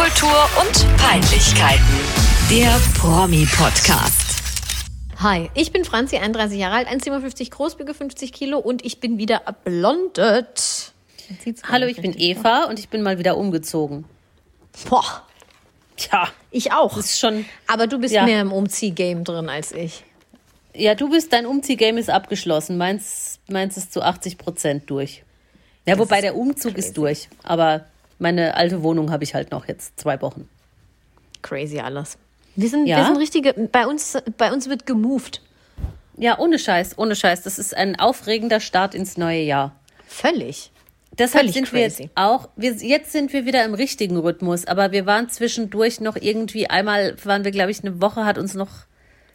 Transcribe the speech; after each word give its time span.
Popkultur 0.00 0.48
und 0.58 0.96
Peinlichkeiten. 0.96 1.84
Der 2.50 2.74
Promi-Podcast. 2.98 4.40
Hi, 5.18 5.50
ich 5.52 5.72
bin 5.72 5.84
Franzi, 5.84 6.16
31 6.16 6.58
Jahre 6.58 6.76
alt, 6.76 6.88
1,57 6.88 7.50
groß, 7.50 7.78
wiege 7.78 7.92
50 7.92 8.32
Kilo 8.32 8.58
und 8.58 8.82
ich 8.82 9.00
bin 9.00 9.18
wieder 9.18 9.42
blondet. 9.62 10.94
Hallo, 11.70 11.84
ich 11.86 12.00
bin 12.00 12.14
Eva 12.18 12.64
und 12.64 12.78
ich 12.78 12.88
bin 12.88 13.02
mal 13.02 13.18
wieder 13.18 13.36
umgezogen. 13.36 14.06
Boah, 14.88 15.22
Tja, 15.98 16.28
ich 16.50 16.72
auch. 16.72 16.96
das 16.96 17.04
ist 17.10 17.20
schon. 17.20 17.44
Aber 17.66 17.86
du 17.86 17.98
bist 17.98 18.14
Ja. 18.14 18.24
mehr 18.24 18.40
im 18.40 18.52
Umziehgame 18.52 19.22
drin 19.22 19.50
als 19.50 19.70
ich. 19.72 20.04
Ja, 20.74 20.94
du 20.94 21.10
bist, 21.10 21.30
dein 21.34 21.44
Umziehgame 21.44 22.00
ist 22.00 22.08
abgeschlossen. 22.08 22.78
Meins, 22.78 23.38
meins 23.50 23.76
ist 23.76 23.92
zu 23.92 24.00
80 24.00 24.38
Prozent 24.38 24.88
durch. 24.88 25.24
Ja, 25.84 25.98
wobei 25.98 26.16
ist 26.20 26.22
der 26.22 26.36
Umzug 26.36 26.72
crazy. 26.74 26.88
ist 26.88 26.96
durch. 26.96 27.28
Aber 27.42 27.84
meine 28.20 28.54
alte 28.56 28.82
Wohnung 28.82 29.10
habe 29.10 29.24
ich 29.24 29.34
halt 29.34 29.50
noch 29.50 29.66
jetzt 29.66 29.98
zwei 29.98 30.20
Wochen. 30.22 30.48
Crazy 31.42 31.80
alles. 31.80 32.16
Wir 32.56 32.68
sind, 32.68 32.86
Ja? 32.86 32.98
wir 32.98 33.04
sind 33.06 33.16
richtige, 33.16 33.52
bei 33.54 33.86
uns, 33.86 34.16
bei 34.36 34.52
uns 34.52 34.68
wird 34.68 34.86
gemoved. 34.86 35.40
Ja, 36.16 36.38
ohne 36.38 36.58
Scheiß, 36.58 36.98
ohne 36.98 37.16
Scheiß. 37.16 37.42
Das 37.42 37.58
ist 37.58 37.74
ein 37.76 37.98
aufregender 37.98 38.60
Start 38.60 38.94
ins 38.94 39.16
neue 39.16 39.40
Jahr. 39.42 39.74
Völlig. 40.06 40.70
Deshalb 41.18 41.42
Völlig 41.44 41.54
sind 41.54 41.72
wir 41.72 41.80
jetzt 41.80 41.96
crazy. 41.96 42.10
auch, 42.14 42.48
wir, 42.56 42.72
jetzt 42.72 43.12
sind 43.12 43.32
wir 43.32 43.44
wieder 43.46 43.64
im 43.64 43.74
richtigen 43.74 44.16
Rhythmus, 44.16 44.66
aber 44.66 44.92
wir 44.92 45.06
waren 45.06 45.28
zwischendurch 45.28 46.00
noch 46.00 46.16
irgendwie, 46.16 46.68
einmal 46.70 47.16
waren 47.24 47.44
wir, 47.44 47.50
glaube 47.50 47.70
ich, 47.70 47.82
eine 47.82 48.00
Woche, 48.00 48.24
hat 48.24 48.38
uns 48.38 48.54
noch 48.54 48.68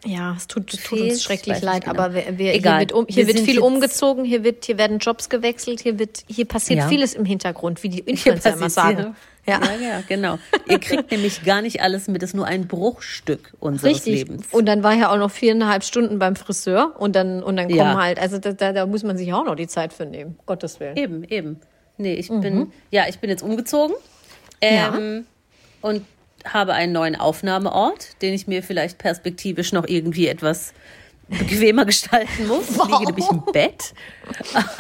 Ja, 0.06 0.36
es 0.38 0.48
tut, 0.48 0.68
tut 0.68 0.80
Fehlt, 0.80 1.12
uns 1.14 1.24
schrecklich 1.24 1.62
leid, 1.62 1.86
genau. 1.86 1.96
aber 2.00 2.14
wir, 2.14 2.38
wir, 2.38 2.46
hier 2.52 2.54
Egal. 2.56 2.82
wird, 2.82 2.92
um, 2.94 3.06
hier 3.08 3.28
Wir 3.28 3.34
wird 3.34 3.44
viel 3.46 3.60
umgezogen, 3.60 4.24
hier, 4.24 4.44
wird, 4.44 4.66
hier 4.66 4.78
werden 4.78 5.00
Jobs 5.00 5.30
gewechselt, 5.30 5.80
hier, 5.82 5.98
wird, 5.98 6.24
hier 6.28 6.46
passiert 6.46 6.80
Ja. 6.80 6.88
vieles 6.88 7.16
im 7.16 7.26
Hintergrund, 7.26 7.82
wie 7.82 7.90
die 7.90 8.00
Influencer 8.00 8.54
immer 8.54 8.70
sagen. 8.70 9.16
Ja. 9.48 9.60
Ja. 9.62 9.62
ja, 9.80 10.04
genau. 10.08 10.40
Ihr 10.68 10.80
kriegt 10.80 11.12
nämlich 11.12 11.44
gar 11.44 11.62
nicht 11.62 11.82
alles 11.82 12.08
mit, 12.08 12.24
es 12.24 12.32
ist 12.32 12.36
nur 12.36 12.48
ein 12.48 12.68
Bruchstück 12.68 13.54
unseres 13.60 13.98
Richtig. 13.98 14.14
Lebens. 14.16 14.48
Und 14.52 14.66
dann 14.66 14.82
war 14.82 14.94
ja 14.94 15.12
auch 15.12 15.18
noch 15.18 15.30
viereinhalb 15.30 15.84
Stunden 15.84 16.18
beim 16.18 16.36
Friseur 16.36 16.96
und 16.98 17.16
dann, 17.16 17.44
und 17.44 17.56
dann 17.58 17.68
kommen 17.68 17.78
Ja. 17.78 18.02
halt, 18.02 18.20
also 18.20 18.40
da, 18.40 18.54
da, 18.54 18.74
da 18.74 18.86
muss 18.88 19.04
man 19.04 19.18
sich 19.18 19.32
auch 19.34 19.46
noch 19.46 19.56
die 19.56 19.68
Zeit 19.68 19.94
für 19.94 20.06
nehmen. 20.06 20.38
Gottes 20.48 20.80
Willen. 20.80 20.98
Eben, 20.98 21.24
eben. 21.26 21.60
Nee, 21.98 22.14
ich 22.16 22.28
bin, 22.30 22.72
ja, 22.92 23.04
ich 23.08 23.20
bin 23.20 23.30
jetzt 23.30 23.44
umgezogen 23.44 23.96
ähm, 24.62 25.26
und 25.82 26.04
habe 26.46 26.74
einen 26.74 26.94
neuen 26.94 27.16
Aufnahmeort, 27.16 28.22
den 28.22 28.34
ich 28.34 28.48
mir 28.48 28.64
vielleicht 28.64 28.98
perspektivisch 28.98 29.72
noch 29.72 29.88
irgendwie 29.88 30.28
etwas 30.28 30.74
bequemer 31.28 31.86
gestalten 31.86 32.48
muss. 32.48 32.70
Ich 32.70 32.84
liege 32.86 33.06
nämlich 33.06 33.30
im 33.30 33.44
Bett. 33.52 33.94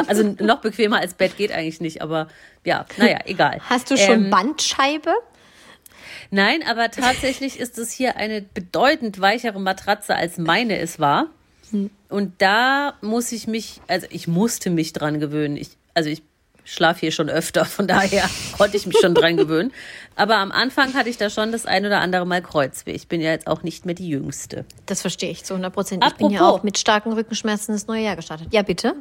Also 0.07 0.35
noch 0.39 0.61
bequemer 0.61 0.99
als 0.99 1.13
Bett 1.13 1.37
geht 1.37 1.51
eigentlich 1.51 1.81
nicht, 1.81 2.01
aber 2.01 2.27
ja, 2.63 2.85
naja, 2.97 3.19
egal. 3.25 3.61
Hast 3.69 3.91
du 3.91 3.97
schon 3.97 4.25
Ähm, 4.25 4.29
Bandscheibe? 4.29 5.13
Nein, 6.31 6.63
aber 6.67 6.89
tatsächlich 6.91 7.59
ist 7.59 7.77
es 7.77 7.91
hier 7.91 8.17
eine 8.17 8.41
bedeutend 8.41 9.21
weichere 9.21 9.59
Matratze, 9.59 10.15
als 10.15 10.37
meine 10.37 10.79
es 10.79 10.99
war. 10.99 11.27
Und 12.09 12.33
da 12.41 12.93
muss 13.01 13.31
ich 13.31 13.47
mich, 13.47 13.81
also 13.87 14.07
ich 14.09 14.27
musste 14.27 14.69
mich 14.69 14.93
dran 14.93 15.19
gewöhnen. 15.19 15.57
Ich, 15.57 15.71
also 15.93 16.09
ich 16.09 16.23
schlafe 16.65 17.01
hier 17.01 17.11
schon 17.11 17.29
öfter, 17.29 17.63
von 17.63 17.87
daher 17.87 18.29
konnte 18.57 18.75
ich 18.75 18.85
mich 18.85 18.97
schon 18.99 19.13
dran 19.13 19.37
gewöhnen. 19.37 19.71
Aber 20.15 20.37
am 20.37 20.51
Anfang 20.51 20.93
hatte 20.93 21.09
ich 21.09 21.17
da 21.17 21.29
schon 21.29 21.51
das 21.51 21.65
ein 21.65 21.85
oder 21.85 22.01
andere 22.01 22.25
Mal 22.25 22.41
Kreuzweh. 22.41 22.91
Ich 22.91 23.07
bin 23.07 23.21
ja 23.21 23.31
jetzt 23.31 23.47
auch 23.47 23.63
nicht 23.63 23.85
mehr 23.85 23.95
die 23.95 24.09
Jüngste. 24.09 24.65
Das 24.85 25.01
verstehe 25.01 25.31
ich 25.31 25.43
zu 25.43 25.53
100 25.53 25.73
Prozent. 25.73 26.03
Ich 26.05 26.13
bin 26.15 26.29
ja 26.31 26.47
auch 26.49 26.63
mit 26.63 26.77
starken 26.77 27.13
Rückenschmerzen 27.13 27.73
ins 27.73 27.87
neue 27.87 28.03
Jahr 28.03 28.15
gestartet. 28.15 28.47
Ja, 28.51 28.61
bitte? 28.63 28.95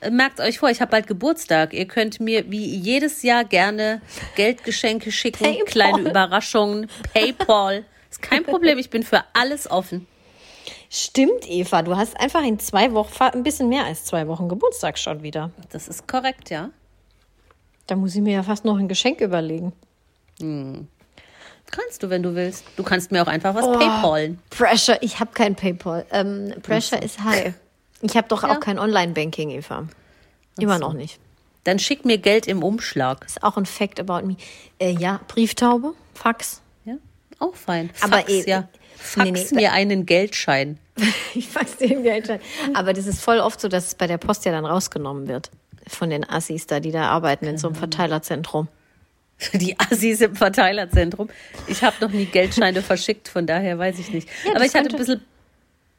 Äh, 0.00 0.10
Merkt 0.10 0.40
euch 0.40 0.58
vor, 0.58 0.70
ich 0.70 0.80
habe 0.80 0.90
bald 0.90 1.06
Geburtstag. 1.06 1.74
Ihr 1.74 1.86
könnt 1.86 2.20
mir 2.20 2.50
wie 2.50 2.64
jedes 2.64 3.22
Jahr 3.22 3.44
gerne 3.44 4.00
Geldgeschenke 4.36 5.10
schicken, 5.12 5.44
Paypal. 5.44 5.64
kleine 5.64 6.00
Überraschungen, 6.10 6.88
PayPal. 7.12 7.84
Ist 8.10 8.22
kein 8.22 8.44
Problem, 8.44 8.78
ich 8.78 8.90
bin 8.90 9.02
für 9.02 9.22
alles 9.34 9.70
offen. 9.70 10.06
Stimmt, 10.90 11.46
Eva. 11.48 11.82
Du 11.82 11.96
hast 11.96 12.18
einfach 12.18 12.42
in 12.42 12.58
zwei 12.58 12.92
Wochen, 12.92 13.22
ein 13.22 13.42
bisschen 13.42 13.68
mehr 13.68 13.84
als 13.84 14.04
zwei 14.06 14.26
Wochen 14.26 14.48
Geburtstag 14.48 14.98
schon 14.98 15.22
wieder. 15.22 15.50
Das 15.70 15.86
ist 15.88 16.08
korrekt, 16.08 16.48
ja. 16.48 16.70
Da 17.88 17.96
muss 17.96 18.14
ich 18.14 18.20
mir 18.20 18.34
ja 18.34 18.42
fast 18.44 18.64
noch 18.64 18.78
ein 18.78 18.86
Geschenk 18.86 19.20
überlegen. 19.20 19.72
Kannst 21.70 22.02
du, 22.02 22.10
wenn 22.10 22.22
du 22.22 22.34
willst. 22.34 22.64
Du 22.76 22.82
kannst 22.82 23.10
mir 23.12 23.22
auch 23.22 23.26
einfach 23.26 23.54
was 23.54 23.64
Oh. 23.64 23.72
PayPalen. 23.78 24.38
Pressure, 24.50 24.98
ich 25.02 25.20
habe 25.20 25.32
kein 25.32 25.54
PayPal. 25.56 26.06
Ähm, 26.12 26.54
Pressure 26.62 27.02
ist 27.02 27.22
high. 27.24 27.54
Ich 28.00 28.16
habe 28.16 28.28
doch 28.28 28.44
auch 28.44 28.60
kein 28.60 28.78
Online-Banking, 28.78 29.50
Eva. 29.50 29.88
Immer 30.58 30.78
noch 30.78 30.92
nicht. 30.92 31.18
Dann 31.64 31.78
schick 31.78 32.04
mir 32.04 32.18
Geld 32.18 32.46
im 32.46 32.62
Umschlag. 32.62 33.24
Ist 33.26 33.42
auch 33.42 33.56
ein 33.56 33.66
Fact 33.66 34.00
about 34.00 34.26
me. 34.26 34.36
Äh, 34.78 34.90
ja, 34.92 35.20
Brieftaube, 35.28 35.92
Fax. 36.14 36.62
Ja, 36.84 36.94
auch 37.40 37.54
fein. 37.54 37.90
Fax, 37.92 38.02
Aber 38.12 38.28
eh- 38.28 38.48
ja. 38.48 38.68
Fax 38.96 39.24
nee, 39.24 39.32
nee, 39.32 39.46
mir 39.52 39.72
einen 39.72 40.06
Geldschein. 40.06 40.78
Ich 41.34 41.46
fax 41.48 41.76
den 41.76 42.02
Geld 42.02 42.28
rein. 42.28 42.40
Aber 42.74 42.92
das 42.92 43.06
ist 43.06 43.20
voll 43.20 43.38
oft 43.38 43.60
so, 43.60 43.68
dass 43.68 43.86
es 43.88 43.94
bei 43.94 44.06
der 44.08 44.18
Post 44.18 44.44
ja 44.44 44.50
dann 44.52 44.64
rausgenommen 44.64 45.28
wird. 45.28 45.50
Von 45.88 46.10
den 46.10 46.28
Assis 46.28 46.66
da, 46.66 46.80
die 46.80 46.92
da 46.92 47.08
arbeiten 47.08 47.46
in 47.46 47.58
so 47.58 47.68
einem 47.68 47.76
Verteilerzentrum. 47.76 48.68
Die 49.52 49.78
Assis 49.78 50.20
im 50.20 50.34
Verteilerzentrum. 50.34 51.28
Ich 51.68 51.82
habe 51.84 51.94
noch 52.00 52.10
nie 52.10 52.24
Geldscheine 52.24 52.82
verschickt, 52.82 53.28
von 53.28 53.46
daher 53.46 53.78
weiß 53.78 53.98
ich 54.00 54.10
nicht. 54.12 54.28
Ja, 54.44 54.56
Aber 54.56 54.64
ich 54.64 54.74
hatte 54.74 54.90
ein 54.90 54.96
bisschen, 54.96 55.22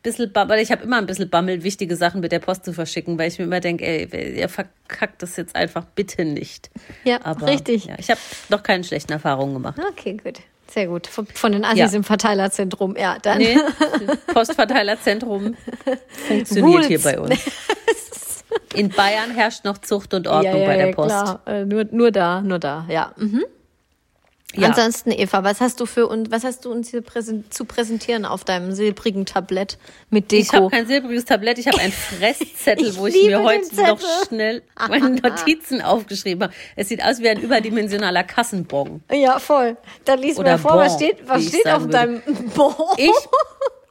bisschen 0.04 0.34
Bammel, 0.34 0.60
ich 0.60 0.72
habe 0.74 0.84
immer 0.84 0.98
ein 0.98 1.06
bisschen 1.06 1.30
Bammel, 1.30 1.64
wichtige 1.64 1.96
Sachen 1.96 2.20
mit 2.20 2.34
der 2.34 2.40
Post 2.40 2.66
zu 2.66 2.74
verschicken, 2.74 3.18
weil 3.18 3.30
ich 3.30 3.40
mir 3.40 3.46
immer 3.46 3.62
denke, 3.62 3.86
ey, 3.86 4.38
ihr 4.40 4.50
verkackt 4.50 5.22
das 5.24 5.38
jetzt 5.38 5.56
einfach 5.56 5.86
bitte 5.96 6.26
nicht. 6.26 6.70
Ja, 7.06 7.20
Aber, 7.24 7.48
richtig. 7.48 7.86
Ja, 7.86 7.96
ich 7.98 8.10
habe 8.10 8.20
noch 8.50 8.62
keine 8.62 8.84
schlechten 8.84 9.14
Erfahrungen 9.14 9.54
gemacht. 9.54 9.80
Okay, 9.92 10.18
gut. 10.22 10.40
Sehr 10.70 10.88
gut. 10.88 11.08
Von, 11.08 11.26
von 11.26 11.52
den 11.54 11.64
Assis 11.64 11.80
Ja. 11.80 11.98
im 11.98 12.04
Verteilerzentrum, 12.04 12.96
ja. 12.98 13.18
Dann. 13.22 13.38
Nee, 13.38 13.58
Postverteilerzentrum 14.34 15.56
funktioniert 16.28 16.76
Rules. 16.76 16.88
hier 16.88 17.00
bei 17.02 17.20
uns. 17.20 17.40
In 18.74 18.90
Bayern 18.90 19.32
herrscht 19.32 19.66
noch 19.66 19.78
Zucht 19.80 20.14
und 20.14 20.28
Ordnung 20.28 20.54
ja, 20.54 20.60
ja, 20.60 20.68
bei 20.68 20.78
der 20.78 20.88
ja, 20.88 20.94
Post. 20.96 21.10
Klar. 21.10 21.42
Äh, 21.46 21.66
nur, 21.66 21.86
nur 21.92 22.12
da, 22.12 22.42
nur 22.42 22.60
da, 22.60 22.86
ja. 22.90 23.14
Mhm. 23.18 23.44
Ja. 24.56 24.70
Ansonsten, 24.70 25.12
Eva, 25.12 25.44
was 25.44 25.62
hast 25.62 25.80
du 25.80 25.86
für 25.86 26.08
und 26.08 26.32
was 26.32 26.44
hast 26.44 26.66
du 26.66 26.72
uns 26.72 26.90
hier 26.90 27.02
präsen, 27.02 27.46
zu 27.52 27.66
präsentieren 27.66 28.26
auf 28.26 28.44
deinem 28.44 28.72
silbrigen 28.72 29.28
Tablett 29.28 29.78
mit 30.10 30.34
Ich 30.34 30.48
habe 30.48 30.64
Deko? 30.64 30.70
kein 30.70 30.88
silbriges 30.88 31.26
Tablett, 31.26 31.60
ich 31.60 31.68
habe 31.68 31.78
einen 31.78 31.92
Fresszettel, 32.20 32.88
Ich 32.88 32.98
wo 32.98 33.06
ich 33.06 33.24
mir 33.26 33.44
heute 33.44 33.76
noch 33.76 34.00
schnell 34.28 34.64
meine 34.88 35.10
Notizen 35.22 35.84
aufgeschrieben 35.84 36.46
habe. 36.46 36.54
Es 36.76 36.90
sieht 36.90 37.04
aus 37.04 37.20
wie 37.20 37.30
ein 37.30 37.40
überdimensionaler 37.40 38.24
Kassenbon. 38.24 39.04
ja, 39.12 39.38
voll. 39.38 39.78
Dann 40.06 40.18
lies 40.18 40.40
Oder 40.40 40.54
mal 40.54 40.58
vor, 40.58 40.78
was 40.78 40.98
Bon, 40.98 40.98
steht, 40.98 41.28
was 41.28 41.42
wie 41.42 41.44
ich 41.44 41.50
steht 41.50 41.68
auf 41.68 41.88
deinem 41.88 42.24
Bon? 42.56 42.74
Ich 42.98 43.12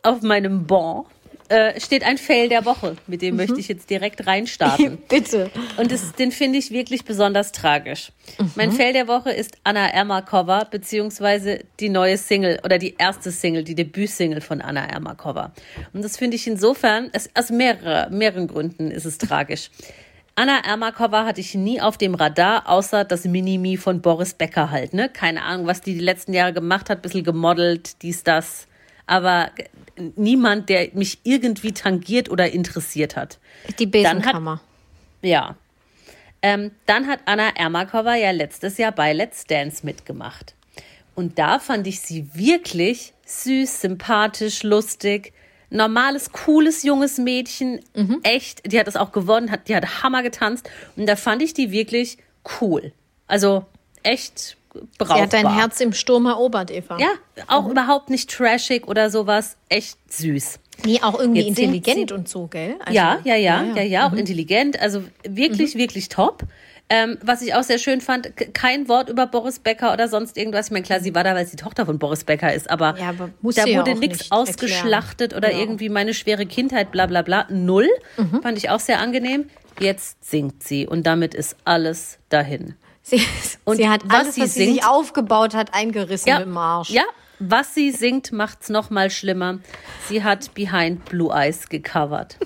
auf 0.02 0.22
meinem 0.22 0.66
Bon 0.66 1.04
äh, 1.48 1.80
steht 1.80 2.04
ein 2.04 2.18
Fail 2.18 2.48
der 2.48 2.64
Woche, 2.64 2.96
mit 3.06 3.20
Mhm. 3.22 3.26
dem 3.26 3.36
möchte 3.36 3.58
ich 3.58 3.68
jetzt 3.68 3.90
direkt 3.90 4.26
reinstarten. 4.26 4.98
Bitte. 5.08 5.50
Und 5.76 5.90
das, 5.92 6.12
den 6.14 6.32
finde 6.32 6.58
ich 6.58 6.70
wirklich 6.70 7.04
besonders 7.04 7.52
tragisch. 7.52 8.12
Mhm. 8.38 8.52
Mein 8.56 8.72
Fail 8.72 8.92
der 8.92 9.08
Woche 9.08 9.30
ist 9.30 9.56
Anna 9.64 9.88
Ermakova, 9.88 10.64
beziehungsweise 10.64 11.60
die 11.80 11.88
neue 11.88 12.18
Single 12.18 12.60
oder 12.64 12.78
die 12.78 12.94
erste 12.98 13.30
Single, 13.30 13.64
die 13.64 13.74
Debütsingle 13.74 14.40
von 14.40 14.60
Anna 14.60 14.84
Ermakova. 14.86 15.52
Und 15.92 16.04
das 16.04 16.16
finde 16.16 16.36
ich 16.36 16.46
insofern, 16.46 17.10
es, 17.12 17.30
aus 17.34 17.50
mehrere, 17.50 18.08
mehreren 18.10 18.46
Gründen 18.48 18.90
ist 18.90 19.04
es 19.04 19.18
tragisch. 19.18 19.70
Anna 20.34 20.60
Ermakova 20.64 21.24
hatte 21.24 21.40
ich 21.40 21.56
nie 21.56 21.80
auf 21.80 21.98
dem 21.98 22.14
Radar, 22.14 22.68
außer 22.68 23.04
das 23.04 23.24
Minimi 23.24 23.76
von 23.76 24.00
Boris 24.00 24.34
Becker 24.34 24.70
halt. 24.70 24.94
Ne? 24.94 25.08
Keine 25.08 25.42
Ahnung, 25.42 25.66
was 25.66 25.80
die 25.80 25.94
die 25.94 25.98
letzten 26.00 26.32
Jahre 26.32 26.52
gemacht 26.52 26.90
hat, 26.90 27.02
bisschen 27.02 27.24
gemodelt, 27.24 28.02
dies, 28.02 28.22
das. 28.22 28.68
Aber 29.08 29.50
niemand, 30.16 30.68
der 30.68 30.88
mich 30.94 31.18
irgendwie 31.24 31.72
tangiert 31.72 32.28
oder 32.30 32.50
interessiert 32.50 33.16
hat. 33.16 33.38
Die 33.78 33.90
Dann 33.90 34.04
hat- 34.04 34.14
Besenkammer. 34.22 34.60
Ja. 35.22 35.56
Ähm, 36.42 36.70
dann 36.86 37.06
hat 37.08 37.20
Anna 37.26 37.48
Ermakova 37.56 38.14
ja 38.14 38.30
letztes 38.30 38.78
Jahr 38.78 38.92
bei 38.92 39.12
Let's 39.12 39.44
Dance 39.44 39.84
mitgemacht. 39.84 40.54
Und 41.16 41.38
da 41.38 41.58
fand 41.58 41.86
ich 41.88 42.00
sie 42.00 42.28
wirklich 42.34 43.12
süß, 43.26 43.80
sympathisch, 43.80 44.62
lustig. 44.62 45.32
Normales, 45.70 46.30
cooles, 46.32 46.84
junges 46.84 47.18
Mädchen. 47.18 47.80
Echt. 48.22 48.70
Die 48.70 48.78
hat 48.78 48.86
das 48.86 48.96
auch 48.96 49.10
gewonnen, 49.12 49.50
hat, 49.50 49.68
die 49.68 49.74
hat 49.74 50.02
Hammer 50.02 50.22
getanzt. 50.22 50.70
Und 50.96 51.06
da 51.06 51.16
fand 51.16 51.42
ich 51.42 51.54
die 51.54 51.72
wirklich 51.72 52.18
cool. 52.60 52.92
Also 53.26 53.66
echt 54.04 54.56
brauchbar. 54.98 55.16
Sie 55.16 55.22
hat 55.22 55.32
dein 55.32 55.54
Herz 55.54 55.80
im 55.80 55.92
Sturm 55.92 56.26
erobert, 56.26 56.70
Eva. 56.70 56.98
Ja, 56.98 57.08
auch 57.46 57.68
überhaupt 57.68 58.10
nicht 58.10 58.30
trashig 58.30 58.86
oder 58.86 59.10
sowas. 59.10 59.56
Echt 59.68 59.96
süß. 60.12 60.58
Nee, 60.84 61.00
auch 61.02 61.18
irgendwie 61.18 61.40
Jetzt 61.42 61.58
intelligent 61.58 62.12
und 62.12 62.28
so, 62.28 62.46
gell? 62.46 62.76
Also- 62.80 62.92
ja, 62.92 63.18
ja, 63.24 63.34
ja, 63.34 63.62
ja, 63.74 63.82
ja, 63.82 64.08
auch 64.08 64.12
intelligent, 64.12 64.80
also 64.80 65.02
wirklich, 65.28 65.74
wirklich 65.74 66.08
top. 66.08 66.44
Ähm, 66.90 67.18
was 67.20 67.42
ich 67.42 67.52
auch 67.54 67.62
sehr 67.64 67.76
schön 67.78 68.00
fand, 68.00 68.32
kein 68.54 68.88
Wort 68.88 69.10
über 69.10 69.26
Boris 69.26 69.58
Becker 69.58 69.92
oder 69.92 70.08
sonst 70.08 70.38
irgendwas. 70.38 70.66
Ich 70.68 70.72
meine, 70.72 70.84
klar, 70.86 71.00
sie 71.00 71.14
war 71.14 71.22
da, 71.22 71.34
weil 71.34 71.44
sie 71.44 71.56
die 71.56 71.62
Tochter 71.62 71.84
von 71.84 71.98
Boris 71.98 72.24
Becker 72.24 72.54
ist, 72.54 72.70
aber, 72.70 72.96
Ja, 72.98 73.10
aber 73.10 73.28
da 73.42 73.66
ja 73.66 73.80
wurde 73.80 73.92
auch 73.92 73.98
nichts 73.98 74.18
nicht 74.20 74.32
ausgeschlachtet 74.32 75.32
erklären. 75.34 75.52
oder 75.52 75.52
Ja. 75.52 75.58
irgendwie 75.64 75.90
meine 75.90 76.14
schwere 76.14 76.46
Kindheit, 76.46 76.90
bla 76.90 77.04
bla 77.06 77.20
bla. 77.20 77.46
Null. 77.50 77.88
Fand 78.42 78.56
ich 78.56 78.70
auch 78.70 78.80
sehr 78.80 79.00
angenehm. 79.00 79.50
Jetzt 79.80 80.24
singt 80.24 80.62
sie 80.62 80.86
und 80.86 81.06
damit 81.06 81.34
ist 81.34 81.56
alles 81.64 82.18
dahin. 82.30 82.74
Sie, 83.10 83.22
Und 83.64 83.76
sie 83.76 83.88
hat 83.88 84.02
was 84.06 84.14
alles, 84.20 84.34
sie 84.34 84.42
was 84.42 84.54
sie 84.54 84.64
sich 84.66 84.74
singt- 84.82 84.86
aufgebaut 84.88 85.54
hat, 85.54 85.72
eingerissen 85.74 86.28
Ja, 86.28 86.38
mit 86.38 86.46
dem 86.48 86.56
Arsch. 86.56 86.90
ja, 86.90 87.04
was 87.38 87.74
sie 87.74 87.90
singt, 87.90 88.32
macht's 88.32 88.68
noch 88.68 88.90
mal 88.90 89.10
schlimmer. 89.10 89.60
Sie 90.08 90.22
hat 90.24 90.52
Behind 90.54 91.04
Blue 91.06 91.32
Eyes 91.32 91.68
gecovert. 91.68 92.36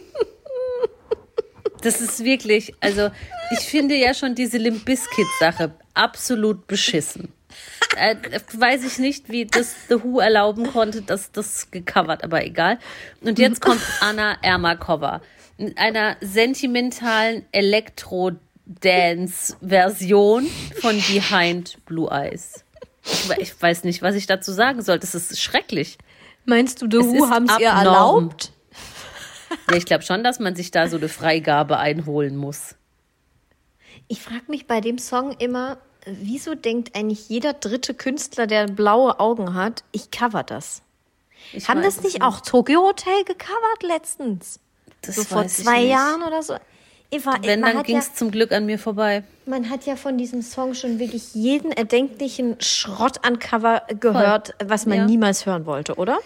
Das 1.82 2.00
ist 2.00 2.22
wirklich, 2.24 2.74
also 2.80 3.10
ich 3.50 3.58
finde 3.60 3.96
ja 3.96 4.14
schon 4.14 4.34
diese 4.36 4.56
Limp 4.58 4.84
Bizkit 4.84 5.26
Sache 5.40 5.72
absolut 5.94 6.66
beschissen. 6.68 7.32
Äh, 7.96 8.14
weiß 8.56 8.84
ich 8.84 8.98
nicht, 8.98 9.28
wie 9.30 9.46
das 9.46 9.74
The 9.88 10.02
Who 10.02 10.20
erlauben 10.20 10.72
konnte, 10.72 11.02
dass 11.02 11.32
das 11.32 11.70
gecovert, 11.72 12.22
aber 12.24 12.44
egal. 12.44 12.78
Und 13.20 13.38
jetzt 13.38 13.60
kommt 13.60 13.80
Anna 14.00 14.36
Ermakova 14.42 15.20
in 15.58 15.76
einer 15.76 16.16
sentimentalen 16.20 17.44
Elektro-Dance-Version 18.80 20.46
von 20.80 20.96
Behind 20.96 21.84
Blue 21.86 22.10
Eyes. 22.10 22.64
Ich, 23.04 23.28
we- 23.28 23.36
ich 23.40 23.60
weiß 23.60 23.84
nicht, 23.84 24.02
was 24.02 24.14
ich 24.14 24.26
dazu 24.26 24.52
sagen 24.52 24.82
soll. 24.82 24.98
Das 24.98 25.14
ist 25.14 25.40
schrecklich. 25.40 25.98
Meinst 26.44 26.82
du, 26.82 26.86
The 26.90 26.98
Es 26.98 27.06
Who 27.06 27.30
haben 27.30 27.48
es 27.48 27.58
ihr 27.58 27.68
erlaubt? 27.68 28.52
Ja, 29.70 29.76
ich 29.76 29.84
glaube 29.84 30.02
schon, 30.02 30.24
dass 30.24 30.38
man 30.38 30.54
sich 30.56 30.70
da 30.70 30.88
so 30.88 30.96
eine 30.96 31.08
Freigabe 31.08 31.78
einholen 31.78 32.36
muss. 32.36 32.74
Ich 34.08 34.20
frage 34.22 34.44
mich 34.48 34.66
bei 34.66 34.80
dem 34.80 34.98
Song 34.98 35.32
immer, 35.38 35.78
wieso 36.06 36.54
denkt 36.54 36.96
eigentlich 36.96 37.28
jeder 37.28 37.52
dritte 37.52 37.94
Künstler, 37.94 38.46
der 38.46 38.66
blaue 38.66 39.20
Augen 39.20 39.54
hat, 39.54 39.84
ich 39.92 40.10
cover 40.10 40.42
das? 40.42 40.82
Ich 41.52 41.68
Haben 41.68 41.82
das 41.82 41.98
es 41.98 42.02
nicht 42.02 42.22
auch 42.22 42.40
Tokyo 42.40 42.82
Hotel 42.82 43.24
gecovert 43.24 43.82
letztens? 43.82 44.58
Das 45.02 45.16
so 45.16 45.24
vor 45.24 45.46
zwei 45.48 45.80
nicht. 45.80 45.90
Jahren 45.90 46.22
oder 46.22 46.42
so? 46.42 46.56
War, 47.24 47.38
Wenn, 47.42 47.60
dann 47.60 47.82
ging 47.82 47.96
ja, 47.96 48.00
es 48.00 48.14
zum 48.14 48.30
Glück 48.30 48.52
an 48.52 48.64
mir 48.64 48.78
vorbei. 48.78 49.22
man 49.44 49.68
hat 49.68 49.84
ja 49.84 49.96
von 49.96 50.16
diesem 50.16 50.40
Song 50.40 50.72
schon 50.74 50.98
wirklich 50.98 51.34
jeden 51.34 51.70
erdenklichen 51.70 52.56
Schrott 52.58 53.18
an 53.24 53.38
Cover 53.38 53.82
gehört, 54.00 54.54
was 54.64 54.86
man 54.86 54.96
Ja. 54.98 55.04
niemals 55.04 55.44
hören 55.44 55.66
wollte, 55.66 55.96
oder? 55.96 56.18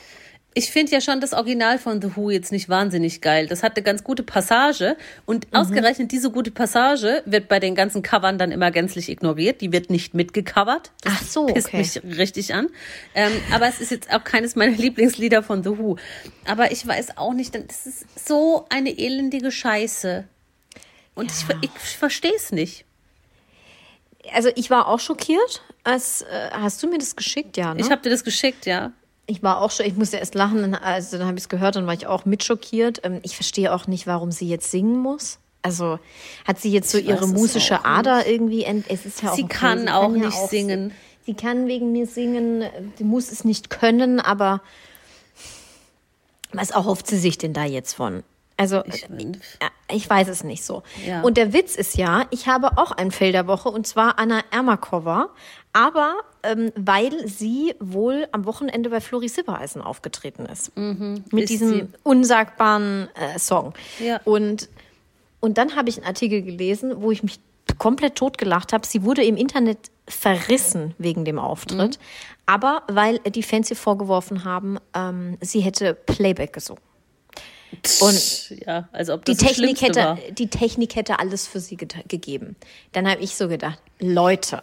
Ich 0.54 0.70
finde 0.70 0.92
ja 0.92 1.02
schon 1.02 1.20
das 1.20 1.34
Original 1.34 1.78
von 1.78 2.00
The 2.00 2.16
Who 2.16 2.30
jetzt 2.30 2.50
nicht 2.50 2.70
wahnsinnig 2.70 3.20
geil. 3.20 3.46
Das 3.46 3.62
hat 3.62 3.76
eine 3.76 3.82
ganz 3.82 4.04
gute 4.04 4.22
Passage 4.22 4.96
und 5.26 5.52
Mhm. 5.52 5.58
ausgerechnet 5.58 6.12
diese 6.12 6.30
gute 6.30 6.50
Passage 6.50 7.20
wird 7.26 7.48
bei 7.48 7.58
den 7.60 7.74
ganzen 7.74 8.00
Covern 8.02 8.38
dann 8.38 8.52
immer 8.52 8.70
gänzlich 8.70 9.10
ignoriert. 9.10 9.60
Die 9.60 9.70
wird 9.72 9.90
nicht 9.90 10.14
mitgecovert. 10.14 10.92
Das 11.02 11.12
Ach 11.16 11.22
so, 11.24 11.46
pisst 11.46 11.66
okay. 11.68 11.76
mich 12.04 12.16
richtig 12.16 12.54
an. 12.54 12.68
Ähm, 13.14 13.32
aber 13.52 13.66
es 13.68 13.80
ist 13.82 13.90
jetzt 13.90 14.10
auch 14.14 14.24
keines 14.24 14.56
meiner 14.56 14.72
Lieblingslieder 14.78 15.42
von 15.42 15.62
The 15.62 15.76
Who. 15.78 15.96
Aber 16.46 16.70
ich 16.72 16.86
weiß 16.86 17.18
auch 17.18 17.34
nicht, 17.34 17.54
das 17.54 17.84
ist 17.86 18.06
so 18.26 18.64
eine 18.70 18.96
elendige 18.98 19.50
Scheiße. 19.50 20.24
Und 21.16 21.32
ich, 21.32 21.44
ich, 21.62 21.70
ich 21.74 21.96
verstehe 21.98 22.34
es 22.36 22.52
nicht. 22.52 22.84
Also 24.32 24.50
ich 24.54 24.70
war 24.70 24.86
auch 24.86 25.00
schockiert. 25.00 25.62
Als, 25.82 26.22
äh, 26.22 26.50
hast 26.52 26.82
du 26.82 26.88
mir 26.88 26.98
das 26.98 27.16
geschickt, 27.16 27.56
ja? 27.56 27.74
Ne? 27.74 27.80
Ich 27.80 27.90
habe 27.90 28.02
dir 28.02 28.10
das 28.10 28.22
geschickt, 28.24 28.66
ja. 28.66 28.92
Ich 29.26 29.42
war 29.42 29.60
auch 29.60 29.70
schon, 29.72 29.86
ich 29.86 29.94
musste 29.96 30.18
erst 30.18 30.34
lachen, 30.36 30.60
dann- 30.62 30.74
also 30.76 31.18
dann 31.18 31.26
habe 31.26 31.36
ich 31.36 31.44
es 31.44 31.48
gehört, 31.48 31.74
dann 31.76 31.86
war 31.86 31.94
ich 31.94 32.06
auch 32.06 32.24
mit 32.26 32.44
schockiert. 32.44 33.00
Ähm, 33.02 33.18
Ich 33.24 33.34
verstehe 33.34 33.74
auch 33.74 33.86
nicht, 33.88 34.06
warum 34.06 34.30
sie 34.30 34.48
jetzt 34.48 34.70
singen 34.70 34.98
muss. 34.98 35.38
Also 35.62 35.98
hat 36.46 36.60
sie 36.60 36.70
jetzt 36.70 36.90
so 36.90 36.98
Ich 36.98 37.06
ihre 37.06 37.22
weiß 37.22 37.32
musische 37.32 37.80
auch 37.80 37.84
Ader 37.84 38.26
irgendwie 38.26 38.62
ent 38.62 38.86
es 38.88 39.04
ist 39.04 39.22
ja 39.22 39.32
auch 39.32 39.34
Sie 39.36 39.46
kann 39.46 39.88
auch 39.88 40.14
ja 40.14 40.26
nicht 40.26 40.36
singen. 40.48 40.92
Sie 41.24 41.34
kann 41.34 41.66
wegen 41.66 41.90
mir 41.90 42.06
singen, 42.06 42.64
sie 42.98 43.02
muss 43.04 43.32
es 43.32 43.42
nicht 43.44 43.68
können, 43.68 44.20
aber 44.20 44.60
was 46.52 46.70
erhofft 46.70 47.08
sie 47.08 47.18
sich 47.18 47.36
denn 47.38 47.52
da 47.52 47.64
jetzt 47.64 47.94
von? 47.94 48.22
Also 48.58 48.82
Ich- 48.86 49.06
ich, 49.18 49.26
ich 49.92 50.08
weiß 50.10 50.28
es 50.28 50.42
nicht 50.44 50.64
so. 50.64 50.82
Ja. 51.06 51.20
Und 51.22 51.36
der 51.36 51.52
Witz 51.52 51.76
ist 51.76 51.96
ja, 51.96 52.24
ich 52.30 52.48
habe 52.48 52.78
auch 52.78 52.90
einen 52.92 53.10
Fail 53.10 53.32
der 53.32 53.46
Woche 53.46 53.68
und 53.68 53.86
zwar 53.86 54.18
Anna 54.18 54.40
Ermakova, 54.50 55.28
aber 55.74 56.14
ähm, 56.42 56.72
weil 56.74 57.28
sie 57.28 57.74
wohl 57.80 58.26
am 58.32 58.46
Wochenende 58.46 58.88
bei 58.88 59.00
Flori 59.02 59.28
Silbereisen 59.28 59.82
aufgetreten 59.82 60.46
ist. 60.46 60.74
Mit 60.76 60.98
Mhm. 60.98 61.24
Ist 61.38 61.48
diesem 61.50 61.70
sie. 61.72 61.88
unsagbaren 62.02 63.08
äh, 63.14 63.38
Song. 63.38 63.74
Ja. 63.98 64.20
Und, 64.24 64.68
und 65.40 65.58
dann 65.58 65.76
habe 65.76 65.88
ich 65.90 65.98
einen 65.98 66.06
Artikel 66.06 66.40
gelesen, 66.42 67.02
wo 67.02 67.10
ich 67.10 67.22
mich 67.22 67.38
komplett 67.78 68.14
totgelacht 68.14 68.72
habe. 68.72 68.86
Sie 68.86 69.02
wurde 69.02 69.22
im 69.22 69.36
Internet 69.36 69.90
verrissen 70.08 70.94
wegen 70.98 71.24
dem 71.26 71.38
Auftritt, 71.38 71.98
Mhm. 71.98 72.02
aber 72.46 72.82
weil 72.88 73.18
die 73.18 73.42
Fans 73.42 73.68
ihr 73.70 73.76
vorgeworfen 73.76 74.44
haben, 74.44 74.78
ähm, 74.94 75.36
sie 75.42 75.60
hätte 75.60 75.92
Playback 75.94 76.52
gesungen. 76.54 76.80
Und 78.00 78.50
ja, 78.66 78.88
als 78.92 79.10
ob 79.10 79.24
die 79.24 79.32
das 79.32 79.40
das 79.42 79.48
Technik, 79.56 79.80
hätte, 79.82 80.00
war. 80.00 80.18
die 80.30 80.48
Technik 80.48 80.96
hätte 80.96 81.18
alles 81.18 81.46
für 81.46 81.60
sie 81.60 81.76
gegeben. 81.76 82.56
Dann 82.92 83.08
habe 83.10 83.20
ich 83.22 83.34
so 83.36 83.48
gedacht, 83.48 83.78
Leute, 83.98 84.62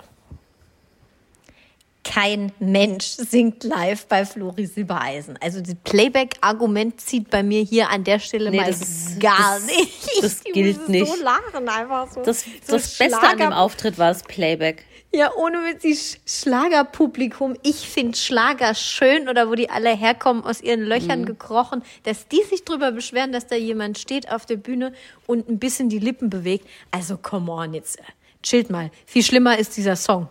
kein 2.03 2.51
Mensch 2.59 3.05
singt 3.05 3.63
live 3.63 4.07
bei 4.07 4.25
Flori 4.25 4.65
Silbereisen. 4.65 5.37
Also 5.41 5.61
das 5.61 5.75
Playback-Argument 5.85 6.99
zieht 6.99 7.29
bei 7.29 7.43
mir 7.43 7.61
hier 7.63 7.89
an 7.89 8.03
der 8.03 8.19
Stelle 8.19 8.51
Nee, 8.51 8.57
mal 8.57 8.67
das 8.67 9.17
gar 9.19 9.55
das- 9.55 9.65
nicht. 9.67 10.21
das 10.23 10.43
gilt 10.43 10.89
nicht. 10.89 11.07
so 11.07 11.15
lachen 11.23 11.69
einfach 11.69 12.11
so. 12.11 12.21
Das, 12.23 12.41
so 12.41 12.73
das 12.73 12.97
Beste 12.97 13.21
an 13.21 13.37
dem 13.37 13.53
Auftritt 13.53 13.97
war 13.97 14.09
das 14.09 14.23
Playback. 14.23 14.85
Ja, 15.15 15.31
ohne 15.35 15.59
mit 15.59 15.83
die 15.83 15.93
Sch- 15.95 16.17
Schlagerpublikum. 16.25 17.55
Ich 17.61 17.87
finde 17.87 18.17
Schlager 18.17 18.73
schön 18.73 19.29
oder 19.29 19.47
wo 19.47 19.53
die 19.55 19.69
alle 19.69 19.95
herkommen, 19.95 20.43
aus 20.43 20.59
ihren 20.61 20.81
Löchern 20.81 21.21
Mhm. 21.21 21.25
gekrochen, 21.25 21.83
dass 22.03 22.27
die 22.27 22.41
sich 22.49 22.65
drüber 22.65 22.91
beschweren, 22.91 23.31
dass 23.31 23.45
da 23.45 23.55
jemand 23.55 23.99
steht 23.99 24.31
auf 24.31 24.45
der 24.47 24.55
Bühne 24.57 24.91
und 25.27 25.47
ein 25.49 25.59
bisschen 25.59 25.87
die 25.89 25.99
Lippen 25.99 26.29
bewegt. 26.31 26.67
Also, 26.89 27.17
come 27.17 27.51
on, 27.51 27.73
jetzt 27.75 27.99
chillt 28.41 28.71
mal. 28.71 28.89
Viel 29.05 29.23
schlimmer 29.23 29.57
ist 29.59 29.77
dieser 29.77 29.95
Song. 29.95 30.29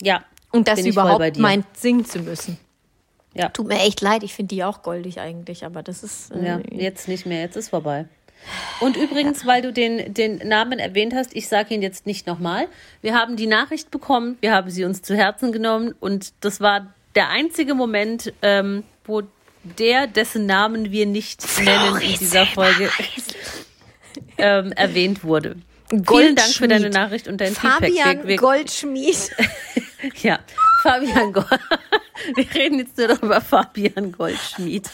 Ja. 0.00 0.24
Und 0.52 0.68
das 0.68 0.76
bin 0.76 0.86
ich 0.86 0.94
voll 0.94 1.04
bei 1.04 1.14
überhaupt 1.16 1.38
meint, 1.38 1.66
singen 1.76 2.04
zu 2.04 2.20
müssen. 2.20 2.56
Ja. 3.34 3.48
Tut 3.48 3.66
mir 3.66 3.80
echt 3.80 4.00
leid, 4.00 4.22
ich 4.22 4.32
finde 4.32 4.54
die 4.54 4.62
auch 4.62 4.82
goldig 4.82 5.18
eigentlich, 5.18 5.64
aber 5.64 5.82
das 5.82 6.04
ist. 6.04 6.30
Äh, 6.30 6.46
ja, 6.46 6.60
jetzt 6.70 7.08
nicht 7.08 7.26
mehr, 7.26 7.40
jetzt 7.40 7.56
ist 7.56 7.70
vorbei. 7.70 8.06
Und 8.80 8.96
übrigens, 8.96 9.46
weil 9.46 9.62
du 9.62 9.72
den, 9.72 10.12
den 10.14 10.36
Namen 10.38 10.78
erwähnt 10.78 11.14
hast, 11.14 11.34
ich 11.34 11.48
sage 11.48 11.74
ihn 11.74 11.82
jetzt 11.82 12.06
nicht 12.06 12.26
nochmal. 12.26 12.68
Wir 13.02 13.14
haben 13.14 13.36
die 13.36 13.46
Nachricht 13.46 13.90
bekommen, 13.90 14.36
wir 14.40 14.52
haben 14.52 14.70
sie 14.70 14.84
uns 14.84 15.02
zu 15.02 15.14
Herzen 15.16 15.52
genommen 15.52 15.94
und 16.00 16.32
das 16.40 16.60
war 16.60 16.92
der 17.14 17.28
einzige 17.30 17.74
Moment, 17.74 18.32
ähm, 18.42 18.82
wo 19.04 19.22
der, 19.78 20.06
dessen 20.06 20.46
Namen 20.46 20.90
wir 20.90 21.06
nicht 21.06 21.42
nennen 21.62 21.96
in 22.00 22.18
dieser 22.18 22.44
Folge, 22.46 22.90
ähm, 24.38 24.72
erwähnt 24.72 25.24
wurde. 25.24 25.56
Vielen 25.90 26.34
Dank 26.34 26.48
für 26.48 26.66
deine 26.68 26.82
Goldschmied. 26.90 26.92
Nachricht 26.94 27.28
und 27.28 27.40
dein 27.40 27.54
Feedback. 27.54 27.92
Fabian 27.94 28.18
Wir- 28.22 28.28
wir- 28.28 28.36
Goldschmied. 28.36 29.30
Ja, 30.22 30.38
Fabian 30.82 31.32
Gold. 31.32 31.46
Wir 32.34 32.54
reden 32.54 32.78
jetzt 32.78 32.98
nur 32.98 33.08
noch 33.08 33.22
über 33.22 33.40
Fabian 33.40 34.12
Goldschmied. 34.12 34.90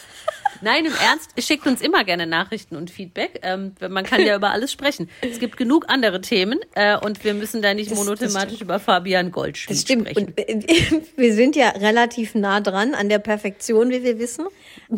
Nein, 0.61 0.85
im 0.85 0.93
Ernst, 0.93 1.31
schickt 1.39 1.65
uns 1.67 1.81
immer 1.81 2.03
gerne 2.03 2.27
Nachrichten 2.27 2.75
und 2.75 2.89
Feedback. 2.91 3.39
Ähm, 3.43 3.73
man 3.89 4.05
kann 4.05 4.21
ja 4.25 4.35
über 4.35 4.51
alles 4.51 4.71
sprechen. 4.71 5.09
Es 5.21 5.39
gibt 5.39 5.57
genug 5.57 5.85
andere 5.87 6.21
Themen 6.21 6.59
äh, 6.75 6.97
und 6.97 7.23
wir 7.23 7.33
müssen 7.33 7.61
da 7.61 7.73
nicht 7.73 7.91
Das- 7.91 7.97
das 7.97 8.05
monothematisch 8.05 8.61
über 8.61 8.79
Fabian 8.79 9.31
Goldschmied 9.31 9.75
Das 9.77 9.81
stimmt. 9.81 10.09
sprechen. 10.09 10.27
Und 10.27 10.39
äh, 10.39 11.01
wir 11.17 11.33
sind 11.33 11.55
ja 11.55 11.69
relativ 11.69 12.35
nah 12.35 12.61
dran 12.61 12.93
an 12.93 13.09
der 13.09 13.19
Perfektion, 13.19 13.89
wie 13.89 14.03
wir 14.03 14.19
wissen. 14.19 14.45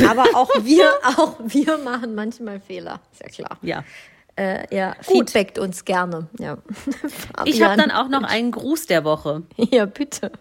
Aber 0.08 0.24
auch 0.36 0.50
wir, 0.64 0.90
auch 1.18 1.36
wir 1.44 1.78
machen 1.78 2.16
manchmal 2.16 2.60
Fehler. 2.60 3.00
Ist 3.12 3.22
ja 3.22 3.28
klar. 3.46 3.58
ja. 3.62 3.84
Äh, 4.36 4.76
ja, 4.76 4.96
Gut. 5.06 5.30
feedbackt 5.30 5.60
uns 5.60 5.86
gerne. 5.86 6.28
Ja. 6.40 6.58
Ich 7.46 7.62
habe 7.62 7.78
dann 7.80 7.92
auch 7.92 8.08
noch 8.08 8.24
einen 8.24 8.50
Gruß 8.50 8.88
der 8.88 9.04
Woche. 9.04 9.44
Ja, 9.58 9.86
bitte. 9.86 10.32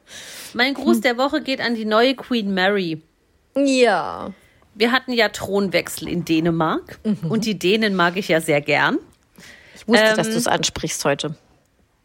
Mein 0.55 0.73
Gruß 0.73 1.03
der 1.03 1.19
Woche 1.19 1.43
geht 1.43 1.61
an 1.61 1.75
die 1.75 1.85
neue 1.85 2.15
Queen 2.15 2.55
Mary. 2.55 3.03
Ja. 3.55 4.31
Wir 4.75 4.93
hatten 4.93 5.13
ja 5.13 5.29
Thronwechsel 5.29 6.09
in 6.09 6.25
Dänemark 6.25 6.99
Mhm. 7.05 7.31
und 7.31 7.45
die 7.45 7.59
Dänen 7.59 7.95
mag 7.95 8.17
ich 8.17 8.29
ja 8.29 8.41
sehr 8.41 8.61
gern. 8.61 8.99
Ich 9.75 9.87
wusste, 9.89 10.05
Ähm, 10.05 10.17
dass 10.17 10.29
du 10.31 10.37
es 10.37 10.47
ansprichst 10.47 11.05
heute. 11.05 11.35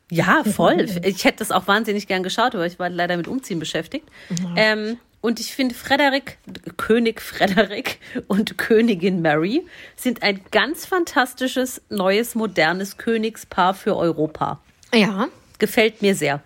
Ja, 0.10 0.44
voll. 0.44 0.86
Ich 1.04 1.26
hätte 1.26 1.40
das 1.40 1.52
auch 1.52 1.68
wahnsinnig 1.68 2.08
gern 2.08 2.24
geschaut, 2.24 2.56
aber 2.56 2.66
ich 2.66 2.80
war 2.80 2.90
leider 2.90 3.18
mit 3.18 3.28
Umziehen 3.28 3.60
beschäftigt. 3.60 4.08
Ähm, 4.56 4.98
und 5.22 5.40
ich 5.40 5.54
finde, 5.54 5.76
Frederik, 5.76 6.38
König 6.78 7.22
Frederik 7.22 8.00
und 8.28 8.58
Königin 8.58 9.22
Mary 9.22 9.66
sind 9.96 10.24
ein 10.24 10.42
ganz 10.52 10.86
fantastisches, 10.86 11.82
neues, 11.90 12.36
modernes 12.36 12.98
Königspaar 12.98 13.74
für 13.74 13.98
Europa. 13.98 14.62
Ja. 14.94 15.28
Gefällt 15.60 16.02
mir 16.02 16.16
sehr. 16.16 16.42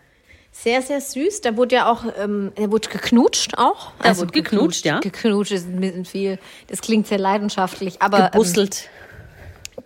Sehr, 0.51 0.81
sehr 0.81 1.01
süß. 1.01 1.41
Da 1.41 1.55
wurde 1.55 1.75
ja 1.75 1.91
auch, 1.91 2.03
ähm, 2.17 2.51
da 2.55 2.69
wurde 2.71 2.89
geknutscht 2.89 3.57
auch. 3.57 3.93
Da 4.03 4.17
wurde 4.17 4.31
geknutscht, 4.31 4.85
ja. 4.85 4.99
Geknutscht 4.99 5.53
ist 5.53 5.67
ein 5.67 5.79
bisschen 5.79 6.05
viel. 6.05 6.39
Das 6.67 6.81
klingt 6.81 7.07
sehr 7.07 7.19
leidenschaftlich, 7.19 8.01
aber 8.01 8.19
ähm, 8.19 8.31
Gebusselt. 8.31 8.89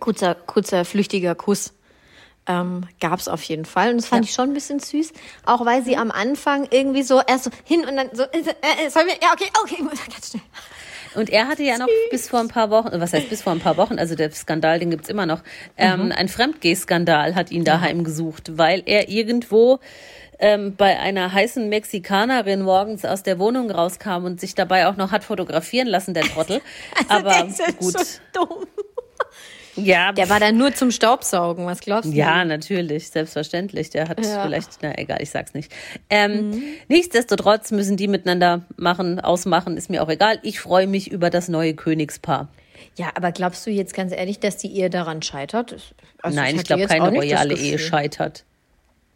kurzer, 0.00 0.34
kurzer, 0.34 0.84
flüchtiger 0.84 1.34
Kuss 1.34 1.72
ähm, 2.46 2.86
gab 3.00 3.18
es 3.18 3.28
auf 3.28 3.42
jeden 3.44 3.64
Fall. 3.64 3.90
Und 3.90 3.98
das 3.98 4.06
fand 4.06 4.24
ich 4.24 4.32
schon 4.32 4.50
ein 4.50 4.54
bisschen 4.54 4.80
süß. 4.80 5.12
Auch 5.44 5.64
weil 5.64 5.84
sie 5.84 5.96
am 5.96 6.10
Anfang 6.10 6.66
irgendwie 6.70 7.02
so 7.02 7.20
erst 7.26 7.44
so 7.44 7.50
hin 7.64 7.84
und 7.86 7.96
dann 7.96 8.10
so, 8.12 8.22
äh, 8.22 8.40
äh, 8.40 8.90
soll 8.90 9.04
mir, 9.04 9.14
ja, 9.22 9.32
okay, 9.32 9.50
okay, 9.62 9.82
ganz 10.10 10.30
schnell. 10.30 10.42
Und 11.16 11.30
er 11.30 11.48
hatte 11.48 11.62
ja 11.62 11.78
noch 11.78 11.88
bis 12.10 12.28
vor 12.28 12.40
ein 12.40 12.48
paar 12.48 12.70
Wochen, 12.70 12.90
was 12.92 13.12
heißt 13.12 13.28
bis 13.28 13.42
vor 13.42 13.52
ein 13.52 13.60
paar 13.60 13.76
Wochen, 13.76 13.98
also 13.98 14.14
der 14.14 14.30
Skandal, 14.30 14.78
den 14.78 14.90
gibt's 14.90 15.08
immer 15.08 15.26
noch, 15.26 15.42
ähm, 15.76 16.12
ein 16.14 16.28
Fremdgeh-Skandal 16.28 17.34
hat 17.34 17.50
ihn 17.50 17.64
daheim 17.64 18.04
gesucht, 18.04 18.58
weil 18.58 18.82
er 18.86 19.08
irgendwo 19.08 19.80
ähm, 20.38 20.76
bei 20.76 20.98
einer 20.98 21.32
heißen 21.32 21.68
Mexikanerin 21.68 22.62
morgens 22.62 23.04
aus 23.04 23.22
der 23.22 23.38
Wohnung 23.38 23.70
rauskam 23.70 24.24
und 24.24 24.40
sich 24.40 24.54
dabei 24.54 24.86
auch 24.86 24.96
noch 24.96 25.12
hat 25.12 25.24
fotografieren 25.24 25.88
lassen, 25.88 26.14
der 26.14 26.24
Trottel. 26.24 26.60
Aber 27.08 27.46
ist 27.46 27.58
ja 27.58 27.70
gut. 27.72 27.98
so 27.98 28.20
dumm. 28.32 28.66
Ja, 29.76 30.12
Der 30.12 30.28
war 30.30 30.40
dann 30.40 30.56
nur 30.56 30.74
zum 30.74 30.90
Staubsaugen, 30.90 31.66
was 31.66 31.80
glaubst 31.80 32.10
du? 32.10 32.14
ja, 32.16 32.44
natürlich, 32.44 33.10
selbstverständlich. 33.10 33.90
Der 33.90 34.08
hat 34.08 34.24
Ja. 34.24 34.42
vielleicht, 34.42 34.70
na 34.82 34.96
egal, 34.98 35.18
ich 35.20 35.30
sag's 35.30 35.52
nicht. 35.54 35.70
Ähm, 36.10 36.62
Nichtsdestotrotz 36.88 37.70
müssen 37.72 37.96
die 37.96 38.08
miteinander 38.08 38.62
machen, 38.76 39.20
ausmachen, 39.20 39.76
ist 39.76 39.90
mir 39.90 40.02
auch 40.02 40.08
egal. 40.08 40.38
Ich 40.42 40.60
freue 40.60 40.86
mich 40.86 41.10
über 41.10 41.28
das 41.30 41.48
neue 41.48 41.74
Königspaar. 41.74 42.48
Ja, 42.96 43.10
aber 43.14 43.32
glaubst 43.32 43.66
du 43.66 43.70
jetzt 43.70 43.92
ganz 43.94 44.12
ehrlich, 44.12 44.38
dass 44.40 44.56
die 44.56 44.74
Ehe 44.74 44.88
daran 44.90 45.20
scheitert? 45.22 45.94
Also 46.22 46.36
Nein, 46.36 46.54
ich 46.54 46.60
hatte 46.60 46.66
glaube, 46.74 46.86
keine 46.86 47.08
royale. 47.10 47.54
Ehe 47.54 47.78
scheitert. 47.78 48.44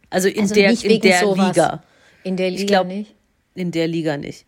Also 0.09 0.27
in 0.27 0.41
Also 0.41 0.53
der, 0.55 0.69
in 0.83 1.01
der 1.01 1.19
sowas. 1.19 1.47
Liga. 1.55 1.83
In 2.23 2.37
der 2.37 2.49
Ich 2.49 2.59
Liga 2.59 2.67
glaub, 2.83 2.87
nicht. 2.87 3.15
In 3.55 3.71
der 3.71 3.87
Liga 3.87 4.17
nicht. 4.17 4.45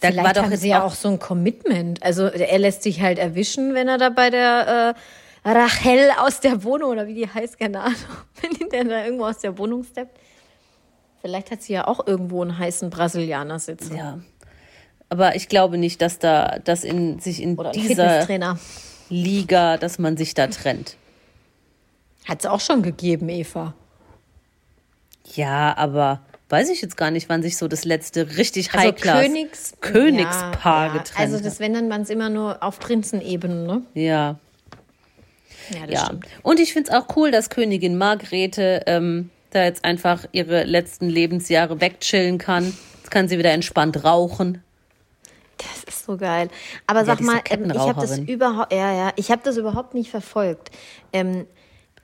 Da 0.00 0.08
Vielleicht 0.10 0.24
war 0.26 0.32
doch 0.34 0.50
jetzt 0.50 0.60
sie 0.60 0.68
ja 0.68 0.82
auch- 0.82 0.92
auch 0.92 0.94
so 0.94 1.08
ein 1.08 1.18
Commitment. 1.18 2.02
Also 2.02 2.26
er 2.26 2.58
lässt 2.58 2.82
sich 2.82 3.00
halt 3.00 3.18
erwischen, 3.18 3.74
wenn 3.74 3.88
er 3.88 3.98
da 3.98 4.10
bei 4.10 4.30
der 4.30 4.94
äh, 5.44 5.48
Rachel 5.48 6.10
aus 6.20 6.40
der 6.40 6.62
Wohnung 6.62 6.90
oder 6.90 7.06
wie 7.06 7.14
die 7.14 7.28
heißt, 7.28 7.58
keine 7.58 7.80
Ahnung, 7.80 7.96
wenn 8.40 8.68
dann 8.70 8.88
da 8.88 9.04
irgendwo 9.04 9.24
aus 9.26 9.38
der 9.38 9.56
Wohnung 9.58 9.84
steppt. 9.84 10.18
Vielleicht 11.22 11.50
hat 11.50 11.62
sie 11.62 11.72
ja 11.72 11.88
auch 11.88 12.06
irgendwo 12.06 12.42
einen 12.42 12.56
heißen 12.58 12.90
Brasilianer 12.90 13.58
sitzen. 13.58 13.96
Ja. 13.96 14.18
Aber 15.08 15.34
ich 15.36 15.48
glaube 15.48 15.78
nicht, 15.78 16.00
dass 16.02 16.18
da, 16.18 16.58
dass 16.62 16.84
in 16.84 17.18
sich 17.18 17.42
in 17.42 17.56
Oder 17.58 17.72
dieser. 17.72 18.26
Liga, 19.10 19.78
dass 19.78 19.98
man 19.98 20.18
sich 20.18 20.34
da 20.34 20.48
trennt. 20.48 20.96
Hat 22.26 22.40
es 22.40 22.46
auch 22.46 22.60
schon 22.60 22.82
gegeben, 22.82 23.30
Eva. 23.30 23.72
Ja, 25.34 25.74
aber 25.76 26.20
weiß 26.48 26.70
ich 26.70 26.80
jetzt 26.80 26.96
gar 26.96 27.10
nicht, 27.10 27.28
wann 27.28 27.42
sich 27.42 27.56
so 27.56 27.68
das 27.68 27.84
letzte 27.84 28.36
richtig 28.36 28.72
Also 28.72 28.88
High-Class 28.88 29.22
Königs 29.22 29.72
Königspaar 29.80 30.86
ja, 30.86 30.92
ja. 30.94 30.98
getrennt 30.98 31.32
Also 31.32 31.42
das, 31.42 31.60
wenn 31.60 31.74
dann 31.74 31.88
man 31.88 32.02
es 32.02 32.10
immer 32.10 32.30
nur 32.30 32.62
auf 32.62 32.78
Prinzenebene, 32.78 33.54
ne? 33.66 33.82
Ja, 33.94 34.38
Ja, 35.70 35.86
das 35.86 35.90
ja. 35.90 36.04
stimmt. 36.06 36.26
Und 36.42 36.60
ich 36.60 36.72
finde 36.72 36.90
es 36.90 36.96
auch 36.96 37.16
cool, 37.16 37.30
dass 37.30 37.50
Königin 37.50 37.98
Margrethe 37.98 38.82
ähm, 38.86 39.30
da 39.50 39.64
jetzt 39.64 39.84
einfach 39.84 40.24
ihre 40.32 40.64
letzten 40.64 41.08
Lebensjahre 41.08 41.80
wegchillen 41.80 42.38
kann. 42.38 42.74
Jetzt 42.98 43.10
kann 43.10 43.28
sie 43.28 43.38
wieder 43.38 43.52
entspannt 43.52 44.04
rauchen. 44.04 44.62
Das 45.58 45.84
ist 45.84 46.04
so 46.04 46.16
geil. 46.16 46.48
Aber 46.86 47.04
sag 47.04 47.20
ist 47.20 47.26
so 47.26 47.32
mal, 47.32 47.42
ähm, 47.50 47.70
ich 47.70 47.78
habe 47.78 48.00
das 48.00 48.18
überhaupt, 48.18 48.72
ja, 48.72 48.92
ja, 48.92 49.12
ich 49.16 49.30
habe 49.30 49.42
das 49.44 49.56
überhaupt 49.56 49.94
nicht 49.94 50.10
verfolgt. 50.10 50.70
Ähm, 51.12 51.46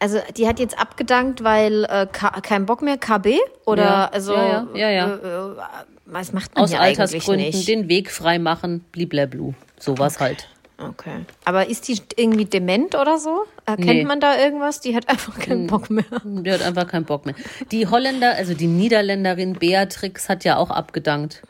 also 0.05 0.19
die 0.37 0.47
hat 0.47 0.59
jetzt 0.59 0.79
abgedankt, 0.79 1.43
weil 1.43 1.85
äh, 1.85 2.07
kein 2.43 2.67
Bock 2.67 2.83
mehr 2.83 2.99
KB 2.99 3.39
oder 3.65 3.83
Ja, 3.83 4.05
also 4.13 4.35
ja, 4.35 4.67
ja, 4.75 4.89
ja, 4.89 4.91
ja. 4.91 5.07
Äh, 5.15 5.51
äh, 5.53 5.57
was 6.05 6.33
macht 6.35 6.55
man 6.55 6.63
Aus 6.65 6.75
Altersgründen 6.75 7.47
nicht? 7.47 7.67
den 7.67 7.89
Weg 7.89 8.11
frei 8.11 8.39
machen, 8.39 8.85
bliblablu. 8.93 9.55
Sowas 9.81 10.21
halt. 10.21 10.47
Okay. 10.77 11.25
Aber 11.47 11.69
ist 11.71 11.89
die 11.89 11.99
irgendwie 12.17 12.45
dement 12.45 12.95
oder 12.97 13.17
so? 13.17 13.45
Erkennt 13.65 13.87
Nee. 13.87 14.05
man 14.05 14.21
da 14.21 14.37
irgendwas? 14.37 14.81
Die 14.81 14.95
hat 14.95 15.09
einfach 15.09 15.39
keinen 15.39 15.69
Bock 15.69 15.89
mehr. 15.89 16.05
Die 16.25 16.53
hat 16.53 16.61
einfach 16.61 16.87
keinen 16.87 17.07
Bock 17.07 17.25
mehr. 17.25 17.35
Die 17.71 17.87
Holländer, 17.87 18.35
also 18.35 18.53
die 18.53 18.67
Niederländerin 18.67 19.55
Beatrix 19.55 20.29
hat 20.29 20.45
ja 20.45 20.59
auch 20.59 20.71
abgedankt. 20.71 21.43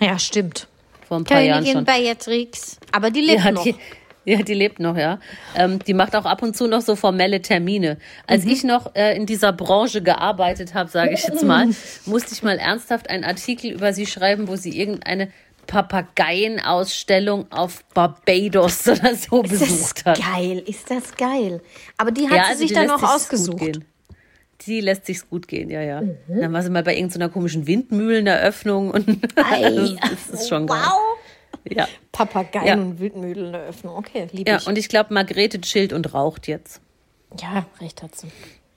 Ja, 0.00 0.18
stimmt. 0.18 0.66
Vor 1.06 1.18
ein 1.18 1.24
paar 1.24 1.40
Jahren 1.40 1.62
Königin 1.64 1.74
schon. 1.74 1.84
Beatrix. 1.84 2.78
Aber 2.90 3.10
die 3.12 3.20
lebt 3.20 3.44
Ja, 3.44 3.52
noch. 3.52 3.64
Ja, 4.24 4.42
die 4.42 4.54
lebt 4.54 4.78
noch, 4.78 4.96
ja. 4.96 5.18
Ähm, 5.56 5.78
die 5.80 5.94
macht 5.94 6.14
auch 6.14 6.24
ab 6.24 6.42
und 6.42 6.56
zu 6.56 6.68
noch 6.68 6.80
so 6.80 6.96
formelle 6.96 7.42
Termine. 7.42 7.98
Als 8.26 8.44
ich 8.44 8.64
noch 8.64 8.94
äh, 8.94 9.16
in 9.16 9.26
dieser 9.26 9.52
Branche 9.52 10.02
gearbeitet 10.02 10.74
habe, 10.74 10.88
sage 10.90 11.14
ich 11.14 11.24
jetzt 11.24 11.44
mal, 11.44 11.68
musste 12.06 12.32
ich 12.32 12.42
mal 12.42 12.58
ernsthaft 12.58 13.10
einen 13.10 13.24
Artikel 13.24 13.70
über 13.72 13.92
sie 13.92 14.06
schreiben, 14.06 14.48
wo 14.48 14.56
sie 14.56 14.78
irgendeine 14.78 15.28
Papageienausstellung 15.66 17.50
auf 17.50 17.84
Barbados 17.94 18.86
oder 18.88 19.14
so 19.14 19.42
Ist 19.42 19.50
besucht 19.50 20.02
das 20.04 20.04
hat. 20.04 20.20
geil? 20.34 20.62
Ist 20.66 20.90
das 20.90 21.16
geil? 21.16 21.60
Aber 21.96 22.10
die 22.10 22.28
hat 22.28 22.36
ja, 22.36 22.44
sie 22.44 22.48
also 22.50 22.58
sich 22.58 22.68
die 22.68 22.74
dann 22.74 22.90
auch 22.90 23.00
gut 23.00 23.08
ausgesucht. 23.08 23.58
gehen. 23.58 23.84
Die 24.66 24.80
lässt 24.80 25.06
sich's 25.06 25.28
gut 25.28 25.48
gehen, 25.48 25.70
ja, 25.70 25.82
ja. 25.82 26.02
Mhm. 26.02 26.16
Dann 26.28 26.52
war 26.52 26.62
sie 26.62 26.70
mal 26.70 26.84
bei 26.84 26.94
irgendeiner 26.94 27.28
komischen 27.28 27.66
Windmühleneröffnung 27.66 28.90
und 28.92 29.18
das 29.36 30.40
ist 30.40 30.48
schon 30.48 30.66
geil. 30.68 30.78
Wow. 30.78 31.18
Ja. 31.68 31.86
Papageien 32.10 32.66
Ja. 32.66 32.74
und 32.74 32.98
Wildmühlen 33.00 33.54
eröffnen. 33.54 33.92
Okay, 33.94 34.28
liebe 34.32 34.50
ja, 34.50 34.56
ich. 34.58 34.66
und 34.66 34.76
ich 34.78 34.88
glaube, 34.88 35.14
Margrethe 35.14 35.60
chillt 35.60 35.92
und 35.92 36.12
raucht 36.14 36.48
jetzt. 36.48 36.80
ja, 37.40 37.66
recht 37.80 38.02
hat 38.02 38.14
sie. 38.16 38.28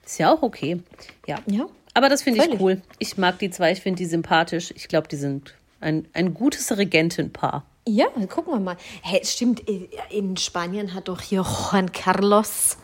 Ist 0.04 0.18
ja 0.18 0.32
auch 0.32 0.42
okay. 0.42 0.80
Ja. 1.26 1.38
Ja. 1.46 1.66
Aber 1.94 2.08
das 2.08 2.22
finde 2.22 2.44
ich 2.44 2.60
cool. 2.60 2.82
Ich 2.98 3.16
mag 3.16 3.38
die 3.38 3.50
zwei, 3.50 3.72
ich 3.72 3.80
finde 3.80 3.96
die 3.98 4.04
sympathisch. 4.06 4.72
Ich 4.76 4.86
glaube, 4.88 5.08
die 5.08 5.16
sind 5.16 5.54
ein, 5.80 6.06
ein 6.12 6.34
gutes 6.34 6.76
Regentenpaar. 6.76 7.64
Ja, 7.88 8.06
gucken 8.28 8.52
wir 8.52 8.60
mal. 8.60 8.76
Hey, 9.02 9.20
stimmt, 9.24 9.62
in 10.10 10.36
Spanien 10.36 10.92
hat 10.94 11.08
doch 11.08 11.20
hier 11.20 11.42
Juan 11.42 11.92
Carlos, 11.92 12.78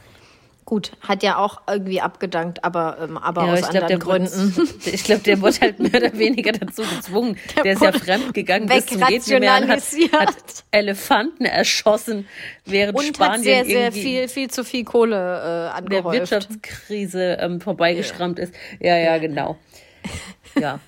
gut, 0.72 0.92
hat 1.02 1.22
ja 1.22 1.36
auch 1.36 1.60
irgendwie 1.68 2.00
abgedankt, 2.00 2.64
aber, 2.64 2.96
ähm, 3.02 3.18
aber 3.18 3.42
aus 3.42 3.60
ich 3.60 3.68
glaube, 3.68 3.84
anderen 3.86 3.98
der, 4.00 4.06
wurde- 4.06 4.30
Gründen. 4.54 4.68
ich 4.90 5.04
glaub, 5.04 5.22
der 5.22 5.42
wurde 5.42 5.60
halt 5.60 5.78
mehr 5.80 5.94
oder 6.02 6.16
weniger 6.18 6.52
dazu 6.52 6.80
gezwungen. 6.82 7.36
Der, 7.62 7.74
ist 7.74 7.82
ja 7.82 7.88
wurde 7.88 7.98
fremd 7.98 8.32
gegangen 8.32 8.66
bis 8.68 8.86
zum 8.86 9.04
geht 9.06 9.26
mehr 9.40 9.52
hat, 9.54 9.68
hat 10.12 10.34
Elefanten 10.70 11.44
erschossen, 11.44 12.26
während 12.64 12.98
Und 12.98 13.04
Spanien 13.04 13.42
sehr, 13.42 13.64
sehr 13.66 13.92
viel, 13.92 14.28
viel 14.28 14.48
zu 14.50 14.64
viel 14.64 14.84
Kohle 14.84 15.14
äh, 15.16 15.18
der 15.18 15.74
angehäuft. 15.74 16.30
Wirtschaftskrise 16.30 17.36
ähm, 17.38 17.60
vorbeigeschrammt 17.60 18.38
ist. 18.38 18.54
Ja, 18.80 18.96
ja, 18.96 19.18
genau. 19.18 19.58
Ja. 20.58 20.80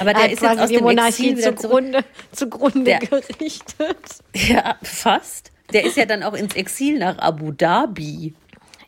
Aber 0.00 0.10
Er 0.10 0.14
der 0.14 0.32
ist 0.32 0.42
jetzt 0.42 0.58
aus 0.58 0.68
die 0.68 0.74
dem 0.74 0.82
Monarchie 0.84 1.30
Exil 1.30 1.54
zugrunde, 1.56 2.04
zugrunde 2.32 2.82
Der- 2.84 2.98
gerichtet. 2.98 3.96
Ja, 4.34 4.74
fast. 4.82 5.52
Der 5.72 5.84
ist 5.84 5.96
ja 5.98 6.06
dann 6.06 6.22
auch 6.22 6.32
ins 6.32 6.54
Exil 6.56 6.98
nach 6.98 7.18
Abu 7.18 7.52
Dhabi. 7.52 8.34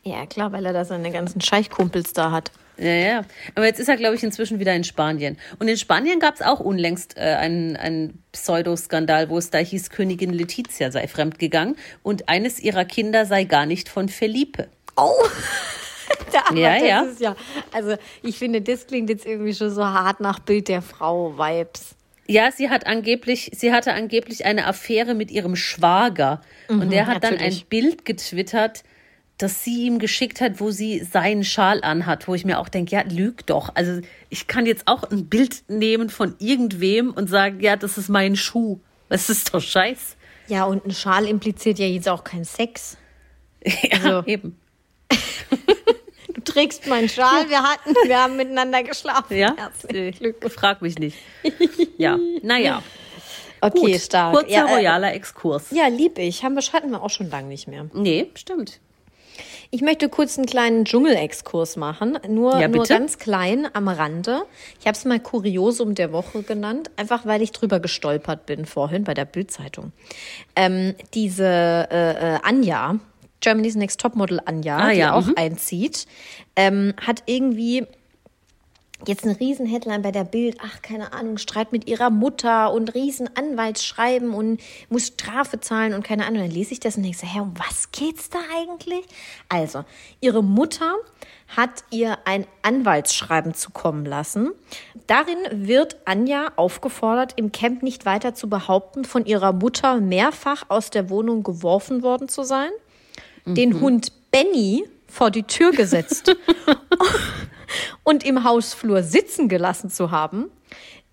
Ja, 0.03 0.25
klar, 0.25 0.51
weil 0.51 0.65
er 0.65 0.73
da 0.73 0.83
seine 0.85 1.11
ganzen 1.11 1.41
Scheichkumpels 1.41 2.13
da 2.13 2.31
hat. 2.31 2.51
Ja, 2.77 2.87
ja. 2.91 3.21
Aber 3.53 3.65
jetzt 3.67 3.79
ist 3.79 3.87
er, 3.89 3.97
glaube 3.97 4.15
ich, 4.15 4.23
inzwischen 4.23 4.59
wieder 4.59 4.73
in 4.73 4.83
Spanien. 4.83 5.37
Und 5.59 5.67
in 5.67 5.77
Spanien 5.77 6.19
gab 6.19 6.33
es 6.35 6.41
auch 6.41 6.59
unlängst 6.59 7.15
äh, 7.17 7.21
einen, 7.35 7.75
einen 7.77 8.23
Pseudoskandal, 8.31 9.29
wo 9.29 9.37
es 9.37 9.51
da 9.51 9.59
hieß, 9.59 9.91
Königin 9.91 10.33
Letizia 10.33 10.89
sei 10.91 11.07
fremdgegangen 11.07 11.75
und 12.01 12.27
eines 12.29 12.59
ihrer 12.59 12.85
Kinder 12.85 13.27
sei 13.27 13.43
gar 13.43 13.67
nicht 13.67 13.87
von 13.89 14.09
Felipe. 14.09 14.67
Oh! 14.97 15.11
Da, 16.33 16.53
Ja, 16.55 16.73
das 16.73 17.19
ja. 17.19 17.29
Ja. 17.29 17.35
Also, 17.73 17.95
ich 18.21 18.37
finde, 18.37 18.61
das 18.61 18.85
klingt 18.87 19.09
jetzt 19.09 19.25
irgendwie 19.25 19.53
schon 19.53 19.69
so 19.69 19.83
hart 19.85 20.19
nach 20.19 20.39
Bild 20.39 20.67
der 20.67 20.81
Frau-Vibes. 20.81 21.95
Ja, 22.27 22.51
sie 22.51 22.69
hat 22.69 22.85
angeblich, 22.85 23.51
sie 23.55 23.73
hatte 23.73 23.93
angeblich 23.93 24.45
eine 24.45 24.65
Affäre 24.67 25.13
mit 25.13 25.31
ihrem 25.31 25.55
Schwager. 25.55 26.41
und 26.67 26.91
der 26.91 27.07
hat 27.07 27.23
dann 27.23 27.33
ein 27.33 27.37
Mhm, 27.37 27.43
natürlich. 27.43 27.65
Bild 27.67 28.05
getwittert, 28.05 28.83
das 29.41 29.63
sie 29.63 29.85
ihm 29.85 29.99
geschickt 29.99 30.41
hat, 30.41 30.59
wo 30.59 30.71
sie 30.71 30.99
seinen 30.99 31.43
Schal 31.43 31.83
anhat, 31.83 32.27
wo 32.27 32.35
ich 32.35 32.45
mir 32.45 32.59
auch 32.59 32.69
denke, 32.69 32.95
ja, 32.95 33.03
lüg 33.09 33.45
doch. 33.47 33.69
Also 33.75 34.01
ich 34.29 34.47
kann 34.47 34.65
jetzt 34.65 34.87
auch 34.87 35.03
ein 35.03 35.27
Bild 35.27 35.63
nehmen 35.69 36.09
von 36.09 36.35
irgendwem 36.39 37.11
und 37.11 37.29
sagen, 37.29 37.59
ja, 37.59 37.75
das 37.75 37.97
ist 37.97 38.09
mein 38.09 38.35
Schuh. 38.35 38.79
Das 39.09 39.29
ist 39.29 39.53
doch 39.53 39.61
scheiß. 39.61 40.15
Ja, 40.47 40.65
und 40.65 40.85
ein 40.85 40.91
Schal 40.91 41.25
impliziert 41.25 41.79
ja 41.79 41.85
jetzt 41.85 42.07
auch 42.09 42.23
keinen 42.23 42.45
Sex. 42.45 42.97
Ja, 43.65 43.97
Also- 44.03 44.23
eben. 44.27 44.57
Du 46.33 46.41
trägst 46.53 46.87
meinen 46.87 47.09
Schal, 47.09 47.49
wir 47.49 47.61
hatten, 47.61 47.93
wir 48.07 48.17
haben 48.23 48.35
miteinander 48.37 48.81
geschlafen. 48.83 49.35
Ja, 49.37 49.53
Herzlichen 49.55 49.95
Äh, 49.95 50.11
Glückwunsch. 50.11 50.53
frag 50.53 50.81
mich 50.81 50.97
nicht. 50.97 51.17
Ja, 51.97 52.17
naja. 52.41 52.81
Okay, 53.59 53.79
Gut, 53.93 54.01
stark. 54.01 54.33
kurzer 54.33 54.49
ja, 54.49 54.65
äh, 54.65 54.73
royaler 54.73 55.13
Exkurs. 55.13 55.65
ja, 55.71 55.87
lieb 55.87 56.17
ich. 56.17 56.43
Haben 56.43 56.55
wir 56.55 56.61
hatten 56.73 56.89
wir 56.89 57.03
auch 57.03 57.09
schon 57.11 57.29
lange 57.29 57.47
nicht 57.49 57.67
mehr. 57.67 57.85
Nee, 57.93 58.31
stimmt. 58.33 58.79
Ich 59.73 59.81
möchte 59.81 60.09
kurz 60.09 60.37
einen 60.37 60.47
kleinen 60.47 60.83
Dschungelexkurs 60.83 61.77
machen, 61.77 62.19
nur, 62.27 62.59
Ja, 62.59 62.67
nur 62.67 62.85
ganz 62.85 63.17
klein 63.19 63.69
am 63.71 63.87
Rande. 63.87 64.43
Ich 64.81 64.85
habe 64.85 64.97
es 64.97 65.05
mal 65.05 65.17
Kuriosum 65.17 65.95
der 65.95 66.11
Woche 66.11 66.43
genannt, 66.43 66.91
einfach 66.97 67.25
weil 67.25 67.41
ich 67.41 67.53
drüber 67.53 67.79
gestolpert 67.79 68.45
bin 68.45 68.65
vorhin 68.65 69.05
bei 69.05 69.13
der 69.13 69.23
Bildzeitung. 69.23 69.93
Ähm, 70.57 70.93
diese 71.13 71.45
äh, 71.89 72.35
äh, 72.35 72.39
Anja, 72.43 72.99
Germany's 73.39 73.75
Next 73.75 74.01
Topmodel 74.01 74.41
Anja, 74.43 74.77
Ah, 74.77 74.89
die 74.91 74.99
ja, 74.99 75.13
auch 75.13 75.27
mhm. 75.27 75.35
einzieht, 75.37 76.05
ähm, 76.57 76.93
hat 76.99 77.23
irgendwie 77.27 77.87
Jetzt 79.07 79.23
eine 79.23 79.39
Riesen-Headline 79.39 80.01
bei 80.01 80.11
der 80.11 80.23
Bild, 80.23 80.57
ach, 80.61 80.81
keine 80.81 81.13
Ahnung, 81.13 81.37
Streit 81.37 81.71
mit 81.71 81.87
ihrer 81.87 82.09
Mutter 82.09 82.71
und 82.71 82.93
Riesen-Anwaltsschreiben 82.93 84.33
und 84.33 84.61
muss 84.89 85.07
Strafe 85.07 85.59
zahlen 85.59 85.93
und 85.93 86.03
keine 86.03 86.25
Ahnung. 86.25 86.41
Dann 86.41 86.51
lese 86.51 86.73
ich 86.73 86.79
das 86.79 86.97
und 86.97 87.03
denke 87.03 87.17
so, 87.17 87.25
hä, 87.25 87.39
um 87.39 87.53
was 87.57 87.91
geht's 87.91 88.29
da 88.29 88.39
eigentlich? 88.55 89.05
Also, 89.49 89.83
ihre 90.19 90.43
Mutter 90.43 90.95
hat 91.47 91.83
ihr 91.89 92.17
ein 92.25 92.45
Anwaltsschreiben 92.61 93.53
zukommen 93.53 94.05
lassen. 94.05 94.51
Darin 95.07 95.37
wird 95.51 95.97
Anja 96.05 96.51
aufgefordert, 96.55 97.33
im 97.35 97.51
Camp 97.51 97.83
nicht 97.83 98.05
weiter 98.05 98.35
zu 98.35 98.49
behaupten, 98.49 99.03
von 99.03 99.25
ihrer 99.25 99.51
Mutter 99.51 99.99
mehrfach 99.99 100.65
aus 100.69 100.91
der 100.91 101.09
Wohnung 101.09 101.43
geworfen 101.43 102.03
worden 102.03 102.29
zu 102.29 102.43
sein, 102.43 102.69
mhm. 103.45 103.55
den 103.55 103.81
Hund 103.81 104.31
Benny 104.31 104.85
vor 105.07 105.29
die 105.29 105.43
Tür 105.43 105.71
gesetzt 105.71 106.35
und 108.03 108.25
im 108.25 108.43
Hausflur 108.43 109.03
sitzen 109.03 109.47
gelassen 109.47 109.89
zu 109.89 110.11
haben, 110.11 110.49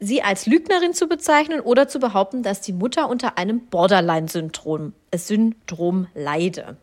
sie 0.00 0.22
als 0.22 0.46
Lügnerin 0.46 0.94
zu 0.94 1.08
bezeichnen 1.08 1.60
oder 1.60 1.88
zu 1.88 1.98
behaupten, 1.98 2.42
dass 2.42 2.60
die 2.60 2.72
Mutter 2.72 3.08
unter 3.08 3.38
einem 3.38 3.66
Borderline-Syndrom 3.66 4.92
Syndrom 5.14 6.06
leide. 6.14 6.76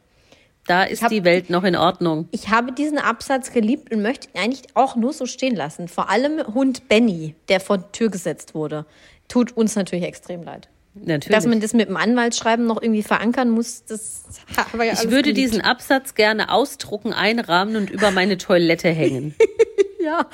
Da 0.67 0.83
ist 0.83 1.03
hab, 1.03 1.09
die 1.09 1.23
Welt 1.23 1.49
noch 1.49 1.63
in 1.63 1.75
Ordnung. 1.75 2.27
Ich 2.31 2.49
habe 2.49 2.71
diesen 2.71 2.97
Absatz 2.97 3.51
geliebt 3.51 3.93
und 3.93 4.01
möchte 4.01 4.29
ihn 4.29 4.41
eigentlich 4.41 4.75
auch 4.75 4.95
nur 4.95 5.13
so 5.13 5.27
stehen 5.27 5.55
lassen. 5.55 5.87
Vor 5.87 6.09
allem 6.09 6.41
Hund 6.53 6.87
Benny, 6.87 7.35
der 7.49 7.59
vor 7.59 7.77
die 7.77 7.91
Tür 7.91 8.09
gesetzt 8.09 8.55
wurde, 8.55 8.85
tut 9.27 9.55
uns 9.55 9.75
natürlich 9.75 10.05
extrem 10.05 10.43
leid. 10.43 10.69
Natürlich. 10.97 11.35
Dass 11.35 11.45
man 11.45 11.59
das 11.59 11.73
mit 11.73 11.89
dem 11.89 11.97
Anwaltsschreiben 11.97 12.65
noch 12.65 12.81
irgendwie 12.81 13.03
verankern 13.03 13.49
muss, 13.49 13.83
das 13.83 14.23
haben 14.55 14.79
wir 14.79 14.85
ja 14.85 14.93
Ich 14.93 15.03
würde 15.11 15.33
geliebt. 15.33 15.37
diesen 15.37 15.61
Absatz 15.61 16.15
gerne 16.15 16.49
ausdrucken, 16.49 17.11
einrahmen 17.11 17.75
und 17.75 17.89
über 17.89 18.11
meine 18.11 18.37
Toilette 18.37 18.89
hängen. 18.89 19.35
ja, 20.01 20.25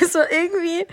also 0.00 0.18
irgendwie, 0.18 0.84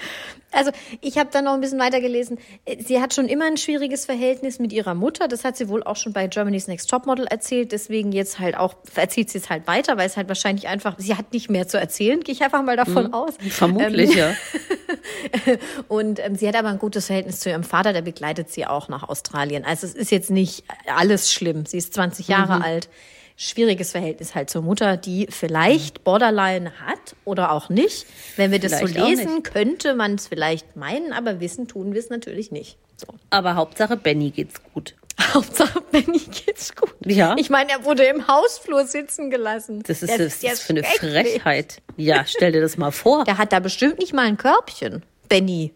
also 0.52 0.72
ich 1.02 1.18
habe 1.18 1.30
dann 1.32 1.46
noch 1.46 1.54
ein 1.54 1.62
bisschen 1.62 1.80
weiter 1.80 2.00
gelesen. 2.00 2.40
Sie 2.80 3.02
hat 3.02 3.14
schon 3.14 3.28
immer 3.28 3.46
ein 3.46 3.58
schwieriges 3.58 4.06
Verhältnis 4.06 4.60
mit 4.60 4.72
ihrer 4.72 4.94
Mutter. 4.94 5.28
Das 5.28 5.44
hat 5.44 5.58
sie 5.58 5.68
wohl 5.68 5.84
auch 5.84 5.98
schon 5.98 6.14
bei 6.14 6.28
Germany's 6.28 6.68
Next 6.68 6.90
Topmodel 6.90 7.28
erzählt. 7.28 7.72
Deswegen 7.72 8.12
jetzt 8.12 8.40
halt 8.40 8.58
auch, 8.58 8.76
erzählt 8.96 9.30
sie 9.30 9.40
es 9.40 9.50
halt 9.50 9.68
weiter, 9.68 9.98
weil 9.98 10.08
es 10.08 10.16
halt 10.16 10.30
wahrscheinlich 10.30 10.68
einfach, 10.68 10.96
sie 10.98 11.16
hat 11.16 11.34
nicht 11.34 11.50
mehr 11.50 11.68
zu 11.68 11.78
erzählen, 11.78 12.22
gehe 12.22 12.34
ich 12.34 12.42
einfach 12.42 12.64
mal 12.64 12.78
davon 12.78 13.08
mhm, 13.08 13.14
aus. 13.14 13.34
Vermutlich, 13.50 14.12
ähm, 14.12 14.18
ja. 14.18 15.56
und 15.90 16.20
ähm, 16.20 16.36
sie 16.36 16.48
hat 16.48 16.56
aber 16.56 16.70
ein 16.70 16.80
gutes 16.80 17.08
Verhältnis 17.08 17.42
zu 17.42 17.50
ihrem 17.50 17.64
Vater, 17.64 17.92
der 17.92 18.02
begleitet 18.02 18.50
sie 18.50 18.66
auch 18.66 18.88
nach 18.88 19.08
Australien. 19.08 19.66
Also 19.66 19.86
es 19.86 19.96
ist 19.96 20.12
jetzt 20.12 20.32
nicht 20.32 20.64
alles 20.88 21.32
schlimm. 21.32 21.66
Sie 21.66 21.78
ist 21.78 21.94
20 21.94 22.30
Jahre 22.30 22.58
mhm. 22.58 22.62
alt 22.62 22.90
schwieriges 23.38 23.92
Verhältnis 23.92 24.36
halt 24.36 24.50
zur 24.50 24.64
Mutter, 24.64 24.98
die 24.98 25.28
vielleicht 25.30 26.04
Borderline 26.04 26.72
hat 26.86 27.16
oder 27.24 27.52
auch 27.52 27.70
nicht. 27.70 28.08
Wenn 28.36 28.52
wir 28.52 28.60
das 28.60 28.74
vielleicht 28.76 28.98
so 28.98 29.06
lesen, 29.06 29.44
könnte 29.44 29.94
man 29.94 30.16
es 30.16 30.28
vielleicht 30.28 30.76
meinen, 30.76 31.14
aber 31.14 31.40
wissen 31.40 31.68
tun 31.68 31.94
wir 31.94 32.00
es 32.00 32.10
natürlich 32.10 32.52
nicht. 32.52 32.78
So. 32.98 33.08
Aber 33.30 33.56
Hauptsache 33.56 33.96
Benny 33.96 34.32
geht's 34.32 34.60
gut. 34.74 34.96
Hauptsache 35.34 35.82
Benny 35.92 36.20
geht's 36.20 36.76
gut. 36.76 36.96
Ja. 37.06 37.36
Ich 37.38 37.52
meine, 37.52 37.72
er 37.72 37.86
wurde 37.86 38.04
im 38.06 38.28
Hausflur 38.28 38.86
sitzen 38.86 39.30
gelassen. 39.30 39.84
Das 39.84 40.02
ist, 40.02 40.20
das, 40.20 40.40
das 40.40 40.54
ist 40.54 40.64
für 40.64 40.72
eine 40.72 40.84
Frechheit. 40.84 41.82
Ja, 41.96 42.26
stell 42.26 42.52
dir 42.52 42.62
das 42.62 42.78
mal 42.78 42.92
vor. 42.92 43.24
Der 43.26 43.38
hat 43.38 43.54
da 43.54 43.60
bestimmt 43.60 44.00
nicht 44.00 44.14
mal 44.14 44.26
ein 44.26 44.38
Körbchen, 44.38 45.04
Benny. 45.30 45.74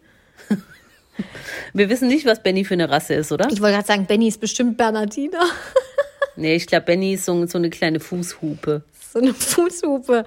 Wir 1.74 1.88
wissen 1.88 2.08
nicht, 2.08 2.26
was 2.26 2.42
Benny 2.42 2.64
für 2.64 2.74
eine 2.74 2.90
Rasse 2.90 3.14
ist, 3.14 3.30
oder? 3.32 3.46
Ich 3.50 3.60
wollte 3.60 3.76
gerade 3.76 3.86
sagen, 3.86 4.06
Benny 4.06 4.28
ist 4.28 4.40
bestimmt 4.40 4.76
Bernardiner. 4.76 5.44
Nee, 6.36 6.56
ich 6.56 6.66
glaube, 6.66 6.86
Benny 6.86 7.14
ist 7.14 7.24
so, 7.24 7.46
so 7.46 7.58
eine 7.58 7.70
kleine 7.70 8.00
Fußhupe. 8.00 8.82
So 9.12 9.18
eine 9.18 9.34
Fußhupe. 9.34 10.24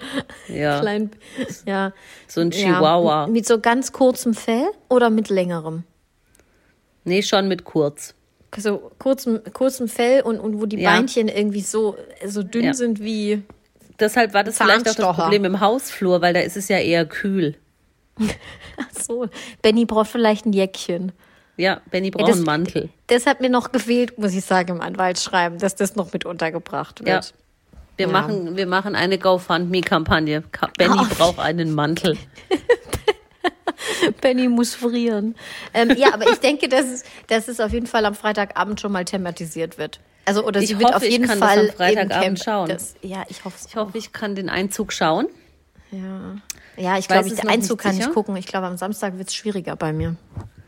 Ja. 0.48 0.80
Klein, 0.80 1.10
ja. 1.66 1.92
So 2.28 2.42
ein 2.42 2.52
Chihuahua. 2.52 3.26
Ja, 3.26 3.28
mit 3.28 3.48
so 3.48 3.60
ganz 3.60 3.92
kurzem 3.92 4.34
Fell 4.34 4.68
oder 4.90 5.10
mit 5.10 5.30
längerem? 5.30 5.84
Nee, 7.04 7.24
schon 7.24 7.48
mit 7.48 7.64
kurz. 7.66 8.14
So 8.56 8.92
kurzem, 9.00 9.42
kurzem 9.54 9.88
Fell 9.88 10.22
und, 10.22 10.40
und 10.40 10.62
wo 10.62 10.66
die 10.66 10.78
ja. 10.78 10.92
Beinchen 10.92 11.28
irgendwie 11.28 11.62
so, 11.62 11.98
so 12.26 12.44
dünn 12.44 12.66
ja. 12.66 12.74
sind 12.74 13.02
wie. 13.02 13.42
Deshalb 14.00 14.34
war 14.34 14.44
das 14.44 14.58
vielleicht 14.58 14.88
auch 14.90 14.96
das 14.96 15.16
Problem 15.16 15.46
im 15.46 15.60
Hausflur, 15.60 16.22
weil 16.22 16.34
da 16.34 16.42
ist 16.42 16.58
es 16.58 16.68
ja 16.68 16.78
eher 16.78 17.06
kühl. 17.06 17.56
Ach 18.78 19.02
so. 19.02 19.28
Benny 19.62 19.86
braucht 19.86 20.10
vielleicht 20.10 20.46
ein 20.46 20.54
Jäckchen. 20.54 21.12
Ja, 21.58 21.82
Benny 21.90 22.12
braucht 22.12 22.24
ja, 22.24 22.28
das, 22.28 22.38
einen 22.38 22.46
Mantel. 22.46 22.90
Das 23.08 23.26
hat 23.26 23.42
mir 23.42 23.50
noch 23.50 23.72
gefehlt, 23.72 24.18
muss 24.18 24.34
ich 24.34 24.44
sagen, 24.44 24.76
im 24.76 24.82
Anwaltsschreiben, 24.82 25.58
dass 25.60 25.76
das 25.76 25.96
noch 25.96 26.12
mit 26.12 26.26
untergebracht 26.26 27.00
wird. 27.00 27.08
Ja. 27.08 27.22
Wir, 27.98 28.08
ja. 28.08 28.12
machen, 28.12 28.58
wir 28.58 28.68
machen 28.68 28.96
eine 28.96 29.18
GoFundMe-Kampagne. 29.18 30.44
Benny 30.78 30.98
oh. 31.00 31.16
braucht 31.16 31.40
einen 31.40 31.74
Mantel. 31.74 32.18
Benny 34.22 34.50
muss 34.50 34.76
frieren. 34.76 35.36
Ähm, 35.74 35.96
ja, 35.98 36.14
aber 36.14 36.30
ich 36.30 36.40
denke, 36.40 36.68
dass 36.68 36.86
es, 36.86 37.04
dass 37.28 37.48
es 37.48 37.60
auf 37.60 37.72
jeden 37.72 37.88
Fall 37.88 38.06
am 38.06 38.16
Freitagabend 38.16 38.82
schon 38.82 38.92
mal 38.92 39.06
thematisiert 39.06 39.78
wird. 39.78 40.02
Also, 40.26 40.44
oder 40.46 40.60
ich 40.60 40.68
sie 40.68 40.76
hoffe, 40.76 40.86
wird 40.86 40.96
auf 40.96 41.04
jeden 41.04 41.24
ich 41.26 41.32
Fall 41.32 41.58
das 41.58 41.70
am 41.70 41.76
Freitagabend 41.76 42.44
schauen. 42.44 42.70
Das, 42.70 42.96
ja, 43.02 43.24
ich 43.30 43.46
hoffe 43.46 43.58
Ich 43.68 43.76
hoffe, 43.76 43.98
ich 43.98 44.12
kann 44.12 44.36
den 44.36 44.50
Einzug 44.50 44.92
schauen. 44.92 45.28
Ja, 45.92 46.36
ja 46.78 46.98
ich 46.98 47.08
glaube, 47.08 47.30
den 47.30 47.48
Einzug 47.48 47.80
kann 47.80 47.98
ich 47.98 48.10
gucken. 48.10 48.36
Ich 48.36 48.48
glaube, 48.48 48.68
am 48.68 48.78
Samstag 48.78 49.18
wird 49.18 49.30
es 49.30 49.36
schwieriger 49.36 49.76
bei 49.76 49.94
mir. 49.94 50.16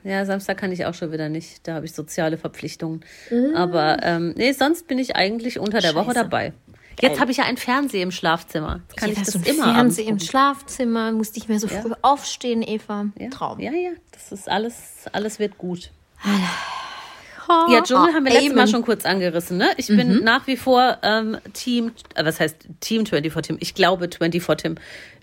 Ja, 0.07 0.23
Samstag 0.25 0.57
kann 0.57 0.71
ich 0.71 0.85
auch 0.85 0.93
schon 0.93 1.11
wieder 1.11 1.27
nicht. 1.27 1.67
Da 1.67 1.73
habe 1.73 1.85
ich 1.85 1.91
soziale 1.91 2.37
Verpflichtungen. 2.37 3.01
Mhm. 3.29 3.55
Aber 3.55 3.97
ähm, 4.03 4.33
nee, 4.37 4.53
sonst 4.53 4.87
bin 4.87 4.99
ich 4.99 5.17
eigentlich 5.17 5.59
unter 5.59 5.81
der 5.81 5.91
Scheiße. 5.91 5.95
Woche 5.95 6.13
dabei. 6.13 6.53
Jetzt 7.01 7.19
habe 7.19 7.29
ich 7.29 7.37
ja 7.37 7.43
ein 7.43 7.57
Fernseher 7.57 8.03
im 8.03 8.11
Schlafzimmer. 8.11 8.81
Jetzt 8.87 8.97
kann 8.97 9.09
ja, 9.09 9.17
ich 9.17 9.23
das, 9.23 9.33
das 9.33 9.43
immer 9.43 9.73
Fernseher 9.73 10.07
im 10.07 10.19
Schlafzimmer, 10.19 11.11
muss 11.11 11.33
nicht 11.35 11.49
mehr 11.49 11.59
so 11.59 11.67
früh 11.67 11.89
ja. 11.89 11.97
aufstehen, 12.01 12.63
Eva. 12.63 13.07
Ja. 13.19 13.29
Traum. 13.29 13.59
Ja, 13.59 13.71
ja, 13.71 13.91
das 14.11 14.31
ist 14.31 14.49
alles, 14.49 15.05
alles 15.11 15.39
wird 15.39 15.57
gut. 15.57 15.91
Oh, 17.49 17.71
ja, 17.71 17.81
Dschungel 17.81 18.13
haben 18.13 18.25
wir 18.25 18.33
letztes 18.33 18.55
Mal 18.55 18.67
schon 18.67 18.83
kurz 18.83 19.05
angerissen. 19.05 19.57
Ne? 19.57 19.69
Ich 19.77 19.89
mhm. 19.89 19.97
bin 19.97 20.23
nach 20.23 20.47
wie 20.47 20.57
vor 20.57 20.97
ähm, 21.03 21.37
Team, 21.53 21.91
äh, 22.15 22.25
was 22.25 22.39
heißt 22.39 22.67
Team 22.79 23.05
24 23.05 23.47
Tim? 23.47 23.57
Ich 23.59 23.73
glaube, 23.73 24.09
24 24.09 24.63
Tim 24.63 24.75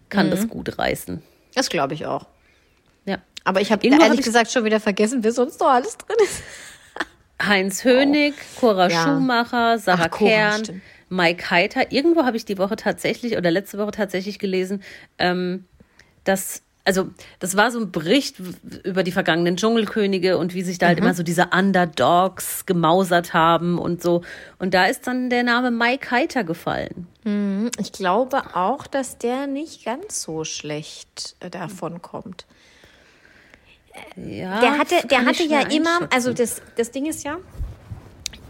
kann 0.09 0.27
mhm. 0.27 0.31
das 0.31 0.49
gut 0.49 0.79
reißen. 0.79 1.23
Das 1.55 1.69
glaube 1.69 1.95
ich 1.95 2.07
auch. 2.07 2.27
Aber 3.45 3.61
ich 3.61 3.71
habe 3.71 3.87
ehrlich 3.87 4.09
hab 4.09 4.15
ich 4.15 4.23
gesagt 4.23 4.51
schon 4.51 4.65
wieder 4.65 4.81
vergessen, 4.81 5.23
wer 5.23 5.33
sonst 5.33 5.61
noch 5.61 5.69
alles 5.69 5.97
drin 5.99 6.17
ist. 6.25 6.43
Heinz 7.43 7.85
Hönig, 7.85 8.35
oh. 8.57 8.61
Cora 8.61 8.89
ja. 8.89 9.05
Schumacher, 9.05 9.79
Sarah 9.79 10.09
Ach, 10.11 10.19
Kern, 10.19 10.63
Cora, 10.63 10.79
Mike 11.11 11.51
Heiter. 11.51 11.93
Irgendwo 11.93 12.25
habe 12.25 12.37
ich 12.37 12.45
die 12.45 12.59
Woche 12.59 12.77
tatsächlich 12.77 13.37
oder 13.37 13.51
letzte 13.51 13.79
Woche 13.79 13.91
tatsächlich 13.91 14.39
gelesen, 14.39 14.83
ähm, 15.19 15.67
dass 16.25 16.63
also 16.87 17.09
das 17.39 17.57
war 17.57 17.71
so 17.71 17.81
ein 17.81 17.93
Bericht 17.93 18.37
über 18.85 19.03
die 19.03 19.13
vergangenen 19.13 19.57
Dschungelkönige 19.57 20.37
und 20.37 20.55
wie 20.55 20.63
sich 20.63 20.79
da 20.79 20.89
halt 20.89 20.99
mhm. 20.99 21.07
immer 21.07 21.15
so 21.15 21.23
diese 21.23 21.49
Underdogs 21.57 22.67
gemausert 22.67 23.33
haben 23.33 23.79
und 23.79 24.03
so. 24.03 24.21
Und 24.59 24.75
da 24.75 24.85
ist 24.85 25.07
dann 25.07 25.31
der 25.31 25.45
Name 25.45 25.71
Mike 25.71 26.11
Heiter 26.11 26.45
gefallen. 26.45 27.07
Mhm. 27.25 27.71
Ich 27.79 27.93
glaube 27.93 28.55
auch, 28.55 28.87
dass 28.87 29.17
der 29.17 29.47
nicht 29.47 29.85
ganz 29.87 30.21
so 30.21 30.45
schlecht 30.45 31.37
äh, 31.41 31.49
davon 31.49 32.03
kommt. 32.03 32.45
Ja, 34.17 34.61
der 34.61 34.79
hatte, 34.79 35.07
der 35.09 35.25
hatte 35.25 35.45
ja 35.45 35.61
immer, 35.61 36.09
also 36.13 36.33
das, 36.33 36.63
das 36.77 36.91
Ding 36.91 37.07
ist 37.07 37.25
ja, 37.25 37.39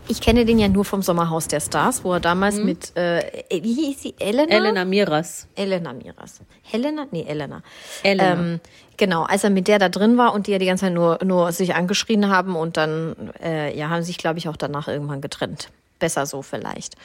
ich 0.07 0.21
kenne 0.21 0.45
den 0.45 0.59
ja 0.59 0.69
nur 0.69 0.85
vom 0.85 1.03
Sommerhaus 1.03 1.49
der 1.49 1.61
Stars, 1.61 2.05
wo 2.05 2.13
er 2.13 2.21
damals 2.21 2.57
mhm. 2.57 2.65
mit, 2.67 2.97
äh, 2.97 3.45
wie 3.51 3.73
hieß 3.73 4.03
sie, 4.03 4.15
Elena? 4.19 4.53
Elena 4.53 4.85
Miras. 4.85 5.49
Elena 5.55 5.93
Miras. 5.93 6.41
Helena? 6.63 7.07
Nee, 7.11 7.25
Elena. 7.27 7.63
Elena. 8.03 8.33
Ähm, 8.33 8.61
genau, 8.97 9.23
als 9.23 9.45
er 9.45 9.51
mit 9.51 9.67
der 9.67 9.79
da 9.79 9.89
drin 9.89 10.19
war 10.19 10.35
und 10.35 10.47
die 10.47 10.53
ja 10.53 10.59
die 10.59 10.67
ganze 10.67 10.87
Zeit 10.87 10.93
nur, 10.93 11.19
nur 11.25 11.53
sich 11.53 11.75
angeschrien 11.75 12.29
haben 12.29 12.55
und 12.55 12.77
dann, 12.77 13.33
äh, 13.43 13.77
ja, 13.77 13.89
haben 13.89 14.03
sich, 14.03 14.19
glaube 14.19 14.39
ich, 14.39 14.49
auch 14.49 14.57
danach 14.57 14.89
irgendwann 14.89 15.23
getrennt. 15.23 15.71
Besser 15.99 16.27
so 16.27 16.43
vielleicht. 16.43 16.97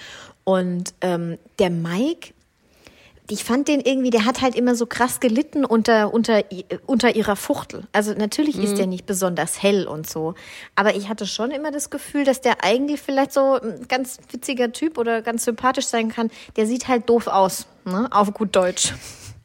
Und 0.44 0.94
ähm, 1.02 1.38
der 1.58 1.70
Mike, 1.70 2.34
ich 3.30 3.44
fand 3.44 3.68
den 3.68 3.80
irgendwie, 3.82 4.10
der 4.10 4.26
hat 4.26 4.42
halt 4.42 4.56
immer 4.56 4.76
so 4.76 4.86
krass 4.86 5.20
gelitten 5.20 5.64
unter, 5.64 6.14
unter, 6.14 6.44
unter 6.86 7.16
ihrer 7.16 7.36
Fuchtel. 7.36 7.84
Also 7.92 8.14
natürlich 8.14 8.58
mhm. 8.58 8.64
ist 8.64 8.78
der 8.78 8.88
nicht 8.88 9.06
besonders 9.06 9.62
hell 9.62 9.88
und 9.88 10.10
so. 10.10 10.34
Aber 10.76 10.96
ich 10.96 11.10
hatte 11.10 11.28
schon 11.28 11.52
immer 11.52 11.72
das 11.72 11.90
Gefühl, 11.90 12.24
dass 12.24 12.42
der 12.42 12.64
eigentlich 12.64 13.00
vielleicht 13.02 13.32
so 13.32 13.60
ein 13.60 13.88
ganz 13.88 14.18
witziger 14.32 14.72
Typ 14.72 14.98
oder 14.98 15.22
ganz 15.22 15.46
sympathisch 15.46 15.86
sein 15.86 16.10
kann. 16.10 16.32
Der 16.56 16.66
sieht 16.66 16.88
halt 16.88 17.10
doof 17.10 17.28
aus, 17.28 17.68
ne? 17.86 18.08
Auf 18.12 18.34
gut 18.34 18.56
Deutsch. 18.56 18.94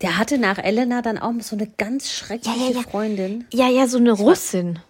Der 0.00 0.18
hatte 0.18 0.38
nach 0.38 0.58
Elena 0.58 1.02
dann 1.02 1.18
auch 1.18 1.32
so 1.40 1.56
eine 1.56 1.66
ganz 1.66 2.10
schreckliche 2.10 2.58
ja, 2.58 2.66
ja, 2.70 2.76
ja. 2.76 2.82
Freundin. 2.82 3.44
Ja, 3.52 3.68
ja, 3.68 3.86
so 3.86 3.98
eine 3.98 4.12
Russin. 4.12 4.80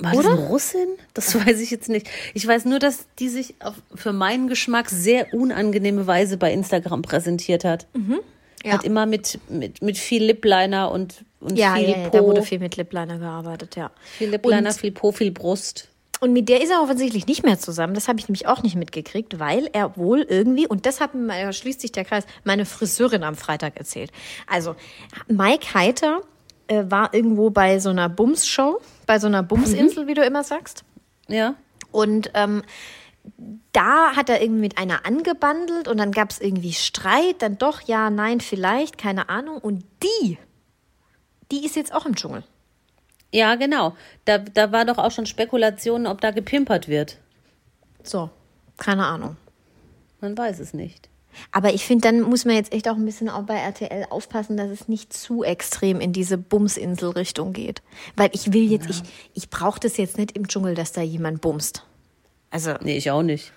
War 0.00 0.14
Oder? 0.14 0.30
das 0.30 0.38
eine 0.38 0.48
Russin? 0.48 0.88
Das 1.12 1.34
weiß 1.34 1.60
ich 1.60 1.70
jetzt 1.70 1.88
nicht. 1.88 2.08
Ich 2.34 2.46
weiß 2.46 2.66
nur, 2.66 2.78
dass 2.78 3.06
die 3.18 3.28
sich 3.28 3.56
auf, 3.60 3.74
für 3.94 4.12
meinen 4.12 4.48
Geschmack 4.48 4.90
sehr 4.90 5.34
unangenehme 5.34 6.06
Weise 6.06 6.36
bei 6.36 6.52
Instagram 6.52 7.02
präsentiert 7.02 7.64
hat. 7.64 7.86
Mhm. 7.94 8.20
Ja. 8.64 8.72
Hat 8.72 8.84
immer 8.84 9.06
mit, 9.06 9.38
mit, 9.48 9.82
mit 9.82 9.98
viel 9.98 10.24
Lipliner 10.24 10.90
und, 10.90 11.24
und 11.40 11.56
ja, 11.56 11.74
viel 11.74 11.90
ja, 11.90 11.96
ja, 11.96 12.08
Po. 12.08 12.16
da 12.16 12.24
wurde 12.24 12.42
viel 12.42 12.58
mit 12.58 12.76
Lipliner 12.76 13.18
gearbeitet, 13.18 13.76
ja. 13.76 13.90
Viel 14.18 14.30
Lipliner, 14.30 14.70
und, 14.70 14.76
viel 14.76 14.90
Po, 14.90 15.12
viel 15.12 15.30
Brust. 15.30 15.88
Und 16.20 16.32
mit 16.32 16.48
der 16.48 16.60
ist 16.60 16.70
er 16.70 16.82
offensichtlich 16.82 17.26
nicht 17.26 17.44
mehr 17.44 17.58
zusammen. 17.58 17.94
Das 17.94 18.08
habe 18.08 18.18
ich 18.18 18.28
nämlich 18.28 18.48
auch 18.48 18.62
nicht 18.62 18.74
mitgekriegt, 18.74 19.38
weil 19.38 19.68
er 19.72 19.96
wohl 19.96 20.22
irgendwie, 20.22 20.66
und 20.66 20.86
das 20.86 21.00
hat 21.00 21.10
schließt 21.50 21.80
sich 21.80 21.92
der 21.92 22.04
Kreis, 22.04 22.24
meine 22.42 22.64
Friseurin 22.64 23.22
am 23.22 23.36
Freitag 23.36 23.76
erzählt. 23.76 24.10
Also, 24.48 24.74
Mike 25.28 25.74
Heiter 25.74 26.22
äh, 26.68 26.84
war 26.88 27.12
irgendwo 27.12 27.50
bei 27.50 27.78
so 27.78 27.90
einer 27.90 28.08
Bums-Show, 28.08 28.80
bei 29.06 29.18
so 29.18 29.26
einer 29.26 29.42
Bumsinsel, 29.42 30.06
wie 30.06 30.14
du 30.14 30.22
immer 30.24 30.44
sagst. 30.44 30.84
Ja. 31.28 31.54
Und 31.90 32.30
ähm, 32.34 32.62
da 33.72 34.16
hat 34.16 34.30
er 34.30 34.40
irgendwie 34.40 34.60
mit 34.60 34.78
einer 34.78 35.04
angebandelt 35.06 35.88
und 35.88 35.98
dann 35.98 36.12
gab 36.12 36.30
es 36.30 36.40
irgendwie 36.40 36.72
Streit, 36.72 37.42
dann 37.42 37.58
doch, 37.58 37.82
ja, 37.82 38.10
nein, 38.10 38.40
vielleicht, 38.40 38.98
keine 38.98 39.28
Ahnung. 39.28 39.58
Und 39.58 39.84
die, 40.02 40.38
die 41.50 41.64
ist 41.64 41.76
jetzt 41.76 41.94
auch 41.94 42.06
im 42.06 42.14
Dschungel. 42.14 42.44
Ja, 43.32 43.56
genau. 43.56 43.94
Da, 44.24 44.38
da 44.38 44.72
war 44.72 44.84
doch 44.84 44.98
auch 44.98 45.10
schon 45.10 45.26
Spekulationen, 45.26 46.06
ob 46.06 46.20
da 46.20 46.30
gepimpert 46.30 46.88
wird. 46.88 47.18
So, 48.02 48.30
keine 48.78 49.06
Ahnung. 49.06 49.36
Man 50.20 50.36
weiß 50.36 50.60
es 50.60 50.72
nicht. 50.72 51.08
Aber 51.52 51.72
ich 51.72 51.84
finde, 51.84 52.08
dann 52.08 52.22
muss 52.22 52.44
man 52.44 52.54
jetzt 52.56 52.72
echt 52.72 52.88
auch 52.88 52.96
ein 52.96 53.04
bisschen 53.04 53.28
auch 53.28 53.42
bei 53.42 53.56
RTL 53.56 54.06
aufpassen, 54.10 54.56
dass 54.56 54.70
es 54.70 54.88
nicht 54.88 55.12
zu 55.12 55.42
extrem 55.42 56.00
in 56.00 56.12
diese 56.12 56.38
Bumsinsel-Richtung 56.38 57.52
geht. 57.52 57.82
Weil 58.16 58.30
ich 58.32 58.52
will 58.52 58.70
jetzt, 58.70 58.90
ich, 58.90 59.02
ich 59.34 59.50
brauche 59.50 59.80
das 59.80 59.96
jetzt 59.96 60.18
nicht 60.18 60.36
im 60.36 60.48
Dschungel, 60.48 60.74
dass 60.74 60.92
da 60.92 61.00
jemand 61.00 61.40
bumst. 61.40 61.84
Also, 62.50 62.74
Nee, 62.80 62.96
ich 62.96 63.10
auch 63.10 63.22
nicht. 63.22 63.52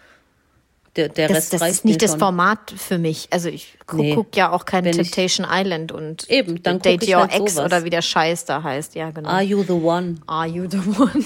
Der, 0.98 1.08
der 1.08 1.30
das, 1.30 1.38
Rest 1.38 1.54
das 1.54 1.62
reicht 1.62 1.74
ist 1.76 1.86
nicht 1.86 2.02
das 2.02 2.12
schon. 2.12 2.20
Format 2.20 2.74
für 2.76 2.98
mich. 2.98 3.30
Also 3.32 3.48
ich 3.48 3.78
gucke 3.88 4.02
Nee. 4.04 4.14
guck 4.14 4.36
ja 4.36 4.52
auch 4.52 4.66
kein 4.66 4.84
Wenn 4.84 4.92
ich- 5.00 5.10
Temptation 5.12 5.48
Island 5.50 5.94
und 5.94 6.30
Eben, 6.30 6.62
dann 6.64 6.80
Date 6.80 7.08
Your 7.08 7.22
halt 7.22 7.34
Ex 7.34 7.54
sowas. 7.54 7.66
oder 7.68 7.84
wie 7.86 7.90
der 7.90 8.02
Scheiß 8.02 8.44
da 8.44 8.62
heißt. 8.62 8.96
Ja, 8.96 9.10
genau. 9.12 9.30
Are 9.30 9.42
you 9.42 9.64
the 9.64 9.72
one? 9.72 10.16
Are 10.28 10.48
you 10.48 10.68
the 10.70 10.80
one? 11.00 11.26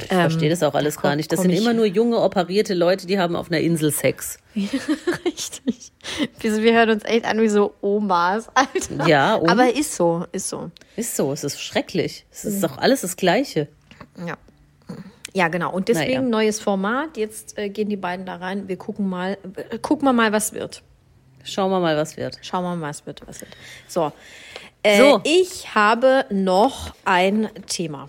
Ich 0.00 0.08
verstehe 0.08 0.50
das 0.50 0.64
auch 0.64 0.74
alles 0.74 1.00
gar 1.00 1.14
nicht. 1.14 1.30
Das 1.30 1.42
sind 1.42 1.50
immer 1.52 1.74
nur 1.74 1.86
junge, 1.86 2.18
operierte 2.20 2.74
Leute, 2.74 3.06
die 3.06 3.20
haben 3.20 3.36
auf 3.36 3.50
einer 3.52 3.60
Insel 3.60 3.92
Sex. 3.92 4.38
Richtig. 5.24 5.92
Wir, 6.40 6.62
wir 6.62 6.72
hören 6.72 6.90
uns 6.90 7.04
echt 7.04 7.24
an 7.24 7.40
wie 7.40 7.48
so 7.48 7.74
Omas, 7.82 8.48
Alter. 8.54 9.06
Ja, 9.08 9.34
und? 9.36 9.48
Aber 9.48 9.72
ist 9.74 9.94
so, 9.94 10.24
ist 10.32 10.48
so. 10.48 10.70
Ist 10.96 11.14
so, 11.16 11.32
es 11.32 11.44
ist 11.44 11.60
schrecklich. 11.60 12.24
Es 12.32 12.44
Mhm. 12.44 12.50
ist 12.50 12.64
doch 12.64 12.78
alles 12.78 13.02
das 13.02 13.16
Gleiche. 13.16 13.68
Ja. 14.26 14.36
Ja, 15.36 15.48
genau. 15.48 15.70
Und 15.70 15.88
deswegen 15.88 16.12
Naja. 16.12 16.22
neues 16.22 16.60
Format. 16.60 17.18
Jetzt 17.18 17.58
äh, 17.58 17.68
gehen 17.68 17.90
die 17.90 17.98
beiden 17.98 18.24
da 18.24 18.36
rein. 18.36 18.68
Wir 18.68 18.78
gucken 18.78 19.06
mal, 19.06 19.36
äh, 19.70 19.76
gucken 19.78 20.08
wir 20.08 20.14
mal, 20.14 20.32
was 20.32 20.54
wird. 20.54 20.82
Schauen 21.44 21.70
wir 21.70 21.78
mal, 21.78 21.94
was 21.94 22.16
wird. 22.16 22.38
Schauen 22.40 22.64
wir 22.64 22.74
mal, 22.74 22.88
was 22.88 23.04
wird, 23.04 23.20
was 23.26 23.42
wird. 23.42 23.50
So. 23.86 24.12
Äh, 24.82 24.96
So. 24.98 25.20
Ich 25.24 25.74
habe 25.74 26.24
noch 26.30 26.94
ein 27.04 27.50
Thema. 27.66 28.08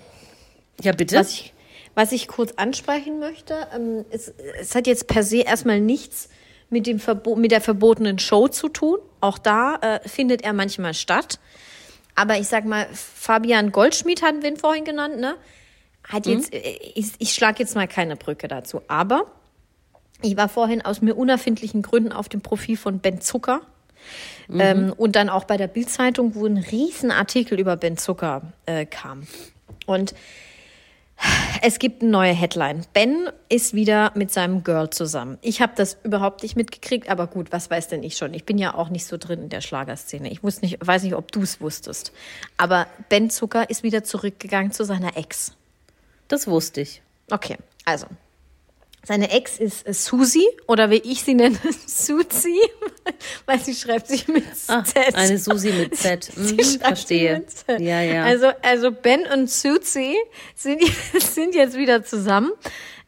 Ja, 0.82 0.94
bitte. 0.94 1.18
Was 1.18 1.32
ich, 1.34 1.54
was 1.96 2.14
ich 2.14 2.30
kurz 2.30 2.54
ansprechen 2.54 3.20
möchte, 3.20 3.68
ähm, 3.76 4.06
es, 4.10 4.34
es 4.62 4.74
hat 4.74 4.88
jetzt 4.88 5.08
per 5.08 5.24
se 5.24 5.40
erstmal 5.42 5.82
nichts 5.82 6.30
mit, 6.70 6.88
dem 6.88 6.98
Verbo 6.98 7.36
mit 7.36 7.52
der 7.52 7.60
verbotenen 7.60 8.20
Show 8.20 8.48
zu 8.48 8.70
tun. 8.70 9.00
Auch 9.20 9.38
da 9.38 9.76
äh, 9.82 10.08
findet 10.08 10.44
er 10.46 10.54
manchmal 10.54 10.94
statt. 10.94 11.40
Aber 12.16 12.38
ich 12.38 12.48
sag 12.48 12.64
mal, 12.64 12.88
Fabian 12.94 13.74
Goldschmidt 13.74 14.22
hatten 14.22 14.42
wir 14.44 14.50
ihn 14.50 14.56
vorhin 14.56 14.86
genannt, 14.86 15.18
ne? 15.20 15.36
Hat 16.08 16.26
jetzt, 16.26 16.54
äh, 16.54 16.78
ich, 16.96 17.12
ich 17.20 17.34
schlage 17.34 17.60
jetzt 17.60 17.76
mal 17.76 17.88
keine 17.88 18.16
Brücke 18.16 18.48
dazu. 18.48 18.82
Aber 18.88 19.26
ich 20.22 20.38
war 20.38 20.50
vorhin 20.50 20.82
aus 20.82 21.02
mir 21.02 21.16
unerfindlichen 21.16 21.82
Gründen 21.82 22.12
auf 22.12 22.30
dem 22.30 22.42
Profil 22.42 22.78
von 22.78 23.00
Ben 23.00 23.22
Zucker. 23.22 23.62
Ähm, 24.50 24.94
und 24.96 25.16
dann 25.18 25.30
auch 25.30 25.44
bei 25.44 25.58
der 25.58 25.68
Bildzeitung, 25.68 26.34
wo 26.34 26.46
ein 26.46 26.58
Riesenartikel 26.58 27.60
über 27.60 27.76
Ben 27.76 27.98
Zucker 27.98 28.54
äh, 28.66 28.86
kam. 28.86 29.28
Und 29.86 30.14
es 31.62 31.80
gibt 31.80 32.02
eine 32.02 32.12
neue 32.12 32.34
Headline. 32.34 32.86
Ben 32.94 33.30
ist 33.50 33.74
wieder 33.74 34.12
mit 34.16 34.32
seinem 34.32 34.64
Girl 34.64 34.90
zusammen. 34.90 35.38
Ich 35.42 35.62
habe 35.62 35.74
das 35.76 35.98
überhaupt 36.04 36.44
nicht 36.44 36.56
mitgekriegt, 36.56 37.10
aber 37.10 37.28
gut, 37.28 37.52
was 37.52 37.70
weiß 37.70 37.88
denn 37.90 38.04
ich 38.04 38.16
schon? 38.16 38.34
Ich 38.34 38.46
bin 38.46 38.58
ja 38.58 38.76
auch 38.76 38.90
nicht 38.90 39.06
so 39.06 39.18
drin 39.18 39.44
in 39.44 39.50
der 39.50 39.62
Schlagerszene. 39.62 40.32
Ich 40.32 40.44
wusste 40.44 40.66
nicht, 40.66 40.86
weiß 40.86 41.04
nicht, 41.04 41.16
ob 41.16 41.32
du 41.32 41.42
es 41.42 41.60
wusstest. 41.60 42.14
Aber 42.56 42.88
Ben 43.10 43.30
Zucker 43.30 43.70
ist 43.70 43.84
wieder 43.84 44.04
zurückgegangen 44.04 44.72
zu 44.72 44.86
seiner 44.86 45.18
Ex. 45.18 45.57
Das 46.28 46.48
wusste 46.48 46.82
ich. 46.82 47.02
Okay, 47.32 47.58
also. 47.86 48.08
Seine 49.06 49.32
Ex 49.32 49.58
ist 49.58 49.88
äh, 49.88 49.94
Susi 49.94 50.46
oder 50.68 50.90
wie 50.90 50.98
ich 50.98 51.24
sie 51.24 51.34
nenne, 51.34 51.58
Suzi, 51.88 52.60
weil 53.46 53.60
sie 53.60 53.74
schreibt 53.74 54.08
sich 54.08 54.28
mit 54.28 54.44
Ah, 54.68 54.84
Z. 54.84 55.16
eine 55.16 55.38
Susi 55.38 55.72
mit 55.72 55.96
Z. 55.96 56.30
Mhm, 56.38 56.60
verstehe. 56.82 57.38
mit 57.40 57.50
Z. 57.52 57.80
Ja, 57.80 58.02
ja. 58.02 58.24
Also, 58.26 58.48
also 58.62 58.92
Ben 58.92 59.26
und 59.34 59.50
Suzi 59.50 60.16
sind, 60.56 60.82
sind 61.22 61.56
jetzt 61.56 61.78
wieder 61.78 62.04
zusammen. 62.04 62.52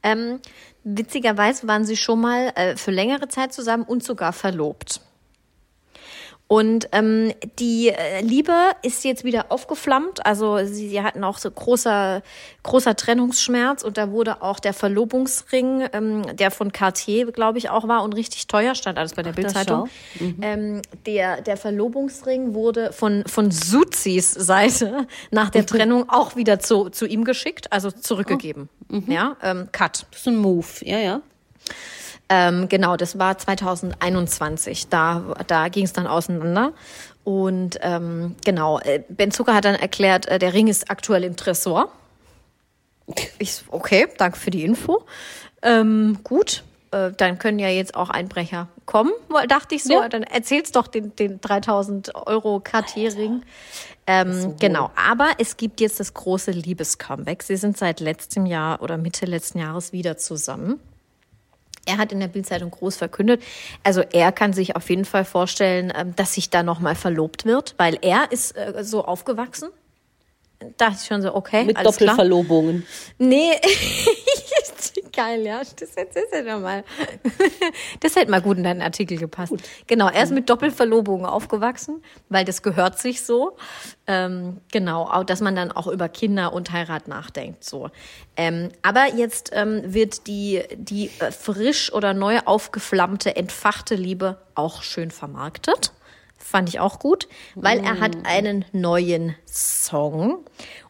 Ähm, 0.01 0.39
witzigerweise 0.85 1.67
waren 1.67 1.83
sie 1.83 1.97
schon 1.97 2.21
mal 2.21 2.53
äh, 2.55 2.77
für 2.77 2.91
längere 2.91 3.27
Zeit 3.27 3.51
zusammen 3.51 3.83
und 3.83 4.01
sogar 4.01 4.31
verlobt. 4.31 5.01
Und 6.51 6.89
ähm, 6.93 7.31
die 7.59 7.89
äh, 7.89 8.21
Liebe 8.21 8.71
ist 8.81 9.05
jetzt 9.05 9.23
wieder 9.23 9.51
aufgeflammt. 9.51 10.25
Also 10.25 10.57
sie, 10.65 10.89
sie 10.89 11.03
hatten 11.03 11.23
auch 11.23 11.37
so 11.37 11.51
großer, 11.51 12.23
großer 12.63 12.95
Trennungsschmerz 12.95 13.83
und 13.83 13.99
da 13.99 14.09
wurde 14.09 14.41
auch 14.41 14.59
der 14.59 14.73
Verlobungsring, 14.73 15.87
ähm, 15.93 16.35
der 16.35 16.49
von 16.49 16.71
Cartier, 16.71 17.31
glaube 17.31 17.59
ich, 17.59 17.69
auch 17.69 17.87
war 17.87 18.01
und 18.01 18.15
richtig 18.15 18.47
teuer, 18.47 18.73
stand 18.73 18.97
alles 18.97 19.13
bei 19.13 19.21
der 19.21 19.33
Bildzeitung. 19.33 19.89
schau. 20.17 20.25
Ähm, 20.41 20.81
der, 21.05 21.43
der 21.43 21.55
Verlobungsring 21.55 22.55
wurde 22.55 22.93
von, 22.93 23.25
von 23.27 23.51
Suzis 23.51 24.31
Seite 24.31 25.05
nach 25.29 25.51
der 25.51 25.67
Trennung 25.67 26.09
auch 26.09 26.35
wieder 26.35 26.59
zu, 26.59 26.89
zu 26.89 27.05
ihm 27.05 27.25
geschickt, 27.25 27.71
also 27.71 27.91
zurückgegeben. 27.91 28.69
Ja, 29.05 29.37
ähm, 29.43 29.69
Cut. 29.71 30.07
Das 30.09 30.21
ist 30.21 30.27
ein 30.27 30.37
Move. 30.37 30.65
Ja, 30.81 30.97
ja. 30.97 31.21
Ähm, 32.29 32.69
genau, 32.69 32.95
das 32.95 33.17
war 33.17 33.37
2021. 33.37 34.87
Da, 34.87 35.35
da 35.47 35.67
ging 35.67 35.85
es 35.85 35.93
dann 35.93 36.07
auseinander. 36.07 36.73
Und 37.23 37.79
ähm, 37.81 38.35
genau, 38.45 38.79
äh, 38.79 39.03
Ben 39.09 39.31
Zucker 39.31 39.55
hat 39.55 39.65
dann 39.65 39.75
erklärt, 39.75 40.27
äh, 40.27 40.39
der 40.39 40.53
Ring 40.53 40.67
ist 40.67 40.89
aktuell 40.89 41.23
im 41.23 41.35
Tresor. 41.35 41.91
Ich, 43.39 43.55
so, 43.55 43.65
okay, 43.69 44.07
danke 44.17 44.37
für 44.37 44.51
die 44.51 44.63
Info. 44.63 45.03
Ähm, 45.63 46.19
gut, 46.23 46.63
äh, 46.91 47.11
dann 47.11 47.39
können 47.39 47.59
ja 47.59 47.69
jetzt 47.69 47.95
auch 47.95 48.09
Einbrecher 48.09 48.67
kommen, 48.85 49.11
dachte 49.47 49.75
ich 49.75 49.83
so. 49.83 49.93
Ja. 49.93 50.09
Dann 50.09 50.23
erzähl's 50.23 50.71
doch 50.71 50.87
den, 50.87 51.15
den 51.15 51.41
3000 51.41 52.15
Euro 52.15 52.59
Cartier-Ring. 52.59 53.43
Ähm, 54.07 54.55
genau, 54.59 54.89
aber 54.95 55.29
es 55.37 55.57
gibt 55.57 55.81
jetzt 55.81 55.99
das 55.99 56.13
große 56.13 56.51
Liebescomeback. 56.51 57.43
Sie 57.43 57.57
sind 57.57 57.77
seit 57.77 57.99
letztem 57.99 58.45
Jahr 58.45 58.81
oder 58.81 58.97
Mitte 58.97 59.25
letzten 59.25 59.59
Jahres 59.59 59.91
wieder 59.93 60.17
zusammen. 60.17 60.79
Er 61.85 61.97
hat 61.97 62.11
in 62.11 62.19
der 62.19 62.27
Bildzeitung 62.27 62.71
groß 62.71 62.97
verkündet, 62.97 63.41
also 63.83 64.01
er 64.01 64.31
kann 64.31 64.53
sich 64.53 64.75
auf 64.75 64.89
jeden 64.89 65.05
Fall 65.05 65.25
vorstellen, 65.25 65.91
ähm, 65.95 66.15
dass 66.15 66.33
sich 66.35 66.49
da 66.49 66.63
nochmal 66.63 66.95
verlobt 66.95 67.45
wird, 67.45 67.75
weil 67.77 67.97
er 68.01 68.31
ist 68.31 68.55
äh, 68.55 68.83
so 68.83 69.05
aufgewachsen. 69.05 69.69
Da 70.59 70.67
dachte 70.77 70.97
ich 71.01 71.07
schon 71.07 71.21
so, 71.21 71.33
okay, 71.33 71.63
Mit 71.63 71.77
alles 71.77 71.97
klar. 71.97 72.15
Doppelverlobungen. 72.15 72.85
Nee, 73.17 73.51
geil, 75.19 75.45
ja. 75.45 75.59
Das 75.59 75.95
erzählst 75.95 76.33
du 76.33 76.43
doch 76.45 76.59
mal. 76.59 76.83
Das 77.99 78.15
hätte 78.15 78.31
mal 78.31 78.41
gut 78.41 78.57
in 78.57 78.63
deinen 78.63 78.81
Artikel 78.81 79.17
gepasst. 79.17 79.53
Genau, 79.87 80.07
er 80.07 80.23
ist 80.23 80.31
mit 80.31 80.49
Doppelverlobungen 80.49 81.25
aufgewachsen, 81.25 82.01
weil 82.29 82.45
das 82.45 82.61
gehört 82.61 82.97
sich 82.99 83.21
so. 83.23 83.57
Ähm, 84.07 84.61
genau, 84.71 85.03
auch, 85.03 85.23
dass 85.25 85.41
man 85.41 85.55
dann 85.55 85.71
auch 85.71 85.87
über 85.87 86.07
Kinder 86.07 86.53
und 86.53 86.71
Heirat 86.71 87.07
nachdenkt. 87.07 87.63
So. 87.63 87.89
Ähm, 88.37 88.69
aber 88.81 89.13
jetzt 89.13 89.51
ähm, 89.53 89.81
wird 89.93 90.27
die, 90.27 90.63
die 90.75 91.11
äh, 91.19 91.31
frisch 91.31 91.91
oder 91.91 92.13
neu 92.13 92.39
aufgeflammte, 92.45 93.35
entfachte 93.35 93.95
Liebe 93.95 94.37
auch 94.55 94.83
schön 94.83 95.11
vermarktet. 95.11 95.91
Fand 96.37 96.69
ich 96.69 96.79
auch 96.79 96.99
gut, 96.99 97.27
weil 97.55 97.79
er 97.79 97.99
hat 97.99 98.15
einen 98.23 98.63
neuen 98.71 99.35
Song. 99.45 100.45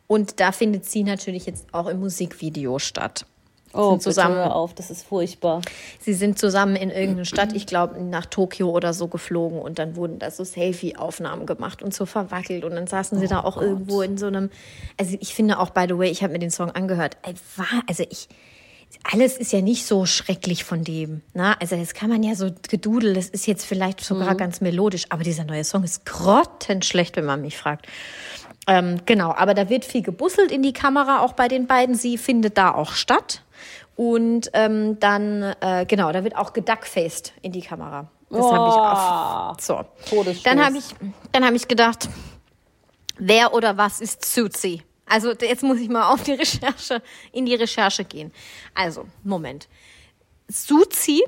Und 0.06 0.40
da 0.40 0.52
findet 0.52 0.86
sie 0.86 1.04
natürlich 1.04 1.48
jetzt 1.48 1.74
auch 1.74 1.88
im 1.88 2.00
Musikvideo 2.00 2.78
statt. 2.78 3.26
Oh, 3.74 3.92
Sind 3.92 4.02
zusammen. 4.04 4.36
bitte 4.36 4.46
hör 4.46 4.56
auf, 4.56 4.74
das 4.74 4.90
ist 4.90 5.06
furchtbar. 5.06 5.62
Sie 6.00 6.14
sind 6.14 6.40
zusammen 6.40 6.76
in 6.76 6.90
irgendeine 6.90 7.26
Stadt, 7.26 7.54
ich 7.54 7.68
glaube 7.68 8.02
nach 8.02 8.26
Tokio 8.26 8.70
oder 8.70 8.94
so 8.94 9.08
geflogen 9.08 9.60
und 9.60 9.78
dann 9.78 9.96
wurden 9.96 10.18
da 10.18 10.32
so 10.32 10.44
Selfie-Aufnahmen 10.44 11.46
gemacht 11.46 11.84
und 11.84 11.94
so 11.94 12.06
verwackelt 12.08 12.64
und 12.64 12.76
dann 12.76 12.88
saßen 12.88 13.20
sie 13.20 13.28
da 13.28 13.42
auch 13.44 13.62
irgendwo 13.62 14.02
in 14.02 14.18
so 14.18 14.26
einem. 14.26 14.50
Also 14.98 15.18
ich 15.20 15.36
finde 15.36 15.60
auch, 15.60 15.70
by 15.70 15.86
the 15.88 15.98
way, 15.98 16.10
ich 16.10 16.24
habe 16.24 16.34
mir 16.34 16.40
den 16.40 16.52
Song 16.52 16.72
angehört. 16.72 17.18
War, 17.56 17.84
also 17.88 18.04
ich. 18.10 18.28
Alles 19.04 19.38
ist 19.38 19.52
ja 19.54 19.62
nicht 19.62 19.86
so 19.86 20.08
schrecklich 20.08 20.64
von 20.64 20.84
dem. 20.84 21.22
Na? 21.36 21.56
Also 21.60 21.76
das 21.76 21.94
kann 21.94 22.10
man 22.10 22.24
ja 22.24 22.34
so 22.34 22.50
gedudelt, 22.70 23.18
das 23.18 23.30
ist 23.30 23.46
jetzt 23.46 23.64
vielleicht 23.64 24.02
sogar 24.02 24.34
ganz 24.34 24.62
melodisch, 24.62 25.06
aber 25.10 25.24
dieser 25.24 25.44
neue 25.44 25.64
Song 25.64 25.84
ist 25.84 26.08
grottenschlecht, 26.08 27.16
wenn 27.16 27.26
man 27.26 27.42
mich 27.42 27.56
fragt. 27.56 27.86
Ähm, 28.66 29.02
genau, 29.06 29.32
aber 29.32 29.54
da 29.54 29.70
wird 29.70 29.86
viel 29.86 30.02
gebusselt 30.02 30.52
in 30.52 30.64
die 30.64 30.74
Kamera, 30.74 31.22
auch 31.22 31.34
bei 31.34 31.48
den 31.48 31.68
beiden. 31.68 31.94
Sie 31.94 32.18
findet 32.18 32.58
da 32.58 32.74
auch 32.74 32.94
Und 34.00 34.50
ähm, 34.54 34.98
dann, 35.02 35.44
äh, 35.60 35.86
genau, 35.86 36.10
da 36.14 36.24
wird 36.24 36.38
auch 36.38 36.54
geduckfaced 36.54 37.34
in 37.42 37.52
die 37.52 37.60
Kamera. 37.60 38.10
Das 38.30 38.46
habe 38.46 38.70
ich 38.70 38.76
auf. 38.76 39.60
So. 39.60 39.84
Todesstoß. 40.10 40.44
Dann 40.44 40.64
habe 40.64 40.78
ich, 40.78 40.86
dann 41.34 41.44
habe 41.44 41.58
ich 41.58 41.68
gedacht, 41.68 42.08
wer 43.18 43.54
oder 43.54 43.76
was 43.76 44.00
ist 44.00 44.24
Suzi? 44.24 44.84
Also 45.06 45.34
jetzt 45.34 45.64
muss 45.64 45.80
ich 45.80 45.90
mal 45.90 46.14
auf 46.14 46.24
die 46.24 46.32
Recherche, 46.32 47.02
in 47.34 47.46
die 47.46 47.56
Recherche 47.56 48.06
gehen. 48.06 48.32
Also, 48.74 49.06
Moment. 49.26 49.68
Suzi 50.48 51.22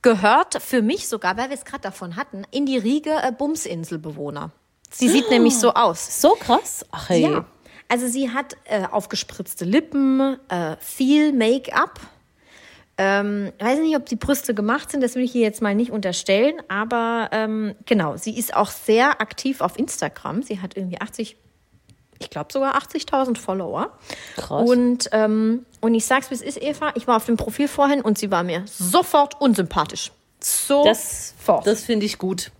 gehört 0.00 0.62
für 0.62 0.80
mich 0.80 1.06
sogar, 1.06 1.36
weil 1.36 1.50
wir 1.50 1.56
es 1.56 1.66
gerade 1.66 1.82
davon 1.82 2.16
hatten, 2.16 2.46
in 2.50 2.64
die 2.64 2.78
Riege 2.78 3.10
äh, 3.22 3.30
Bumsinselbewohner. 3.30 4.52
Sie 4.90 5.10
sieht 5.10 5.28
nämlich 5.28 5.58
so 5.58 5.74
aus. 5.74 6.22
So 6.22 6.30
krass. 6.30 6.86
Ach 6.92 7.10
hey. 7.10 7.24
Ja. 7.24 7.44
Also 7.92 8.06
sie 8.08 8.30
hat 8.30 8.56
äh, 8.64 8.84
aufgespritzte 8.90 9.66
Lippen, 9.66 10.38
äh, 10.48 10.76
viel 10.80 11.34
Make-up. 11.34 12.00
Ähm, 12.96 13.52
weiß 13.58 13.80
nicht, 13.80 13.96
ob 13.96 14.06
die 14.06 14.16
Brüste 14.16 14.54
gemacht 14.54 14.90
sind, 14.90 15.02
das 15.02 15.14
will 15.14 15.24
ich 15.24 15.32
hier 15.32 15.42
jetzt 15.42 15.60
mal 15.60 15.74
nicht 15.74 15.90
unterstellen, 15.90 16.54
aber 16.68 17.28
ähm, 17.32 17.74
genau, 17.84 18.16
sie 18.16 18.38
ist 18.38 18.54
auch 18.56 18.70
sehr 18.70 19.20
aktiv 19.20 19.60
auf 19.60 19.78
Instagram. 19.78 20.42
Sie 20.42 20.60
hat 20.62 20.74
irgendwie 20.76 21.00
80, 21.02 21.36
ich 22.18 22.30
glaube 22.30 22.50
sogar 22.50 22.78
80.000 22.78 23.36
Follower. 23.36 23.92
Krass. 24.36 24.66
Und, 24.70 25.10
ähm, 25.12 25.66
und 25.82 25.94
ich 25.94 26.06
sag's, 26.06 26.30
wie 26.30 26.34
es 26.34 26.40
ist, 26.42 26.62
Eva, 26.62 26.92
ich 26.94 27.06
war 27.06 27.16
auf 27.16 27.26
dem 27.26 27.36
Profil 27.36 27.68
vorhin 27.68 28.00
und 28.00 28.16
sie 28.16 28.30
war 28.30 28.42
mir 28.42 28.62
sofort 28.66 29.38
unsympathisch. 29.38 30.12
Sofort. 30.40 30.86
Das, 30.86 31.34
das 31.64 31.84
finde 31.84 32.06
ich 32.06 32.16
gut. 32.16 32.52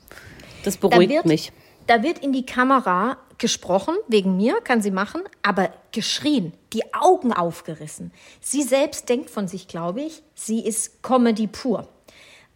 Das 0.65 0.79
Da 0.79 0.89
beruhigt 0.89 1.11
wird- 1.11 1.25
mich. 1.27 1.53
Da 1.87 2.03
wird 2.03 2.19
in 2.21 2.33
die 2.33 2.45
Kamera 2.47 3.17
gesprochen, 3.43 3.97
wegen 4.07 4.37
mir, 4.37 4.61
kann 4.61 4.81
sie 4.81 4.93
machen, 4.93 5.21
aber 5.43 5.73
geschrien, 5.91 6.55
die 6.73 6.95
Augen 6.95 7.33
aufgerissen. 7.33 8.13
Sie 8.41 8.63
selbst 8.63 9.09
denkt 9.09 9.31
von 9.31 9.49
sich, 9.49 9.67
glaube 9.67 10.01
ich, 10.01 10.23
sie 10.35 10.65
ist 10.65 11.03
Comedy 11.03 11.49
pur. 11.49 11.89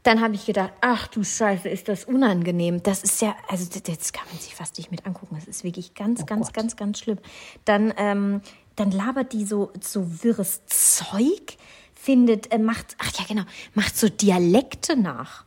Dann 0.05 0.21
habe 0.21 0.37
ich 0.37 0.47
gedacht, 0.47 0.73
ach 0.81 1.09
du 1.09 1.25
Scheiße, 1.25 1.69
ist 1.69 1.89
das 1.89 2.05
unangenehm. 2.05 2.85
Das 2.85 3.03
ist 3.03 3.21
ja, 3.21 3.35
also 3.49 3.67
das 3.69 4.13
kann 4.13 4.25
man 4.31 4.41
sich 4.41 4.55
fast 4.55 4.79
nicht 4.79 4.93
mit 4.93 5.05
angucken. 5.05 5.35
Das 5.35 5.49
ist 5.49 5.65
wirklich 5.65 5.95
ganz, 5.95 6.25
ganz, 6.25 6.53
ganz, 6.53 6.77
ganz 6.77 7.01
schlimm. 7.01 7.19
Dann, 7.65 7.93
ähm, 7.97 8.41
dann 8.77 8.93
labert 8.93 9.33
die 9.33 9.45
so, 9.45 9.73
so 9.81 10.23
wirres 10.23 10.65
Zeug, 10.67 11.57
findet, 11.97 12.53
äh, 12.53 12.59
macht, 12.59 12.95
ach 12.99 13.11
ja 13.19 13.25
genau, 13.27 13.43
macht 13.75 13.97
so 13.97 14.09
Dialekte 14.09 14.97
nach. 14.97 15.45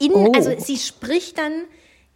In, 0.00 0.12
Oh. 0.12 0.32
Also 0.34 0.58
sie 0.58 0.76
spricht 0.76 1.38
dann 1.38 1.66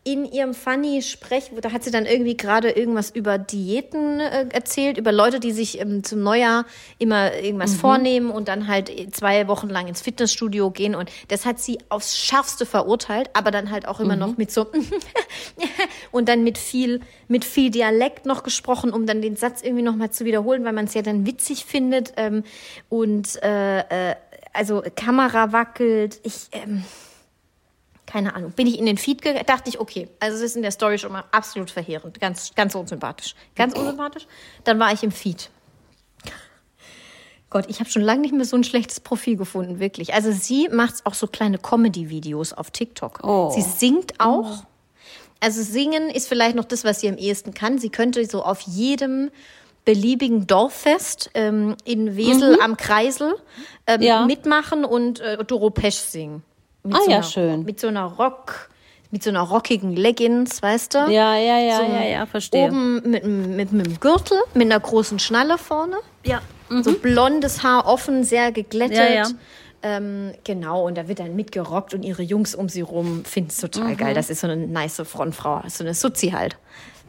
in 0.02 0.24
ihrem 0.24 0.54
funny 0.54 1.02
Sprech, 1.02 1.50
da 1.60 1.72
hat 1.72 1.84
sie 1.84 1.90
dann 1.90 2.06
irgendwie 2.06 2.34
gerade 2.34 2.70
irgendwas 2.70 3.10
über 3.10 3.36
Diäten 3.36 4.18
äh, 4.18 4.46
erzählt, 4.50 4.96
über 4.96 5.12
Leute, 5.12 5.40
die 5.40 5.52
sich 5.52 5.78
ähm, 5.78 6.02
zum 6.04 6.22
Neujahr 6.22 6.64
immer 6.98 7.34
irgendwas 7.34 7.74
vornehmen 7.74 8.30
und 8.30 8.48
dann 8.48 8.66
halt 8.66 8.90
zwei 9.14 9.46
Wochen 9.46 9.68
lang 9.68 9.88
ins 9.88 10.00
Fitnessstudio 10.00 10.70
gehen 10.70 10.94
und 10.94 11.10
das 11.28 11.44
hat 11.44 11.60
sie 11.60 11.78
aufs 11.90 12.16
Schärfste 12.16 12.64
verurteilt, 12.64 13.28
aber 13.34 13.50
dann 13.50 13.70
halt 13.70 13.86
auch 13.86 14.00
immer 14.00 14.16
noch 14.16 14.38
mit 14.38 14.50
so 14.50 14.68
und 16.12 16.30
dann 16.30 16.44
mit 16.44 16.56
viel 16.56 17.00
mit 17.28 17.44
viel 17.44 17.70
Dialekt 17.70 18.24
noch 18.24 18.42
gesprochen, 18.42 18.92
um 18.92 19.04
dann 19.04 19.20
den 19.20 19.36
Satz 19.36 19.60
irgendwie 19.62 19.82
noch 19.82 19.96
mal 19.96 20.10
zu 20.10 20.24
wiederholen, 20.24 20.64
weil 20.64 20.72
man 20.72 20.86
es 20.86 20.94
ja 20.94 21.02
dann 21.02 21.26
witzig 21.26 21.66
findet 21.66 22.14
ähm, 22.16 22.42
und 22.88 23.40
äh, 23.42 23.80
äh, 23.80 24.14
also 24.54 24.82
Kamera 24.96 25.52
wackelt, 25.52 26.20
ich 26.22 26.48
ähm, 26.52 26.84
keine 28.10 28.34
Ahnung, 28.34 28.50
bin 28.52 28.66
ich 28.66 28.78
in 28.78 28.86
den 28.86 28.98
Feed 28.98 29.22
gegangen, 29.22 29.44
dachte 29.46 29.68
ich, 29.70 29.78
okay, 29.78 30.08
also 30.18 30.36
es 30.36 30.42
ist 30.42 30.56
in 30.56 30.62
der 30.62 30.72
Story 30.72 30.98
schon 30.98 31.12
mal 31.12 31.24
absolut 31.30 31.70
verheerend, 31.70 32.20
ganz, 32.20 32.54
ganz 32.56 32.74
unsympathisch. 32.74 33.34
Ganz 33.54 33.74
unsympathisch. 33.78 34.26
Dann 34.64 34.78
war 34.80 34.92
ich 34.92 35.02
im 35.02 35.12
Feed. 35.12 35.50
Gott, 37.50 37.64
ich 37.68 37.80
habe 37.80 37.90
schon 37.90 38.02
lange 38.02 38.20
nicht 38.22 38.32
mehr 38.34 38.44
so 38.44 38.56
ein 38.56 38.62
schlechtes 38.64 39.00
Profil 39.00 39.36
gefunden, 39.36 39.80
wirklich. 39.80 40.14
Also 40.14 40.30
sie 40.30 40.68
macht 40.68 41.04
auch 41.04 41.14
so 41.14 41.26
kleine 41.26 41.58
Comedy-Videos 41.58 42.52
auf 42.52 42.70
TikTok. 42.70 43.20
Oh. 43.24 43.50
Sie 43.52 43.62
singt 43.62 44.20
auch. 44.20 44.62
Also 45.40 45.62
singen 45.62 46.10
ist 46.10 46.28
vielleicht 46.28 46.54
noch 46.54 46.64
das, 46.64 46.84
was 46.84 47.00
sie 47.00 47.08
am 47.08 47.16
ehesten 47.16 47.52
kann. 47.54 47.78
Sie 47.78 47.90
könnte 47.90 48.24
so 48.26 48.44
auf 48.44 48.60
jedem 48.60 49.30
beliebigen 49.84 50.46
Dorffest 50.46 51.30
ähm, 51.34 51.74
in 51.84 52.14
Wesel 52.16 52.60
am 52.60 52.76
Kreisel 52.76 53.34
ähm, 53.86 54.00
Mhm. 54.00 54.06
Ja. 54.06 54.26
mitmachen 54.26 54.84
und 54.84 55.18
äh, 55.20 55.42
Doro 55.44 55.70
Pesch 55.70 55.96
singen. 55.96 56.42
Mit 56.82 56.96
Ah, 56.96 57.00
so 57.04 57.10
ja, 57.10 57.16
einer, 57.18 57.24
schön. 57.24 57.64
Mit 57.64 57.80
so 57.80 57.88
einer 57.88 58.04
Rock, 58.04 58.70
mit 59.10 59.22
so 59.22 59.30
einer 59.30 59.40
rockigen 59.40 59.94
Leggings, 59.94 60.62
weißt 60.62 60.94
du? 60.94 60.98
Ja, 61.10 61.36
ja, 61.36 61.58
ja, 61.58 61.76
so 61.76 61.82
ja, 61.82 62.02
ja, 62.04 62.26
verstehe. 62.26 62.68
Oben 62.68 63.02
mit, 63.10 63.24
mit, 63.24 63.72
mit 63.72 63.86
dem 63.86 64.00
Gürtel, 64.00 64.38
mit 64.54 64.66
einer 64.66 64.80
großen 64.80 65.18
Schnalle 65.18 65.58
vorne. 65.58 65.96
Ja. 66.24 66.40
So 66.82 66.92
blondes 66.92 67.64
Haar 67.64 67.86
offen, 67.86 68.22
sehr 68.22 68.52
geglättet. 68.52 68.96
Ja, 68.96 69.08
ja. 69.10 69.26
Ähm, 69.82 70.32
genau, 70.44 70.86
und 70.86 70.96
da 70.96 71.08
wird 71.08 71.20
dann 71.20 71.34
mitgerockt 71.34 71.94
und 71.94 72.02
ihre 72.02 72.22
Jungs 72.22 72.54
um 72.54 72.68
sie 72.68 72.82
rum 72.82 73.24
finden 73.24 73.50
es 73.50 73.56
total 73.56 73.96
geil. 73.96 74.14
Das 74.14 74.28
ist 74.30 74.40
so 74.40 74.46
eine 74.46 74.66
nice 74.66 75.02
Frontfrau, 75.04 75.62
so 75.68 75.84
eine 75.84 75.94
Suzi 75.94 76.30
halt. 76.30 76.58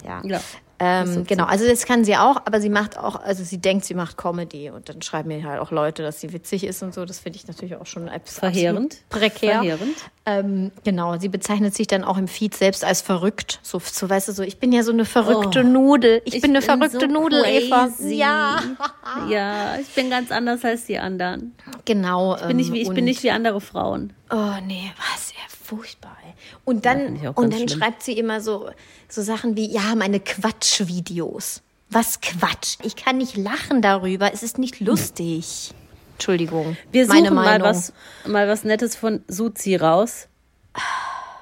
Ja. 0.06 0.22
Ja. 0.24 0.40
Ähm, 0.84 1.26
genau, 1.28 1.46
also 1.46 1.68
das 1.68 1.86
kann 1.86 2.04
sie 2.04 2.16
auch, 2.18 2.38
aber 2.46 2.60
sie 2.60 2.70
macht 2.70 2.98
auch, 2.98 3.22
also 3.22 3.44
sie 3.44 3.60
denkt, 3.60 3.86
sie 3.86 3.94
macht 3.94 4.18
Comedy 4.18 4.72
und 4.72 4.90
dann 4.90 5.04
schreiben 5.04 5.28
mir 5.28 5.44
halt 5.44 5.60
auch 5.60 5.70
Leute, 5.70 6.02
dass 6.02 6.20
sie 6.20 6.34
witzig 6.34 6.64
ist 6.64 6.82
und 6.82 6.92
so. 6.92 7.06
Das 7.06 7.20
finde 7.20 7.38
ich 7.38 7.48
natürlich 7.48 7.76
auch 7.76 7.86
schon 7.86 8.10
abs- 8.10 8.40
Verheerend. 8.40 8.98
prekär. 9.10 9.60
Verheerend. 9.60 9.96
Ähm, 10.26 10.72
genau, 10.84 11.20
sie 11.20 11.30
bezeichnet 11.30 11.76
sich 11.76 11.86
dann 11.86 12.04
auch 12.04 12.18
im 12.18 12.28
Feed 12.28 12.56
selbst 12.56 12.84
als 12.84 13.02
verrückt. 13.02 13.60
So, 13.62 13.80
so 13.80 14.10
weißt 14.10 14.30
du, 14.30 14.32
so, 14.34 14.42
ich 14.42 14.58
bin 14.58 14.72
ja 14.72 14.82
so 14.82 14.92
eine 14.92 15.06
verrückte 15.06 15.60
Oh, 15.60 15.64
Nudel. 15.68 16.22
Ich, 16.26 16.42
bin 16.42 16.50
eine 16.56 16.60
bin 16.60 16.62
verrückte 16.80 17.00
so 17.02 17.06
Nudel, 17.06 17.44
Eva. 17.46 17.88
crazy. 17.88 18.16
Ja, 18.16 18.60
Ja, 19.30 19.78
ich 19.80 19.88
bin 19.90 20.10
ganz 20.10 20.32
anders 20.32 20.66
als 20.66 20.86
die 20.86 20.98
anderen. 20.98 21.54
genau. 21.86 22.36
Ich 22.38 22.42
bin 22.48 22.58
nicht 22.58 22.74
wie, 22.74 22.82
ich 22.82 22.90
bin 22.90 23.06
nicht 23.06 23.22
wie 23.22 23.30
andere 23.30 23.62
Frauen. 23.62 24.14
Oh 24.32 24.54
nee, 24.66 24.92
was 25.14 25.32
ja 25.34 25.38
furchtbar. 25.72 26.18
Ey. 26.26 26.34
Und 26.66 26.86
dann, 26.86 27.16
ich 27.16 27.28
auch 27.28 27.38
und 27.38 27.54
dann 27.54 27.68
schlimm. 27.68 27.80
schreibt 27.80 28.04
sie 28.04 28.18
immer 28.18 28.42
so, 28.42 28.70
so 29.08 29.22
Sachen 29.22 29.56
wie, 29.56 29.72
ja, 29.72 29.96
meine 29.96 30.20
Quatschvideos. 30.20 31.62
Was 31.90 32.22
Quatsch? 32.22 32.78
Ich 32.84 32.96
kann 32.96 33.18
nicht 33.18 33.38
lachen 33.38 33.82
darüber. 33.82 34.34
Es 34.34 34.44
ist 34.44 34.58
nicht 34.58 34.80
lustig. 34.80 35.74
Entschuldigung. 36.14 36.78
Wir 36.92 37.08
suchen 37.08 37.34
mal 37.34 37.62
was, 37.62 37.94
mal 38.26 38.48
was 38.48 38.64
Nettes 38.64 38.96
von 38.96 39.24
Suzi 39.28 39.76
raus 39.76 40.28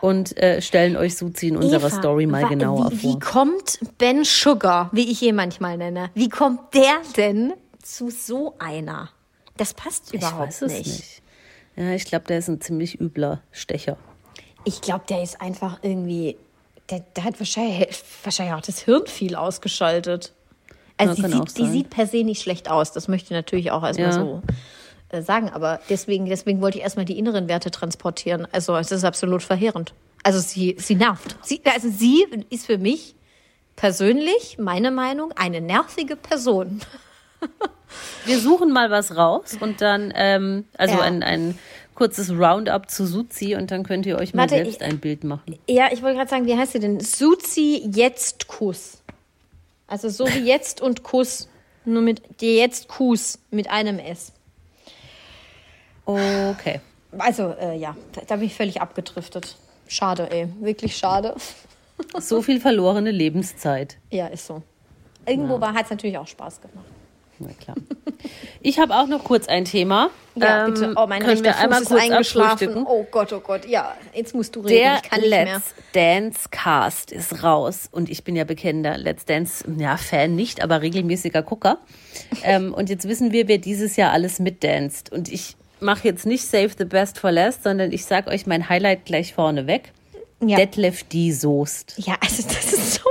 und 0.02 0.38
äh, 0.38 0.62
stellen 0.62 0.96
euch 0.96 1.18
Suzi 1.18 1.50
in 1.50 1.58
unserer 1.58 1.88
Eva, 1.88 1.98
Story 1.98 2.26
mal 2.26 2.48
genauer 2.48 2.92
wie, 2.92 2.98
vor. 2.98 3.14
Wie 3.14 3.20
kommt 3.20 3.80
Ben 3.98 4.24
Sugar, 4.24 4.90
wie 4.94 5.12
ich 5.12 5.22
ihn 5.22 5.36
manchmal 5.36 5.78
nenne, 5.78 6.10
wie 6.14 6.30
kommt 6.30 6.74
der 6.74 7.02
denn 7.18 7.54
zu 7.82 8.10
so 8.10 8.56
einer? 8.60 9.10
Das 9.58 9.74
passt 9.74 10.14
ich 10.14 10.22
überhaupt 10.22 10.48
weiß 10.48 10.62
es 10.62 10.72
nicht. 10.72 10.86
nicht. 10.86 11.22
Ja, 11.76 11.92
ich 11.92 12.06
glaube, 12.06 12.26
der 12.26 12.40
ist 12.40 12.48
ein 12.48 12.62
ziemlich 12.62 13.00
übler 13.00 13.42
Stecher. 13.52 13.98
Ich 14.64 14.82
glaube, 14.82 15.06
der 15.10 15.24
ist 15.24 15.42
einfach 15.42 15.80
irgendwie, 15.82 16.38
der, 16.90 17.00
der 17.16 17.24
hat 17.24 17.40
wahrscheinlich, 17.40 18.04
wahrscheinlich 18.24 18.56
auch 18.56 18.62
das 18.62 18.80
Hirn 18.80 19.08
viel 19.08 19.36
ausgeschaltet. 19.36 20.34
Also 20.98 21.22
Ja, 21.22 21.28
auch 21.42 21.48
sieht, 21.48 21.58
die 21.58 21.68
sieht 21.68 21.90
per 21.90 22.08
se 22.08 22.24
nicht 22.24 22.42
schlecht 22.42 22.70
aus. 22.70 22.92
Das 22.92 23.08
möchte 23.08 23.26
ich 23.28 23.32
natürlich 23.32 23.72
auch 23.72 23.84
erstmal 23.84 24.08
Ja. 24.10 24.14
so 24.14 24.42
äh, 25.10 25.22
sagen. 25.22 25.50
Aber 25.50 25.80
deswegen, 25.90 26.26
deswegen 26.26 26.62
wollte 26.62 26.78
ich 26.78 26.84
erstmal 26.84 27.06
die 27.06 27.18
inneren 27.18 27.48
Werte 27.48 27.72
transportieren. 27.72 28.48
Also 28.52 28.76
es 28.76 28.92
ist 28.92 29.04
absolut 29.06 29.42
verheerend. 29.44 29.94
Also 30.24 30.40
sie, 30.40 30.76
sie 30.78 30.96
nervt. 30.96 31.38
Sie, 31.42 31.62
also 31.74 31.90
sie 31.90 32.26
ist 32.50 32.66
für 32.66 32.78
mich 32.78 33.16
persönlich, 33.78 34.58
meine 34.60 34.92
Meinung, 34.92 35.32
eine 35.38 35.62
nervige 35.62 36.18
Person. 36.18 36.82
Wir 38.26 38.40
suchen 38.40 38.72
mal 38.72 38.92
was 38.92 39.16
raus 39.16 39.58
und 39.62 39.80
dann, 39.82 40.12
ähm, 40.14 40.66
also 40.78 40.96
Ja. 40.96 41.02
ein, 41.02 41.24
ein 41.24 41.58
kurzes 42.00 42.32
Roundup 42.32 42.90
zu 42.90 43.06
Suzi 43.06 43.56
und 43.56 43.72
dann 43.72 43.84
könnt 43.84 44.06
ihr 44.06 44.18
euch 44.18 44.34
mal 44.34 44.44
Warte, 44.44 44.56
selbst 44.56 44.78
ich- 44.78 44.82
ein 44.82 45.00
Bild 45.00 45.26
machen. 45.26 45.60
Ja, 45.68 45.90
ich 45.92 46.02
wollte 46.02 46.16
gerade 46.18 46.30
sagen, 46.30 46.46
wie 46.46 46.56
heißt 46.58 46.72
sie 46.72 46.80
denn? 46.80 47.00
Suzi 47.02 47.90
jetzt 47.94 48.48
Kuss. 48.48 49.02
Also 49.86 50.08
so 50.08 50.26
wie 50.28 50.40
jetzt 50.48 50.80
und 50.82 51.04
Kuss. 51.04 51.50
Nur 51.84 52.02
mit 52.02 52.42
dir 52.42 52.56
jetzt 52.56 52.88
Kuss 52.88 53.40
mit 53.52 53.70
einem 53.70 54.00
S. 54.00 54.32
Okay. 56.06 56.80
Also, 57.18 57.54
äh, 57.60 57.78
ja, 57.78 57.96
da, 58.14 58.22
da 58.28 58.36
bin 58.38 58.46
ich 58.46 58.56
völlig 58.56 58.82
abgedriftet. 58.82 59.58
Schade, 59.88 60.30
ey. 60.32 60.48
Wirklich 60.62 60.96
schade. 60.96 61.36
So 62.20 62.42
viel 62.42 62.62
verlorene 62.62 63.12
Lebenszeit. 63.12 63.98
Ja, 64.10 64.28
ist 64.28 64.48
so. 64.48 64.62
Irgendwo 65.26 65.60
war 65.60 65.74
hat 65.74 65.86
es 65.86 65.92
natürlich 65.92 66.18
auch 66.18 66.28
Spaß 66.28 66.62
gemacht. 66.62 66.86
Na 67.40 67.50
klar. 67.54 67.78
Ich 68.62 68.80
habe 68.80 68.94
auch 68.96 69.08
noch 69.08 69.24
kurz 69.24 69.48
ein 69.48 69.64
Thema. 69.64 70.10
Ja, 70.36 70.66
Ähm, 70.66 70.74
bitte. 70.74 70.94
Oh, 70.98 71.08
mein 71.08 71.22
können 71.22 71.44
wir 71.44 71.54
Fuß 71.54 71.64
einmal 71.64 71.82
ist 71.82 71.88
kurz 71.88 72.02
eingeschlafen. 72.02 72.86
Oh 72.86 73.06
Gott, 73.10 73.32
oh 73.32 73.40
Gott. 73.40 73.66
Ja, 73.66 73.96
jetzt 74.14 74.36
musst 74.36 74.56
du 74.56 74.60
reden. 74.60 74.76
Der 74.76 74.96
ich 75.04 75.10
kann 75.10 75.22
nicht 75.22 75.30
mehr. 75.30 75.46
Let's 75.46 75.74
Dance 75.94 76.50
Cast 76.52 77.12
ist 77.12 77.44
raus 77.44 77.88
und 77.92 78.10
ich 78.10 78.24
bin 78.26 78.36
ja 78.36 78.44
bekennender 78.44 78.98
Let's 78.98 79.26
Dance, 79.26 79.64
ja, 79.78 79.96
Fan 79.96 80.36
nicht, 80.36 80.62
aber 80.62 80.82
regelmäßiger 80.82 81.42
Gucker. 81.42 81.78
ähm, 82.44 82.74
und 82.74 82.90
jetzt 82.90 83.08
wissen 83.08 83.32
wir, 83.32 83.48
wer 83.48 83.58
dieses 83.58 83.96
Jahr 83.96 84.12
alles 84.12 84.40
mitdanzt. 84.40 85.12
Und 85.12 85.32
ich 85.32 85.56
mache 85.80 86.08
jetzt 86.08 86.26
nicht 86.26 86.46
Save 86.46 86.72
the 86.78 86.86
Best 86.86 87.20
for 87.20 87.32
Last, 87.32 87.64
sondern 87.64 87.94
ich 87.94 88.06
sag 88.06 88.28
euch 88.28 88.46
mein 88.46 88.68
Highlight 88.68 89.06
gleich 89.06 89.34
vorne 89.34 89.66
weg. 89.66 89.94
Ja. 90.42 90.58
Detlef 90.58 91.04
D. 91.04 91.32
Soest. 91.32 91.96
Ja, 91.98 92.16
also 92.22 92.44
das 92.44 92.74
ist 92.74 92.94
so. 92.96 93.10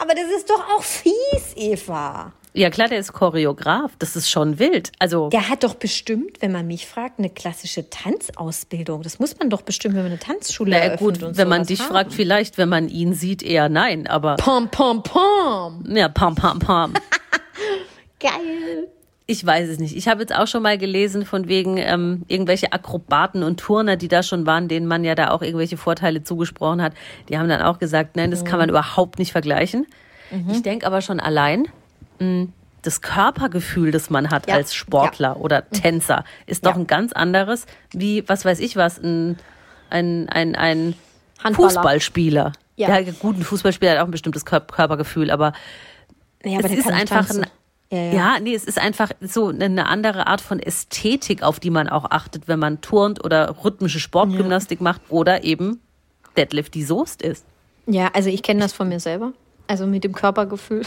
Aber 0.00 0.14
das 0.14 0.24
ist 0.36 0.48
doch 0.48 0.62
auch 0.76 0.82
fies, 0.82 1.54
Eva. 1.56 2.32
Ja 2.52 2.68
klar, 2.70 2.88
der 2.88 2.98
ist 2.98 3.12
Choreograf. 3.12 3.92
Das 4.00 4.16
ist 4.16 4.28
schon 4.28 4.58
wild. 4.58 4.90
Also 4.98 5.28
Der 5.28 5.48
hat 5.48 5.62
doch 5.62 5.74
bestimmt, 5.74 6.38
wenn 6.42 6.50
man 6.50 6.66
mich 6.66 6.86
fragt, 6.86 7.18
eine 7.20 7.30
klassische 7.30 7.88
Tanzausbildung. 7.90 9.02
Das 9.02 9.20
muss 9.20 9.38
man 9.38 9.50
doch 9.50 9.62
bestimmt, 9.62 9.94
wenn 9.94 10.02
man 10.02 10.10
eine 10.12 10.18
Tanzschule 10.20 10.70
na 10.72 10.76
eröffnet 10.78 11.20
gut, 11.20 11.22
und 11.22 11.36
wenn 11.36 11.48
man 11.48 11.64
dich 11.64 11.80
haben. 11.80 11.90
fragt, 11.90 12.12
vielleicht, 12.12 12.58
wenn 12.58 12.68
man 12.68 12.88
ihn 12.88 13.14
sieht, 13.14 13.42
eher 13.44 13.68
nein. 13.68 14.08
Aber 14.08 14.34
Pom, 14.36 14.68
pom, 14.68 15.02
pom. 15.04 15.84
ja, 15.94 16.08
pam, 16.08 16.34
pam, 16.34 16.58
pam. 16.58 16.94
Geil. 18.18 18.88
Ich 19.30 19.46
weiß 19.46 19.68
es 19.68 19.78
nicht. 19.78 19.96
Ich 19.96 20.08
habe 20.08 20.20
jetzt 20.22 20.34
auch 20.34 20.46
schon 20.48 20.62
mal 20.62 20.76
gelesen 20.76 21.24
von 21.24 21.46
wegen 21.46 21.76
ähm, 21.76 22.22
irgendwelche 22.26 22.72
Akrobaten 22.72 23.42
und 23.44 23.60
Turner, 23.60 23.96
die 23.96 24.08
da 24.08 24.22
schon 24.22 24.44
waren, 24.46 24.66
denen 24.66 24.86
man 24.86 25.04
ja 25.04 25.14
da 25.14 25.30
auch 25.30 25.40
irgendwelche 25.42 25.76
Vorteile 25.76 26.24
zugesprochen 26.24 26.82
hat. 26.82 26.94
Die 27.28 27.38
haben 27.38 27.48
dann 27.48 27.62
auch 27.62 27.78
gesagt, 27.78 28.16
nein, 28.16 28.30
das 28.32 28.44
kann 28.44 28.58
man 28.58 28.68
überhaupt 28.68 29.18
nicht 29.18 29.32
vergleichen. 29.32 29.86
Ich 30.50 30.62
denke 30.62 30.86
aber 30.86 31.00
schon 31.00 31.20
allein, 31.20 31.66
mh, 32.18 32.48
das 32.82 33.02
Körpergefühl, 33.02 33.90
das 33.92 34.10
man 34.10 34.30
hat 34.30 34.48
Ja. 34.48 34.54
als 34.54 34.74
Sportler 34.74 35.36
oder 35.40 35.68
Tänzer, 35.70 36.24
ist 36.46 36.64
doch 36.66 36.72
Ja. 36.74 36.78
ein 36.80 36.86
ganz 36.86 37.12
anderes 37.12 37.66
wie, 37.92 38.24
was 38.28 38.44
weiß 38.44 38.58
ich 38.60 38.74
was, 38.76 38.98
ein, 38.98 39.36
ein, 39.90 40.28
ein, 40.28 40.54
ein. 40.56 40.94
Fußballspieler. 41.52 42.52
Ja. 42.76 42.98
Ja. 42.98 43.12
gut, 43.18 43.38
ein 43.38 43.42
Fußballspieler 43.42 43.92
hat 43.92 43.98
auch 43.98 44.04
ein 44.06 44.10
bestimmtes 44.10 44.46
Kör- 44.46 44.60
Körpergefühl, 44.66 45.30
aber 45.30 45.52
Ja, 46.44 46.58
es 46.60 46.66
der 46.66 46.78
ist 46.78 46.90
einfach 46.90 47.28
ein, 47.30 47.46
Ja, 47.90 47.98
ja, 47.98 48.12
ja. 48.12 48.40
nee, 48.40 48.54
es 48.54 48.64
ist 48.64 48.78
einfach 48.78 49.10
so 49.20 49.48
eine 49.48 49.86
andere 49.86 50.26
Art 50.28 50.40
von 50.40 50.60
Ästhetik, 50.60 51.42
auf 51.42 51.58
die 51.58 51.70
man 51.70 51.88
auch 51.88 52.04
achtet, 52.10 52.46
wenn 52.46 52.58
man 52.60 52.80
turnt 52.80 53.24
oder 53.24 53.56
rhythmische 53.64 53.98
Sportgymnastik 54.00 54.80
macht 54.80 55.00
oder 55.08 55.42
eben 55.44 55.80
Deadlift 56.36 56.74
die 56.74 56.84
Soest 56.84 57.22
ist. 57.22 57.44
Ja, 57.86 58.10
also 58.14 58.28
ich 58.30 58.42
kenne 58.42 58.60
das 58.60 58.72
von 58.72 58.88
mir 58.88 59.00
selber. 59.00 59.32
Also 59.66 59.86
mit 59.86 60.04
dem 60.04 60.12
Körpergefühl. 60.12 60.82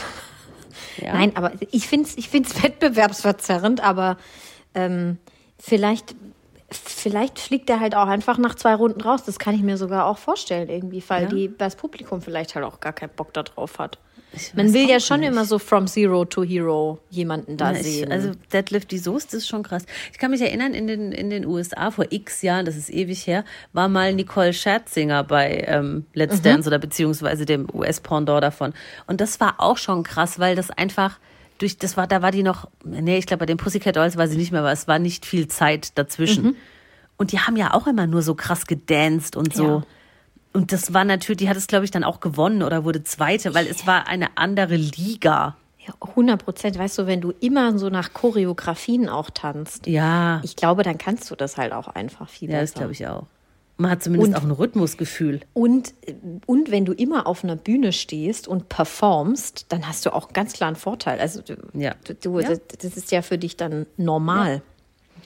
Ja. 0.96 1.12
Nein, 1.14 1.36
aber 1.36 1.52
ich 1.70 1.86
finde 1.86 2.08
es 2.08 2.16
ich 2.16 2.28
find's 2.28 2.62
wettbewerbsverzerrend, 2.62 3.82
aber 3.82 4.16
ähm, 4.74 5.18
vielleicht, 5.58 6.14
vielleicht 6.70 7.38
fliegt 7.38 7.68
er 7.70 7.80
halt 7.80 7.94
auch 7.94 8.06
einfach 8.08 8.38
nach 8.38 8.54
zwei 8.54 8.74
Runden 8.74 9.00
raus. 9.00 9.24
Das 9.24 9.38
kann 9.38 9.54
ich 9.54 9.62
mir 9.62 9.76
sogar 9.76 10.06
auch 10.06 10.18
vorstellen, 10.18 10.68
irgendwie, 10.68 11.02
weil 11.08 11.24
Ja. 11.24 11.28
die, 11.28 11.56
das 11.56 11.76
Publikum 11.76 12.22
vielleicht 12.22 12.54
halt 12.54 12.64
auch 12.64 12.80
gar 12.80 12.92
keinen 12.92 13.10
Bock 13.14 13.32
darauf 13.34 13.78
hat. 13.78 13.98
Man 14.54 14.72
will 14.72 14.88
ja 14.88 15.00
schon 15.00 15.20
nicht. 15.20 15.28
immer 15.30 15.44
so 15.44 15.58
from 15.58 15.86
zero 15.86 16.24
to 16.24 16.42
hero 16.44 16.98
jemanden 17.10 17.56
da 17.56 17.72
Ja, 17.72 17.78
ich, 17.78 17.86
sehen. 17.86 18.12
also 18.12 18.32
Deadlift 18.52 18.90
die 18.90 18.98
Soest 18.98 19.34
ist 19.34 19.48
schon 19.48 19.62
krass. 19.62 19.84
Ich 20.12 20.18
kann 20.18 20.30
mich 20.30 20.40
erinnern, 20.40 20.74
in 20.74 20.86
den, 20.86 21.12
in 21.12 21.30
den 21.30 21.46
USA 21.46 21.90
vor 21.90 22.06
x 22.10 22.42
Jahren, 22.42 22.64
das 22.66 22.76
ist 22.76 22.90
ewig 22.90 23.26
her, 23.26 23.44
war 23.72 23.88
mal 23.88 24.12
Nicole 24.14 24.52
Scherzinger 24.52 25.24
bei 25.24 25.64
ähm, 25.66 26.06
Let's 26.14 26.42
Dance 26.42 26.68
oder 26.68 26.78
beziehungsweise 26.78 27.46
dem 27.46 27.66
US-Pendant 27.72 28.42
davon. 28.42 28.72
Und 29.06 29.20
das 29.20 29.40
war 29.40 29.54
auch 29.58 29.78
schon 29.78 30.02
krass, 30.02 30.38
weil 30.38 30.56
das 30.56 30.70
einfach 30.70 31.18
durch, 31.58 31.78
das 31.78 31.96
war, 31.96 32.06
da 32.06 32.20
war 32.22 32.30
die 32.32 32.42
noch, 32.42 32.68
nee, 32.84 33.16
ich 33.18 33.26
glaube, 33.26 33.40
bei 33.40 33.46
den 33.46 33.56
Pussycat 33.58 33.96
Dolls 33.96 34.16
war 34.16 34.26
sie 34.28 34.36
nicht 34.36 34.50
mehr, 34.50 34.60
aber 34.60 34.72
es 34.72 34.88
war 34.88 34.98
nicht 34.98 35.24
viel 35.24 35.46
Zeit 35.48 35.96
dazwischen. 35.96 36.56
Und 37.16 37.30
die 37.30 37.38
haben 37.38 37.56
ja 37.56 37.72
auch 37.74 37.86
immer 37.86 38.08
nur 38.08 38.22
so 38.22 38.34
krass 38.34 38.66
gedanced 38.66 39.36
und 39.36 39.54
so. 39.54 39.64
Ja. 39.66 39.82
Und 40.54 40.72
das 40.72 40.94
war 40.94 41.04
natürlich, 41.04 41.38
die 41.38 41.48
hat 41.50 41.56
es, 41.56 41.66
glaube 41.66 41.84
ich, 41.84 41.90
dann 41.90 42.04
auch 42.04 42.20
gewonnen 42.20 42.62
oder 42.62 42.84
wurde 42.84 43.02
Zweite, 43.04 43.52
weil 43.54 43.66
es 43.66 43.86
war 43.86 44.06
eine 44.08 44.36
andere 44.38 44.76
Liga. 44.76 45.56
ja, 45.86 45.92
100 46.00 46.42
Prozent. 46.42 46.78
Weißt 46.78 46.96
du, 46.98 47.06
wenn 47.06 47.20
du 47.20 47.32
immer 47.40 47.76
so 47.78 47.90
nach 47.90 48.14
Choreografien 48.14 49.08
auch 49.10 49.28
tanzt, 49.28 49.86
Ja. 49.86 50.40
ich 50.42 50.56
glaube, 50.56 50.82
dann 50.82 50.96
kannst 50.96 51.30
du 51.30 51.34
das 51.36 51.58
halt 51.58 51.72
auch 51.74 51.88
einfach 51.88 52.28
viel 52.30 52.50
Ja, 52.50 52.60
das 52.60 52.70
besser. 52.70 52.78
glaube 52.80 52.92
ich 52.94 53.06
auch. 53.06 53.26
Man 53.76 53.90
hat 53.90 54.02
zumindest 54.02 54.32
Und- 54.32 54.38
auch 54.38 54.44
ein 54.44 54.50
Rhythmusgefühl. 54.52 55.40
Und, 55.52 55.92
und 56.46 56.70
wenn 56.70 56.84
du 56.86 56.92
immer 56.92 57.26
auf 57.26 57.42
einer 57.44 57.56
Bühne 57.56 57.92
stehst 57.92 58.46
und 58.48 58.68
performst, 58.70 59.66
dann 59.70 59.86
hast 59.88 60.06
du 60.06 60.14
auch 60.14 60.32
ganz 60.32 60.52
klar 60.54 60.68
einen 60.68 60.76
Vorteil. 60.76 61.18
Also 61.18 61.42
du, 61.42 61.54
Ja. 61.74 61.94
du, 62.22 62.38
Ja. 62.40 62.48
Das, 62.50 62.60
das 62.80 62.96
ist 62.96 63.10
ja 63.10 63.20
für 63.20 63.36
dich 63.36 63.56
dann 63.56 63.84
normal. 63.96 64.62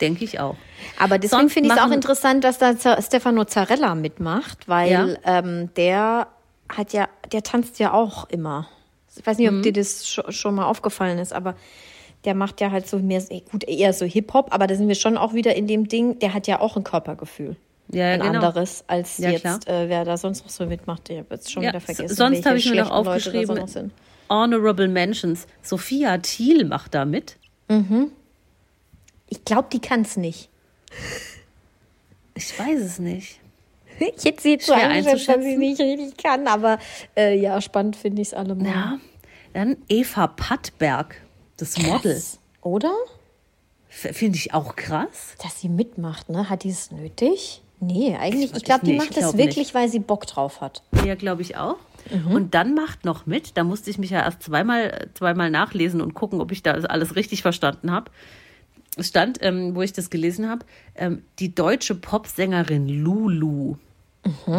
Denke 0.00 0.24
ich 0.24 0.38
auch. 0.40 0.56
Aber 0.98 1.18
deswegen 1.18 1.48
finde 1.50 1.70
ich 1.70 1.74
es 1.76 1.80
auch 1.82 1.90
interessant, 1.90 2.44
dass 2.44 2.58
da 2.58 2.74
Stefano 3.02 3.44
Zarella 3.44 3.94
mitmacht, 3.94 4.68
weil 4.68 4.90
Ja. 4.90 5.08
ähm, 5.24 5.70
der 5.76 6.28
hat 6.68 6.92
ja, 6.92 7.08
der 7.32 7.42
tanzt 7.42 7.78
ja 7.78 7.92
auch 7.92 8.28
immer. 8.30 8.68
Ich 9.16 9.26
weiß 9.26 9.38
nicht, 9.38 9.48
ob 9.48 9.54
Mhm. 9.56 9.62
dir 9.62 9.72
das 9.72 10.04
scho- 10.06 10.30
schon 10.30 10.54
mal 10.54 10.66
aufgefallen 10.66 11.18
ist, 11.18 11.32
aber 11.32 11.56
der 12.24 12.34
macht 12.34 12.60
ja 12.60 12.70
halt 12.70 12.88
so 12.88 12.98
mehr, 12.98 13.22
gut, 13.50 13.64
eher 13.64 13.92
so 13.92 14.04
Hip-Hop, 14.04 14.52
aber 14.54 14.66
da 14.66 14.74
sind 14.74 14.86
wir 14.88 14.94
schon 14.94 15.16
auch 15.16 15.34
wieder 15.34 15.56
in 15.56 15.66
dem 15.66 15.88
Ding, 15.88 16.18
der 16.18 16.34
hat 16.34 16.46
ja 16.46 16.60
auch 16.60 16.76
ein 16.76 16.84
Körpergefühl. 16.84 17.56
Ja, 17.90 18.10
ein 18.12 18.20
genau. 18.20 18.34
anderes, 18.34 18.84
als 18.86 19.16
Ja, 19.18 19.30
jetzt, 19.30 19.66
äh, 19.66 19.88
wer 19.88 20.04
da 20.04 20.16
sonst 20.18 20.44
noch 20.44 20.50
so 20.50 20.66
mitmacht. 20.66 21.08
Ich 21.08 21.18
habe 21.18 21.28
jetzt 21.30 21.50
schon 21.50 21.62
Ja, 21.62 21.70
wieder 21.70 21.80
vergessen. 21.80 22.14
sonst 22.14 22.44
habe 22.44 22.58
ich 22.58 22.68
mir 22.70 22.82
noch 22.84 22.90
Leute 22.90 23.10
aufgeschrieben, 23.10 23.66
sind. 23.66 23.92
Honorable 24.28 24.88
Mentions. 24.88 25.46
Sophia 25.62 26.18
Thiel 26.18 26.66
macht 26.66 26.94
da 26.94 27.04
mit. 27.06 27.36
Ich 29.28 29.44
glaube, 29.44 29.68
die 29.72 29.80
kann 29.80 30.02
es 30.02 30.16
nicht. 30.16 30.48
Ich 32.34 32.58
weiß 32.58 32.80
es 32.80 32.98
nicht. 32.98 33.40
Ich 34.00 34.24
hätte 34.24 34.40
sie 34.42 34.50
jetzt 34.52 34.66
so 34.66 34.74
Schwer 34.74 34.90
eingeschätzt, 34.90 35.26
dass 35.28 35.42
sie 35.42 35.54
einzuschätzen. 35.56 35.58
nicht 35.58 35.80
richtig 35.80 36.22
kann, 36.22 36.46
aber 36.46 36.78
äh, 37.16 37.36
ja, 37.36 37.60
spannend 37.60 37.96
finde 37.96 38.22
ich 38.22 38.28
es 38.28 38.34
allemal. 38.34 38.68
Ja. 38.68 38.98
Dann 39.54 39.76
Eva 39.88 40.28
Pattberg, 40.28 41.16
das 41.56 41.76
Model. 41.78 42.12
Krass, 42.12 42.38
Oder? 42.62 42.92
Finde 43.88 44.36
ich 44.38 44.54
auch 44.54 44.76
krass. 44.76 45.34
Dass 45.42 45.60
sie 45.60 45.68
mitmacht, 45.68 46.28
ne? 46.28 46.48
Hat 46.48 46.62
die 46.62 46.70
es 46.70 46.92
nötig? 46.92 47.60
Nee, 47.80 48.16
eigentlich. 48.16 48.52
Ich- 48.52 48.56
Ich 48.58 48.62
glaube, 48.64 48.86
die 48.86 48.92
nee, 48.92 48.98
macht 48.98 49.10
das 49.10 49.16
glaub 49.16 49.36
wirklich, 49.36 49.56
nicht. 49.56 49.74
weil 49.74 49.88
sie 49.88 49.98
Bock 49.98 50.28
drauf 50.28 50.60
hat. 50.60 50.84
Ja, 51.04 51.16
glaube 51.16 51.42
ich 51.42 51.56
auch. 51.56 51.78
Und 52.30 52.54
dann 52.54 52.74
macht 52.74 53.04
noch 53.04 53.26
mit, 53.26 53.56
da 53.56 53.64
musste 53.64 53.90
ich 53.90 53.98
mich 53.98 54.10
ja 54.10 54.20
erst 54.22 54.44
zweimal, 54.44 55.08
zweimal 55.14 55.50
nachlesen 55.50 56.00
und 56.00 56.14
gucken, 56.14 56.40
ob 56.40 56.52
ich 56.52 56.62
da 56.62 56.70
alles 56.72 57.16
richtig 57.16 57.42
verstanden 57.42 57.90
habe. 57.90 58.12
Es 58.98 59.08
stand, 59.08 59.38
ähm, 59.42 59.74
wo 59.74 59.82
ich 59.82 59.92
das 59.92 60.10
gelesen 60.10 60.48
habe, 60.48 60.66
ähm, 60.94 61.22
die 61.38 61.54
deutsche 61.54 61.94
Popsängerin 61.94 62.88
Lulu. 62.88 63.76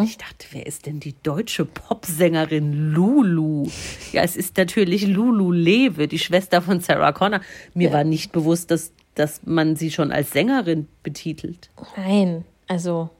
Ich 0.02 0.18
dachte, 0.18 0.46
wer 0.50 0.66
ist 0.66 0.86
denn 0.86 0.98
die 0.98 1.14
deutsche 1.22 1.64
Popsängerin 1.64 2.92
Lulu? 2.92 3.68
Ja, 4.12 4.22
es 4.22 4.36
ist 4.36 4.56
natürlich 4.56 5.06
Lulu 5.06 5.52
Lewe, 5.52 6.08
die 6.08 6.18
Schwester 6.18 6.60
von 6.62 6.80
Sarah 6.80 7.12
Connor. 7.12 7.40
Mir 7.74 7.92
war 7.92 8.02
nicht 8.02 8.32
bewusst, 8.32 8.70
dass, 8.70 8.92
dass 9.14 9.42
man 9.44 9.76
sie 9.76 9.90
schon 9.92 10.10
als 10.10 10.32
Sängerin 10.32 10.88
betitelt. 11.02 11.70
Nein, 11.96 12.44
also. 12.66 13.10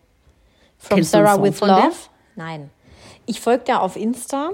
From 0.78 0.96
Kennst 0.96 1.12
Sarah 1.12 1.40
with 1.40 1.56
von 1.58 1.68
der? 1.68 1.76
Love? 1.76 1.96
Nein. 2.36 2.70
Ich 3.26 3.40
folge 3.40 3.64
da 3.66 3.78
auf 3.78 3.96
Insta. 3.96 4.50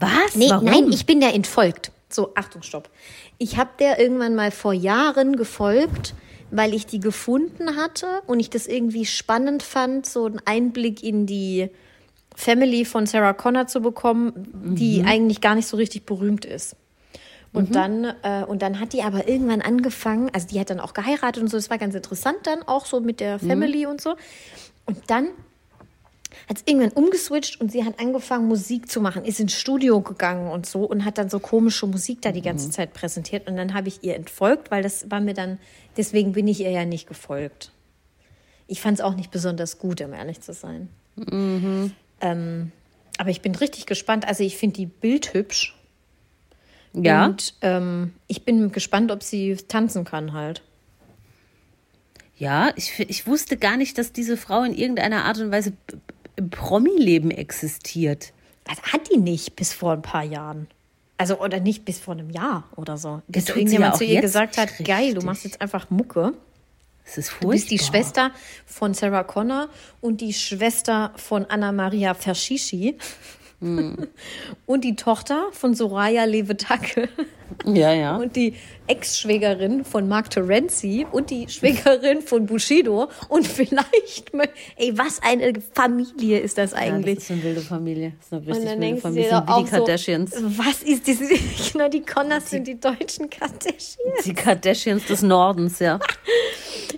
Was? 0.00 0.34
Nee, 0.34 0.50
Warum? 0.50 0.64
nein, 0.64 0.90
ich 0.90 1.06
bin 1.06 1.20
der 1.20 1.34
entfolgt. 1.34 1.92
So, 2.14 2.32
Achtung, 2.34 2.62
stopp. 2.62 2.90
Ich 3.38 3.56
habe 3.56 3.70
der 3.78 3.98
irgendwann 3.98 4.34
mal 4.34 4.50
vor 4.50 4.72
Jahren 4.72 5.36
gefolgt, 5.36 6.14
weil 6.50 6.74
ich 6.74 6.86
die 6.86 7.00
gefunden 7.00 7.76
hatte 7.76 8.06
und 8.26 8.40
ich 8.40 8.50
das 8.50 8.66
irgendwie 8.66 9.06
spannend 9.06 9.62
fand, 9.62 10.06
so 10.06 10.26
einen 10.26 10.40
Einblick 10.44 11.02
in 11.02 11.26
die 11.26 11.70
Family 12.34 12.84
von 12.84 13.06
Sarah 13.06 13.32
Connor 13.32 13.66
zu 13.66 13.80
bekommen, 13.80 14.32
die 14.76 15.04
eigentlich 15.06 15.40
gar 15.40 15.54
nicht 15.54 15.66
so 15.66 15.76
richtig 15.76 16.06
berühmt 16.06 16.44
ist. 16.44 16.76
Und 17.54 17.74
dann 17.74 18.04
äh, 18.22 18.44
und 18.46 18.62
dann 18.62 18.80
hat 18.80 18.94
die 18.94 19.02
aber 19.02 19.28
irgendwann 19.28 19.60
angefangen, 19.60 20.30
also 20.32 20.46
die 20.48 20.58
hat 20.58 20.70
dann 20.70 20.80
auch 20.80 20.94
geheiratet 20.94 21.42
und 21.42 21.48
so, 21.50 21.58
das 21.58 21.68
war 21.68 21.76
ganz 21.76 21.94
interessant 21.94 22.38
dann 22.44 22.62
auch 22.62 22.86
so 22.86 23.00
mit 23.00 23.20
der 23.20 23.38
Family 23.38 23.84
und 23.84 24.00
so. 24.00 24.16
Und 24.86 24.98
dann 25.08 25.28
hat 26.48 26.58
es 26.58 26.62
irgendwann 26.66 26.92
umgeswitcht 26.92 27.60
und 27.60 27.72
sie 27.72 27.84
hat 27.84 27.98
angefangen, 27.98 28.48
Musik 28.48 28.90
zu 28.90 29.00
machen, 29.00 29.24
ist 29.24 29.40
ins 29.40 29.54
Studio 29.54 30.00
gegangen 30.00 30.50
und 30.50 30.66
so 30.66 30.84
und 30.84 31.04
hat 31.04 31.18
dann 31.18 31.28
so 31.28 31.38
komische 31.38 31.86
Musik 31.86 32.22
da 32.22 32.32
die 32.32 32.42
ganze 32.42 32.70
Zeit 32.70 32.92
präsentiert. 32.92 33.48
Und 33.48 33.56
dann 33.56 33.74
habe 33.74 33.88
ich 33.88 34.02
ihr 34.02 34.16
entfolgt, 34.16 34.70
weil 34.70 34.82
das 34.82 35.10
war 35.10 35.20
mir 35.20 35.34
dann, 35.34 35.58
deswegen 35.96 36.32
bin 36.32 36.48
ich 36.48 36.60
ihr 36.60 36.70
ja 36.70 36.84
nicht 36.84 37.06
gefolgt. 37.06 37.70
Ich 38.66 38.80
fand 38.80 38.98
es 38.98 39.04
auch 39.04 39.14
nicht 39.14 39.30
besonders 39.30 39.78
gut, 39.78 40.00
um 40.00 40.12
ehrlich 40.12 40.40
zu 40.40 40.52
sein. 40.52 40.88
Ähm, 42.20 42.72
aber 43.18 43.30
ich 43.30 43.42
bin 43.42 43.54
richtig 43.54 43.86
gespannt. 43.86 44.26
Also 44.26 44.44
ich 44.44 44.56
finde 44.56 44.76
die 44.76 44.86
Bild 44.86 45.34
hübsch. 45.34 45.76
ja. 46.94 47.26
Und 47.26 47.54
ähm, 47.60 48.14
ich 48.28 48.44
bin 48.44 48.72
gespannt, 48.72 49.10
ob 49.10 49.22
sie 49.22 49.56
tanzen 49.56 50.04
kann 50.04 50.32
halt. 50.32 50.62
Ja, 52.38 52.72
ich, 52.76 52.98
ich 52.98 53.26
wusste 53.26 53.56
gar 53.56 53.76
nicht, 53.76 53.98
dass 53.98 54.12
diese 54.12 54.36
Frau 54.36 54.64
in 54.64 54.74
irgendeiner 54.74 55.24
Art 55.26 55.38
und 55.38 55.52
Weise 55.52 55.74
im 56.36 56.50
Promi-Leben 56.50 57.30
existiert. 57.30 58.32
Das 58.64 58.80
hat 58.92 59.10
die 59.12 59.18
nicht 59.18 59.56
bis 59.56 59.72
vor 59.72 59.92
ein 59.92 60.02
paar 60.02 60.22
Jahren. 60.24 60.68
Also, 61.18 61.38
oder 61.40 61.60
nicht 61.60 61.84
bis 61.84 61.98
vor 62.00 62.14
einem 62.14 62.30
Jahr 62.30 62.64
oder 62.76 62.96
so. 62.96 63.22
Bis 63.28 63.48
irgendjemand 63.48 63.94
ja 63.94 63.98
zu 63.98 64.04
ihr 64.04 64.20
gesagt 64.20 64.56
hat, 64.56 64.70
richtig. 64.70 64.86
geil, 64.86 65.14
du 65.14 65.22
machst 65.22 65.44
jetzt 65.44 65.60
einfach 65.60 65.90
Mucke. 65.90 66.32
Es 67.04 67.18
ist 67.18 67.28
Du 67.28 67.32
furchtbar. 67.32 67.50
bist 67.52 67.70
die 67.70 67.78
Schwester 67.78 68.30
von 68.66 68.94
Sarah 68.94 69.24
Connor 69.24 69.68
und 70.00 70.20
die 70.20 70.32
Schwester 70.32 71.12
von 71.16 71.44
Anna 71.46 71.72
Maria 71.72 72.14
Verschischi. 72.14 72.96
Hm. 73.62 74.08
Und 74.66 74.82
die 74.82 74.96
Tochter 74.96 75.46
von 75.52 75.74
Soraya 75.74 76.24
Levetacke 76.24 77.08
Ja, 77.64 77.92
ja. 77.92 78.16
und 78.22 78.34
die 78.34 78.54
Ex-Schwägerin 78.88 79.84
von 79.84 80.08
Mark 80.08 80.30
Terenzi 80.30 81.06
und 81.10 81.30
die 81.30 81.48
Schwägerin 81.48 82.22
von 82.22 82.46
Bushido 82.46 83.08
und 83.28 83.46
vielleicht, 83.46 84.32
ey, 84.76 84.98
was 84.98 85.20
eine 85.22 85.52
Familie 85.72 86.40
ist 86.40 86.58
das 86.58 86.72
ja, 86.72 86.78
eigentlich? 86.78 87.16
das 87.16 87.24
ist 87.24 87.30
eine 87.30 87.42
wilde 87.44 87.60
Familie. 87.60 88.12
Das 88.18 88.26
ist 88.26 88.32
eine 88.32 88.40
Und 88.42 88.48
richtig 88.48 88.70
dann 88.70 88.80
wilde 88.80 89.00
Familie. 89.00 89.30
sind 89.30 89.46
wie 89.46 89.52
auch 89.52 89.64
die 89.64 89.70
Kardashians. 89.70 90.30
so, 90.32 90.58
was 90.58 90.82
ist 90.82 91.08
das? 91.08 91.18
Genau, 91.72 91.88
die 91.88 92.02
Connors 92.02 92.50
sind 92.50 92.66
die 92.66 92.78
deutschen 92.78 93.30
Kardashians. 93.30 94.24
Die 94.24 94.34
Kardashians 94.34 95.06
des 95.06 95.22
Nordens, 95.22 95.78
ja. 95.78 96.00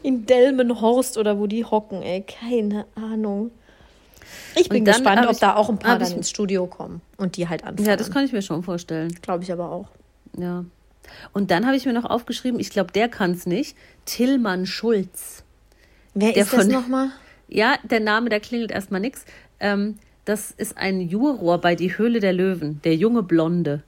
In 0.03 0.25
Delmenhorst 0.27 1.19
oder 1.19 1.39
wo 1.39 1.47
die 1.47 1.65
hocken, 1.65 2.03
ey, 2.03 2.23
keine 2.23 2.87
Ahnung. 2.95 3.51
Ich 4.57 4.69
bin 4.69 4.85
dann 4.85 4.95
gespannt, 4.95 5.27
ob 5.27 5.33
ich- 5.33 5.39
da 5.41 5.57
auch 5.57 5.69
ein 5.69 5.79
paar 5.79 5.99
dann 5.99 6.09
ich- 6.09 6.17
ins 6.17 6.31
Studio 6.31 6.67
kommen 6.67 7.01
und 7.17 7.37
die 7.37 7.49
halt 7.49 7.65
anfangen. 7.65 7.87
Ja, 7.89 7.97
das 7.97 8.11
kann 8.11 8.25
ich 8.25 8.33
mir 8.33 8.43
schon 8.43 8.63
vorstellen. 8.63 9.15
glaube 9.23 9.45
ich 9.45 9.53
aber 9.53 9.71
auch. 9.71 9.89
Ja. 10.39 10.65
Und 11.33 11.51
dann 11.51 11.67
habe 11.67 11.77
ich 11.77 11.85
mir 11.87 11.93
noch 11.93 12.05
aufgeschrieben, 12.07 12.59
ich 12.61 12.71
glaube, 12.71 12.93
der 12.93 13.09
kann 13.09 13.33
es 13.33 13.47
nicht, 13.47 13.77
Tillmann 14.07 14.67
Schulz. 14.67 15.45
Wer 16.15 16.33
Der 16.33 16.43
ist 16.45 16.53
das 16.53 16.63
von- 16.65 16.73
nochmal? 16.73 17.09
Ja, 17.49 17.77
der 17.85 18.01
Name, 18.01 18.31
der 18.31 18.41
klingelt 18.41 18.71
erstmal 18.71 19.01
nix. 19.01 19.25
Ähm, 19.61 19.99
das 20.25 20.51
ist 20.51 20.79
ein 20.79 21.01
Juror 21.03 21.59
bei 21.61 21.75
Die 21.75 21.97
Höhle 21.99 22.19
der 22.21 22.33
Löwen, 22.33 22.81
der 22.85 22.97
junge 22.97 23.23
Blonde. 23.23 23.83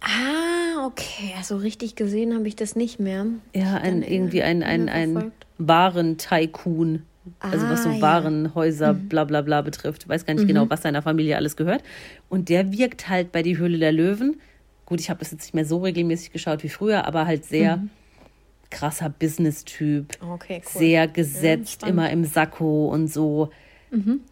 Ah, 0.00 0.86
okay. 0.86 1.34
Also 1.36 1.58
richtig 1.58 1.94
gesehen 1.94 2.34
habe 2.34 2.48
ich 2.48 2.56
das 2.56 2.74
nicht 2.74 2.98
mehr. 2.98 3.26
Ja, 3.54 3.74
ein, 3.74 4.02
irgendwie 4.02 4.42
ein, 4.42 4.62
ein, 4.62 4.86
mehr 4.86 4.94
ein 4.94 5.12
verfolgt. 5.12 5.46
Waren-Tycoon. 5.58 7.02
Also 7.40 7.68
was 7.68 7.82
so 7.82 7.88
Ah, 7.88 7.92
ja. 7.92 7.98
Mhm. 7.98 8.02
Warenhäuser, 8.02 8.94
bla 8.94 9.24
bla 9.24 9.42
bla 9.42 9.62
betrifft. 9.62 10.08
Weiß 10.08 10.24
gar 10.26 10.34
nicht 10.34 10.46
genau, 10.46 10.68
was 10.70 10.82
seiner 10.82 11.02
Familie 11.02 11.36
alles 11.36 11.56
gehört. 11.56 11.82
Und 12.28 12.48
der 12.48 12.72
wirkt 12.72 13.08
halt 13.08 13.32
bei 13.32 13.42
Die 13.42 13.58
Höhle 13.58 13.78
der 13.78 13.92
Löwen. 13.92 14.40
Gut, 14.84 15.00
ich 15.00 15.10
habe 15.10 15.18
das 15.20 15.32
jetzt 15.32 15.42
nicht 15.42 15.54
mehr 15.54 15.64
so 15.64 15.78
regelmäßig 15.78 16.32
geschaut 16.32 16.62
wie 16.62 16.68
früher, 16.68 17.06
aber 17.06 17.26
halt 17.26 17.44
sehr 17.44 17.82
krasser 18.70 19.08
Business-Typ. 19.08 20.16
Okay, 20.20 20.62
cool. 20.64 20.78
Sehr 20.80 21.08
gesetzt, 21.08 21.72
spannend. 21.74 21.92
immer 21.98 22.10
im 22.10 22.24
Sakko 22.24 22.88
und 22.88 23.08
so. 23.08 23.50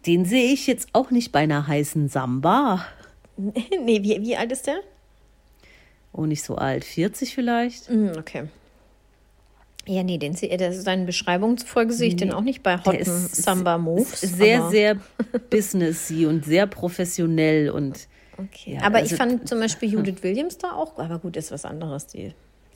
Den 0.05 0.25
sehe 0.25 0.51
ich 0.53 0.67
jetzt 0.67 0.89
auch 0.93 1.11
nicht 1.11 1.31
bei 1.31 1.39
einer 1.39 1.65
heißen 1.65 2.07
Samba. 2.09 2.85
nee, 3.37 4.03
wie, 4.03 4.21
wie 4.21 4.35
alt 4.35 4.51
ist 4.51 4.67
der? 4.67 4.79
Oh, 6.11 6.25
nicht 6.25 6.43
so 6.43 6.55
alt. 6.55 6.85
40 6.85 7.33
vielleicht? 7.33 7.89
Hm, 7.89 8.11
okay. 8.17 8.43
Ja, 9.87 10.01
nee, 10.03 10.17
den, 10.17 10.33
das 10.33 10.77
ist 10.77 10.83
seinen 10.85 11.05
Beschreibungen 11.05 11.57
zufolge 11.57 11.93
sehe 11.93 12.07
ich 12.07 12.15
den 12.15 12.33
auch 12.33 12.41
nicht 12.41 12.63
bei 12.63 12.75
ist- 12.97 13.35
Samba 13.35 13.77
Moves. 13.77 14.19
Sehr, 14.21 14.69
sehr 14.69 14.97
businessy 15.49 16.25
und 16.25 16.43
sehr 16.45 16.67
professionell 16.67 17.69
und 17.69 18.07
Okay. 18.37 18.73
Ja, 18.73 18.81
aber 18.81 18.97
also- 18.97 19.13
ich 19.13 19.17
fand 19.17 19.47
zum 19.47 19.59
Beispiel 19.61 19.89
Judith 19.93 20.21
Williams 20.21 20.57
da 20.57 20.71
auch, 20.73 20.97
aber 20.97 21.19
gut, 21.19 21.37
ist 21.37 21.51
was 21.51 21.63
anderes. 21.63 22.07
Die 22.07 22.33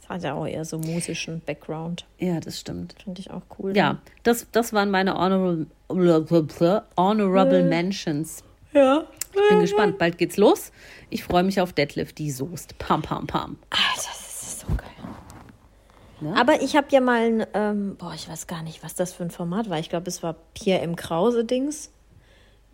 hat 0.08 0.24
ja 0.24 0.34
auch 0.34 0.48
eher 0.48 0.64
so 0.66 0.80
musischen 0.80 1.42
Background. 1.46 2.06
ja, 2.18 2.40
das 2.40 2.60
stimmt. 2.60 2.96
Finde 3.04 3.20
ich 3.22 3.30
auch 3.30 3.42
cool. 3.60 3.76
Ja, 3.76 3.98
das, 4.24 4.48
das 4.52 4.72
waren 4.74 4.90
meine 4.90 5.16
honorable, 5.16 6.84
honorable 6.98 7.64
Mentions. 7.64 8.44
Ja. 8.74 9.04
Ich 9.34 9.50
bin 9.50 9.60
gespannt. 9.60 9.98
Bald 9.98 10.18
geht's 10.18 10.38
los. 10.38 10.72
Ich 11.10 11.24
freue 11.24 11.44
mich 11.44 11.60
auf 11.62 11.74
Deadlift, 11.74 12.18
die 12.18 12.32
Soest. 12.32 12.78
Pam, 12.80 13.02
pam, 13.02 13.28
pam. 13.28 13.58
Alter, 13.70 13.82
das 13.96 14.42
ist 14.44 14.60
so 14.62 14.68
geil. 14.68 14.86
Aber 16.36 16.62
ich 16.62 16.76
habe 16.76 16.88
ja 16.92 17.02
mal 17.02 17.22
ein, 17.22 17.46
ähm, 17.54 17.96
boah, 17.98 18.14
ich 18.14 18.28
weiß 18.30 18.48
gar 18.48 18.62
nicht, 18.64 18.84
was 18.84 18.96
das 18.96 19.14
für 19.14 19.24
ein 19.24 19.32
Format 19.32 19.70
war. 19.70 19.80
Ich 19.80 19.90
glaube, 19.90 20.08
es 20.10 20.22
war 20.24 20.36
Pierre 20.54 20.82
M. 20.82 20.96
Krause-Dings. 20.96 21.92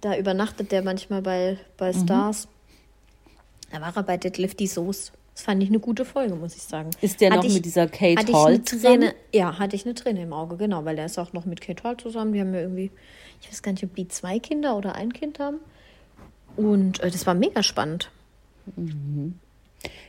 Da 0.01 0.17
übernachtet 0.17 0.71
der 0.71 0.83
manchmal 0.83 1.21
bei, 1.21 1.57
bei 1.77 1.93
Stars. 1.93 2.47
Da 3.71 3.81
war 3.81 3.95
er 3.95 4.03
bei 4.03 4.17
Deadlift 4.17 4.59
die 4.59 4.67
Soße. 4.67 5.11
Das 5.33 5.43
fand 5.43 5.61
ich 5.63 5.69
eine 5.69 5.79
gute 5.79 6.05
Folge, 6.05 6.35
muss 6.35 6.55
ich 6.55 6.63
sagen. 6.63 6.91
Ist 7.01 7.19
der 7.19 7.29
Hatte 7.31 7.39
noch 7.39 7.45
ich- 7.47 7.53
mit 7.55 7.65
dieser 7.65 7.87
Kate 7.87 8.19
hatte 8.19 8.31
ich 8.31 8.37
Hall 8.37 8.53
eine 8.53 8.63
zusammen? 8.63 8.99
Träne, 9.01 9.15
Ja, 9.33 9.59
hatte 9.59 9.75
ich 9.75 9.85
eine 9.85 9.93
Träne 9.95 10.21
im 10.23 10.31
Auge, 10.33 10.55
genau, 10.57 10.85
weil 10.85 10.95
der 10.95 11.07
ist 11.07 11.17
auch 11.17 11.33
noch 11.33 11.45
mit 11.45 11.59
Kate 11.61 11.83
Hall 11.83 11.97
zusammen. 11.97 12.31
Die 12.33 12.39
haben 12.39 12.53
ja 12.53 12.61
irgendwie, 12.61 12.89
ich 13.41 13.49
weiß 13.49 13.61
gar 13.61 13.71
nicht, 13.73 13.83
ob 13.83 13.93
die 13.95 14.07
zwei 14.07 14.39
Kinder 14.39 14.77
oder 14.77 14.95
ein 14.95 15.11
Kind 15.11 15.39
haben. 15.39 15.57
Und 16.55 17.01
äh, 17.01 17.11
das 17.11 17.25
war 17.27 17.33
mega 17.33 17.63
spannend. 17.63 18.09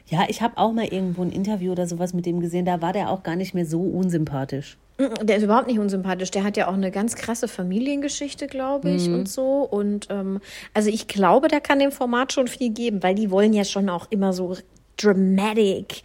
Ja, 0.09 0.25
ich 0.29 0.43
habe 0.43 0.57
auch 0.59 0.73
mal 0.73 0.87
irgendwo 0.87 1.23
ein 1.23 1.31
Interview 1.31 1.73
oder 1.73 1.87
sowas 1.87 2.13
mit 2.15 2.27
dem 2.27 2.41
gesehen. 2.41 2.65
Da 2.65 2.81
war 2.83 2.93
der 2.93 3.11
auch 3.11 3.23
gar 3.23 3.37
nicht 3.37 3.55
mehr 3.55 3.67
so 3.67 3.81
unsympathisch. 3.81 4.77
Mm, 4.99 5.27
Der 5.27 5.37
ist 5.37 5.43
überhaupt 5.43 5.67
nicht 5.67 5.79
unsympathisch. 5.79 6.31
Der 6.31 6.45
hat 6.45 6.57
ja 6.57 6.69
auch 6.69 6.75
eine 6.75 6.91
ganz 6.91 7.17
krasse 7.17 7.49
Familiengeschichte, 7.49 8.47
glaube 8.47 8.91
ich, 8.91 9.09
und 9.09 9.29
so. 9.29 9.63
Und 9.63 10.09
ähm, 10.11 10.41
also 10.75 10.89
ich 10.91 11.09
glaube, 11.09 11.49
der 11.49 11.61
kann 11.61 11.79
dem 11.79 11.93
Format 11.93 12.33
schon 12.33 12.49
viel 12.49 12.71
geben, 12.71 13.03
weil 13.03 13.15
die 13.15 13.31
wollen 13.31 13.53
ja 13.53 13.65
schon 13.65 13.89
auch 13.89 14.07
immer 14.11 14.33
so 14.33 14.57
dramatic. 14.97 16.03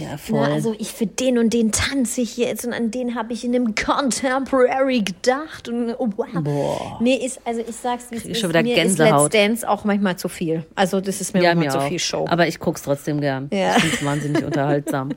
Ja, 0.00 0.16
voll. 0.16 0.48
Ne? 0.48 0.54
Also 0.54 0.74
ich 0.78 0.92
für 0.92 1.06
den 1.06 1.38
und 1.38 1.52
den 1.52 1.72
tanze 1.72 2.20
ich 2.22 2.36
jetzt 2.36 2.64
und 2.64 2.72
an 2.72 2.90
den 2.90 3.14
habe 3.14 3.32
ich 3.32 3.44
in 3.44 3.54
einem 3.54 3.74
Contemporary 3.74 5.02
gedacht. 5.02 5.68
Und 5.68 5.94
oh, 5.98 6.08
wow. 6.16 6.26
Boah. 6.42 6.98
Nee, 7.00 7.16
ist, 7.16 7.40
also 7.44 7.60
ich 7.60 7.76
sag's, 7.76 8.06
wie 8.10 8.16
ist. 8.16 8.40
schon 8.40 8.50
wieder 8.50 8.62
mir 8.62 8.76
ist 8.76 8.96
Gänsehaut. 8.96 9.32
Let's 9.32 9.44
Dance 9.44 9.68
auch 9.68 9.84
manchmal 9.84 10.16
zu 10.16 10.28
viel. 10.28 10.64
Also 10.74 11.00
das 11.00 11.20
ist 11.20 11.34
mir 11.34 11.42
ja, 11.42 11.54
manchmal 11.54 11.66
mir 11.66 11.72
zu 11.72 11.78
auch. 11.78 11.88
viel 11.88 11.98
Show. 11.98 12.26
Aber 12.28 12.46
ich 12.46 12.58
guck's 12.58 12.82
trotzdem 12.82 13.20
gern. 13.20 13.48
Ja. 13.52 13.76
Ich 13.76 13.82
find's 13.82 14.04
wahnsinnig 14.04 14.44
unterhaltsam. 14.44 15.10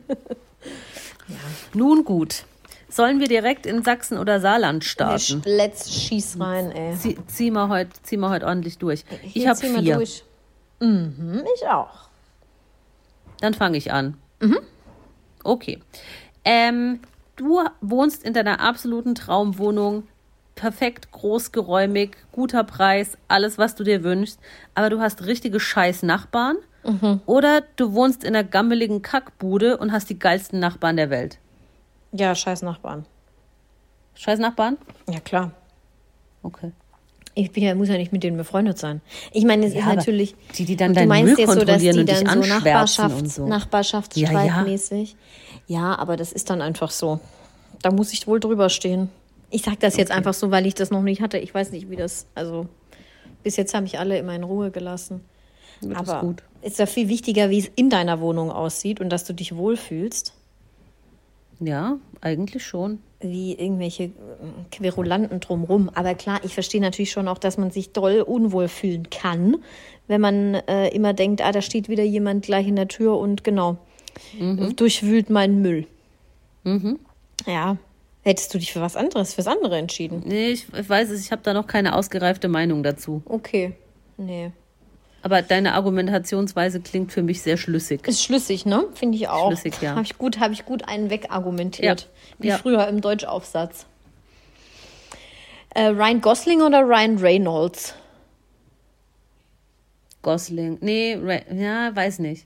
Nun 1.73 2.03
gut. 2.03 2.43
Sollen 2.89 3.19
wir 3.19 3.27
direkt 3.27 3.65
in 3.65 3.83
Sachsen 3.83 4.17
oder 4.17 4.39
Saarland 4.39 4.85
starten? 4.85 5.41
Let's 5.45 5.93
schieß 5.93 6.37
rein, 6.39 6.71
ey. 6.71 6.95
Zieh, 6.95 7.17
zieh 7.27 7.51
mal 7.51 7.67
heute 7.67 7.91
zieh 8.03 8.15
mal 8.15 8.29
heute 8.29 8.45
ordentlich 8.45 8.77
durch. 8.77 9.03
Ich 9.21 9.33
Hier, 9.33 9.49
habe 9.49 9.59
zieh 9.59 9.69
mal 9.69 9.81
vier. 9.81 9.95
durch. 9.95 10.23
Mhm, 10.79 11.43
ich 11.55 11.67
auch. 11.67 12.07
Dann 13.41 13.53
fange 13.53 13.77
ich 13.77 13.91
an. 13.91 14.17
Okay. 15.43 15.79
Ähm, 16.43 16.99
du 17.35 17.61
wohnst 17.81 18.23
in 18.23 18.33
deiner 18.33 18.59
absoluten 18.59 19.15
Traumwohnung. 19.15 20.07
Perfekt, 20.55 21.11
großgeräumig, 21.11 22.15
guter 22.31 22.63
Preis, 22.63 23.17
alles, 23.27 23.57
was 23.57 23.75
du 23.75 23.83
dir 23.83 24.03
wünschst. 24.03 24.39
Aber 24.73 24.89
du 24.89 25.01
hast 25.01 25.25
richtige 25.25 25.59
scheiß 25.59 26.03
Nachbarn. 26.03 26.57
Oder 27.25 27.61
du 27.75 27.93
wohnst 27.93 28.23
in 28.23 28.35
einer 28.35 28.43
gammeligen 28.43 29.01
Kackbude 29.01 29.77
und 29.77 29.91
hast 29.91 30.09
die 30.09 30.19
geilsten 30.19 30.59
Nachbarn 30.59 30.97
der 30.97 31.09
Welt. 31.09 31.39
Ja, 32.11 32.35
scheiß 32.35 32.61
Nachbarn. 32.61 33.05
Scheiß 34.13 34.39
Nachbarn? 34.39 34.77
Ja, 35.09 35.19
klar. 35.19 35.51
Okay. 36.43 36.71
Ich 37.37 37.51
bin 37.51 37.63
ja, 37.63 37.75
muss 37.75 37.89
ja 37.89 37.97
nicht 37.97 38.13
mit 38.13 38.23
denen 38.23 38.37
befreundet 38.37 38.77
sein. 38.77 39.01
Ich 39.33 39.43
meine, 39.43 39.65
es 39.65 39.73
Ja, 39.73 39.81
ist 39.81 39.95
natürlich. 39.97 40.35
die, 40.57 40.63
die 40.65 40.77
dann 40.77 40.93
du 40.93 40.99
deinen 41.01 41.09
meinst 41.09 41.35
Müll 41.37 41.39
jetzt 41.45 41.53
so, 41.53 41.65
dass 41.65 41.81
die 41.81 41.87
kontrollieren 41.89 41.99
und 41.99 42.09
dich 42.09 42.23
dann 42.23 42.43
so 42.43 42.49
Nachbarschafts, 42.49 43.21
und 43.21 43.31
so. 43.33 43.47
Nachbarschaftsstreitmäßig. 43.47 45.15
Ja, 45.67 45.97
aber 45.99 46.15
das 46.15 46.31
ist 46.31 46.49
dann 46.49 46.61
einfach 46.61 46.91
so. 46.91 47.19
Da 47.81 47.91
muss 47.91 48.13
ich 48.13 48.25
wohl 48.27 48.39
drüber 48.39 48.69
stehen. 48.69 49.09
Ich 49.49 49.63
sage 49.63 49.77
das 49.79 49.97
jetzt 49.97 50.11
einfach 50.11 50.33
so, 50.33 50.49
weil 50.49 50.65
ich 50.65 50.75
das 50.75 50.91
noch 50.91 51.01
nicht 51.01 51.21
hatte. 51.21 51.37
Ich 51.37 51.53
weiß 51.53 51.71
nicht, 51.71 51.89
wie 51.89 51.95
das. 51.97 52.25
Also, 52.35 52.67
bis 53.43 53.57
jetzt 53.57 53.73
haben 53.73 53.83
mich 53.83 53.99
alle 53.99 54.17
immer 54.17 54.33
in 54.33 54.43
Ruhe 54.43 54.71
gelassen. 54.71 55.21
Das 55.81 55.97
aber 55.97 56.15
ist 56.15 56.21
gut. 56.21 56.43
ist 56.61 56.79
ja 56.79 56.85
viel 56.85 57.09
wichtiger, 57.09 57.49
wie 57.49 57.59
es 57.59 57.69
in 57.75 57.89
deiner 57.89 58.21
Wohnung 58.21 58.49
aussieht 58.49 59.01
und 59.01 59.09
dass 59.09 59.25
du 59.25 59.33
dich 59.33 59.55
wohlfühlst, 59.55 60.33
Ja, 61.59 61.97
eigentlich 62.21 62.65
schon. 62.65 62.99
Wie 63.29 63.53
irgendwelche 63.53 64.03
äh, 64.03 64.11
Querulanten 64.71 65.39
drumrum. 65.39 65.89
Aber 65.93 66.15
klar, 66.15 66.39
ich 66.43 66.53
verstehe 66.53 66.81
natürlich 66.81 67.11
schon 67.11 67.27
auch, 67.27 67.37
dass 67.37 67.57
man 67.57 67.71
sich 67.71 67.91
doll 67.91 68.21
unwohl 68.21 68.67
fühlen 68.67 69.09
kann, 69.09 69.57
wenn 70.07 70.21
man 70.21 70.55
äh, 70.55 70.89
immer 70.89 71.13
denkt, 71.13 71.41
ah, 71.41 71.51
da 71.51 71.61
steht 71.61 71.89
wieder 71.89 72.03
jemand 72.03 72.45
gleich 72.45 72.67
in 72.67 72.75
der 72.75 72.87
Tür 72.87 73.17
und 73.17 73.43
genau, 73.43 73.77
durchwühlt 74.75 75.29
meinen 75.29 75.61
Müll. 75.61 75.87
Ja. 77.45 77.77
Hättest 78.21 78.53
du 78.53 78.57
dich 78.57 78.73
für 78.73 78.81
was 78.81 78.95
anderes, 78.95 79.35
fürs 79.35 79.45
andere 79.45 79.77
entschieden? 79.77 80.23
Nee, 80.25 80.49
ich, 80.49 80.65
ich 80.73 80.89
weiß 80.89 81.11
es, 81.11 81.21
ich 81.23 81.31
habe 81.31 81.43
da 81.43 81.53
noch 81.53 81.67
keine 81.67 81.95
ausgereifte 81.95 82.47
Meinung 82.47 82.81
dazu. 82.81 83.21
Okay. 83.25 83.73
Nee. 84.17 84.51
Aber 85.25 85.41
deine 85.41 85.73
Argumentationsweise 85.73 86.81
klingt 86.81 87.11
für 87.11 87.23
mich 87.23 87.41
sehr 87.41 87.57
schlüssig. 87.57 88.07
Ist 88.07 88.21
schlüssig, 88.21 88.67
ne? 88.67 88.85
Finde 88.93 89.17
ich 89.17 89.27
auch. 89.27 89.47
Schlüssig, 89.47 89.81
ja. 89.81 89.91
Habe 89.95 90.03
ich 90.03 90.19
gut, 90.19 90.39
habe 90.39 90.53
ich 90.53 90.65
gut 90.65 90.87
einen 90.87 91.09
wegargumentiert. 91.09 92.01
Ja. 92.01 92.07
Wie 92.37 92.47
Ja. 92.49 92.57
früher 92.59 92.87
im 92.87 93.01
Deutschaufsatz. 93.01 93.87
Äh, 95.73 95.87
Ryan 95.87 96.21
Gosling 96.21 96.61
oder 96.61 96.81
Ryan 96.81 97.17
Reynolds? 97.17 97.95
Gosling. 100.21 100.77
Nee, 100.81 101.17
Ra 101.19 101.39
ja, 101.51 101.95
weiß 101.95 102.19
nicht. 102.19 102.45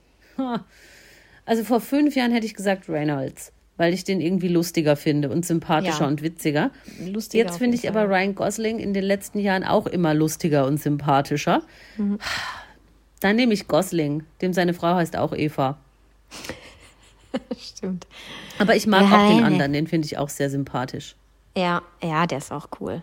Also 1.44 1.64
vor 1.64 1.80
fünf 1.82 2.16
Jahren 2.16 2.32
hätte 2.32 2.46
ich 2.46 2.54
gesagt 2.54 2.88
Reynolds, 2.88 3.52
weil 3.76 3.92
ich 3.92 4.04
den 4.04 4.22
irgendwie 4.22 4.48
lustiger 4.48 4.96
finde 4.96 5.28
und 5.28 5.44
sympathischer 5.44 6.00
Ja. 6.04 6.06
und 6.06 6.22
witziger. 6.22 6.70
Lustiger 7.06 7.44
Jetzt 7.44 7.58
finde 7.58 7.76
ich 7.76 7.88
aber 7.90 8.08
Ryan 8.08 8.34
Gosling 8.34 8.78
in 8.78 8.94
den 8.94 9.04
letzten 9.04 9.38
Jahren 9.38 9.64
auch 9.64 9.86
immer 9.86 10.14
lustiger 10.14 10.66
und 10.66 10.78
sympathischer. 10.80 11.60
Mhm. 11.98 12.18
Dann 13.20 13.36
nehme 13.36 13.52
ich 13.54 13.68
Gosling, 13.68 14.24
dem 14.40 14.52
seine 14.52 14.74
Frau 14.74 14.94
heißt 14.94 15.16
auch 15.16 15.32
Eva. 15.34 15.76
Stimmt. 17.58 18.06
Aber 18.58 18.74
ich 18.76 18.86
mag 18.86 19.02
Ja, 19.02 19.16
auch 19.24 19.28
den 19.28 19.44
anderen, 19.44 19.72
den 19.72 19.86
finde 19.86 20.06
ich 20.06 20.18
auch 20.18 20.28
sehr 20.28 20.50
sympathisch. 20.50 21.14
Ja, 21.56 21.82
ja, 22.02 22.26
der 22.26 22.38
ist 22.38 22.52
auch 22.52 22.68
cool. 22.80 23.02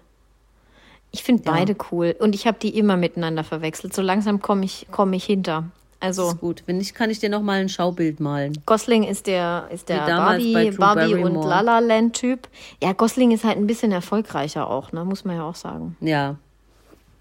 Ich 1.11 1.23
finde 1.23 1.43
Ja. 1.45 1.51
beide 1.51 1.75
cool. 1.91 2.15
Und 2.19 2.35
ich 2.35 2.47
habe 2.47 2.57
die 2.61 2.77
immer 2.77 2.97
miteinander 2.97 3.43
verwechselt. 3.43 3.93
So 3.93 4.01
langsam 4.01 4.41
komme 4.41 4.65
ich, 4.65 4.87
komm 4.91 5.13
ich 5.13 5.25
hinter. 5.25 5.65
Das 5.99 6.19
Also 6.19 6.29
ist 6.31 6.39
gut. 6.39 6.63
Wenn 6.67 6.77
nicht, 6.77 6.93
kann 6.93 7.09
ich 7.09 7.19
dir 7.19 7.29
noch 7.29 7.41
mal 7.41 7.59
ein 7.59 7.69
Schaubild 7.69 8.19
malen. 8.19 8.53
Gosling 8.65 9.03
ist 9.03 9.25
der, 9.25 9.67
ist 9.71 9.89
der 9.89 10.05
Barbie, 10.05 10.71
Barbie 10.71 11.15
und. 11.15 11.41
La 11.43 11.61
La 11.61 11.79
Land 11.79 12.13
Typ. 12.15 12.47
Ja, 12.83 12.93
Gosling 12.93 13.31
ist 13.31 13.43
halt 13.43 13.57
ein 13.57 13.65
bisschen 13.67 13.91
erfolgreicher 13.91 14.69
auch, 14.69 14.91
ne? 14.91 15.05
muss 15.05 15.25
man 15.25 15.37
ja 15.37 15.43
auch 15.43 15.55
sagen. 15.55 15.97
Ja, 16.01 16.35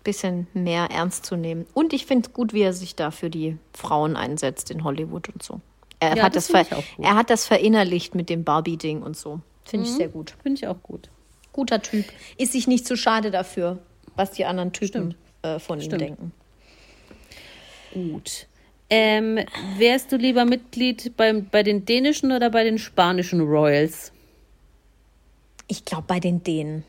Bisschen 0.06 0.46
mehr 0.54 0.88
ernst 0.92 1.26
zu 1.26 1.34
nehmen. 1.36 1.66
Und 1.74 1.92
ich 1.92 2.06
finde 2.06 2.28
es 2.28 2.32
gut, 2.32 2.52
wie 2.52 2.62
er 2.62 2.72
sich 2.72 2.94
da 2.94 3.10
für 3.10 3.28
die 3.28 3.58
Frauen 3.74 4.14
einsetzt 4.16 4.70
in 4.70 4.84
Hollywood 4.84 5.28
und 5.28 5.42
so. 5.42 5.60
Er, 5.98 6.16
Ja, 6.16 6.22
hat, 6.22 6.36
das 6.36 6.46
das 6.46 6.68
er 6.98 7.14
hat 7.16 7.28
das 7.28 7.46
verinnerlicht 7.46 8.14
mit 8.14 8.28
dem 8.30 8.44
Barbie-Ding 8.44 9.02
und 9.02 9.16
so. 9.16 9.40
Finde 9.64 9.84
Mhm. 9.86 9.90
ich 9.92 9.96
sehr 9.96 10.08
gut. 10.08 10.34
finde 10.42 10.58
ich 10.60 10.68
auch 10.68 10.80
gut. 10.82 11.10
Guter 11.52 11.82
Typ. 11.82 12.04
Ist 12.38 12.52
sich 12.52 12.68
nicht 12.68 12.86
zu 12.86 12.96
schade 12.96 13.30
dafür, 13.32 13.78
was 14.14 14.30
die 14.30 14.44
anderen 14.44 14.72
Typen 14.72 15.16
äh, 15.42 15.58
von 15.58 15.80
ihm 15.80 15.84
Stimmt. 15.86 16.00
denken. 16.02 16.32
Gut. 17.92 18.46
Ähm, 18.88 19.40
wärst 19.78 20.12
du 20.12 20.16
lieber 20.16 20.44
Mitglied 20.44 21.16
beim, 21.16 21.46
bei 21.50 21.62
den 21.64 21.84
dänischen 21.84 22.30
oder 22.30 22.50
bei 22.50 22.62
den 22.62 22.78
spanischen 22.78 23.40
Royals? 23.40 24.12
Ich 25.66 25.84
glaube 25.84 26.04
bei 26.06 26.20
den 26.20 26.44
Dänen. 26.44 26.84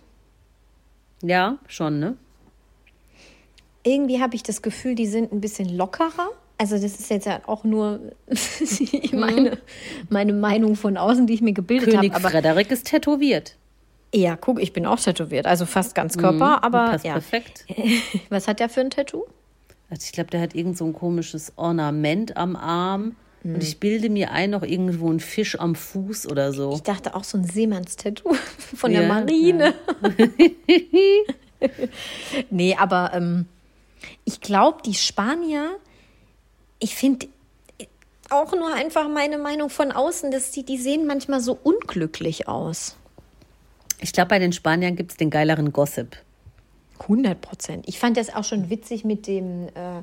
Ja, 1.24 1.58
schon, 1.68 2.00
ne? 2.00 2.16
Irgendwie 3.88 4.22
habe 4.22 4.36
ich 4.36 4.44
das 4.44 4.62
Gefühl, 4.62 4.96
die 4.96 5.08
sind 5.08 5.32
ein 5.32 5.40
bisschen 5.42 5.70
lockerer. 5.76 6.30
Also 6.58 6.76
das 6.76 7.00
ist 7.00 7.10
jetzt 7.10 7.26
ja 7.26 7.40
auch 7.46 7.64
nur 7.64 8.00
meine, 9.14 9.58
meine 10.10 10.34
Meinung 10.34 10.76
von 10.76 10.98
außen, 10.98 11.28
die 11.28 11.34
ich 11.36 11.42
mir 11.42 11.54
gebildet 11.54 11.90
habe. 11.96 12.08
König 12.08 12.16
Aber 12.16 12.30
Frederik 12.32 12.72
ist 12.72 12.88
tätowiert. 12.88 13.56
ja, 14.14 14.36
guck, 14.36 14.60
ich 14.62 14.74
bin 14.74 14.86
auch 14.86 15.00
tätowiert, 15.00 15.46
also 15.46 15.66
fast 15.66 15.94
ganz 15.96 16.18
Körper. 16.18 16.64
aber 16.64 16.92
Passt 16.92 17.06
ja. 17.06 17.14
perfekt. 17.14 17.66
Was 18.30 18.48
hat 18.48 18.60
der 18.60 18.70
für 18.70 18.82
ein 18.82 18.90
Tattoo? 18.90 19.24
Also 19.90 20.02
ich 20.06 20.12
glaube, 20.12 20.32
der 20.32 20.42
hat 20.42 20.56
irgend 20.56 20.78
so 20.78 20.86
ein 20.86 20.94
komisches 20.94 21.54
Ornament 21.56 22.36
am 22.38 22.56
Arm. 22.56 23.16
Hm. 23.44 23.54
Und 23.56 23.64
ich 23.64 23.80
bilde 23.80 24.10
mir 24.10 24.32
ein, 24.32 24.50
noch 24.50 24.64
irgendwo 24.64 25.10
ein 25.12 25.20
Fisch 25.20 25.60
am 25.60 25.76
Fuß 25.76 26.28
oder 26.28 26.52
so. 26.54 26.74
Ich 26.74 26.82
dachte 26.82 27.16
auch 27.16 27.24
so 27.24 27.38
ein 27.38 27.44
Seemannstattoo 27.46 28.34
von 28.76 28.92
der 28.92 29.04
Ja, 29.04 29.08
Marine. 29.08 29.74
nee, 32.50 32.76
aber 32.78 33.12
ähm, 33.14 33.46
ich 34.26 34.42
glaube, 34.42 34.82
die 34.86 34.94
Spanier, 34.94 35.78
ich 36.80 36.96
finde 36.96 37.28
auch 38.30 38.52
nur 38.54 38.74
einfach 38.74 39.08
meine 39.10 39.38
Meinung 39.38 39.70
von 39.70 39.92
außen, 39.92 40.32
dass 40.32 40.52
die, 40.52 40.64
die 40.64 40.78
sehen 40.78 41.08
manchmal 41.08 41.40
so 41.40 41.58
unglücklich 41.62 42.48
aus. 42.48 42.98
Ich 44.00 44.14
glaube, 44.14 44.30
bei 44.30 44.40
den 44.40 44.54
Spaniern 44.54 44.96
gibt 44.96 45.12
es 45.12 45.18
den 45.18 45.30
geileren 45.30 45.72
Gossip. 45.72 46.18
100 47.00 47.40
Prozent. 47.40 47.88
Ich 47.88 48.00
fand 48.00 48.18
das 48.18 48.34
auch 48.34 48.44
schon 48.44 48.70
witzig 48.70 49.06
mit 49.06 49.28
dem, 49.28 49.68
äh, 49.68 50.02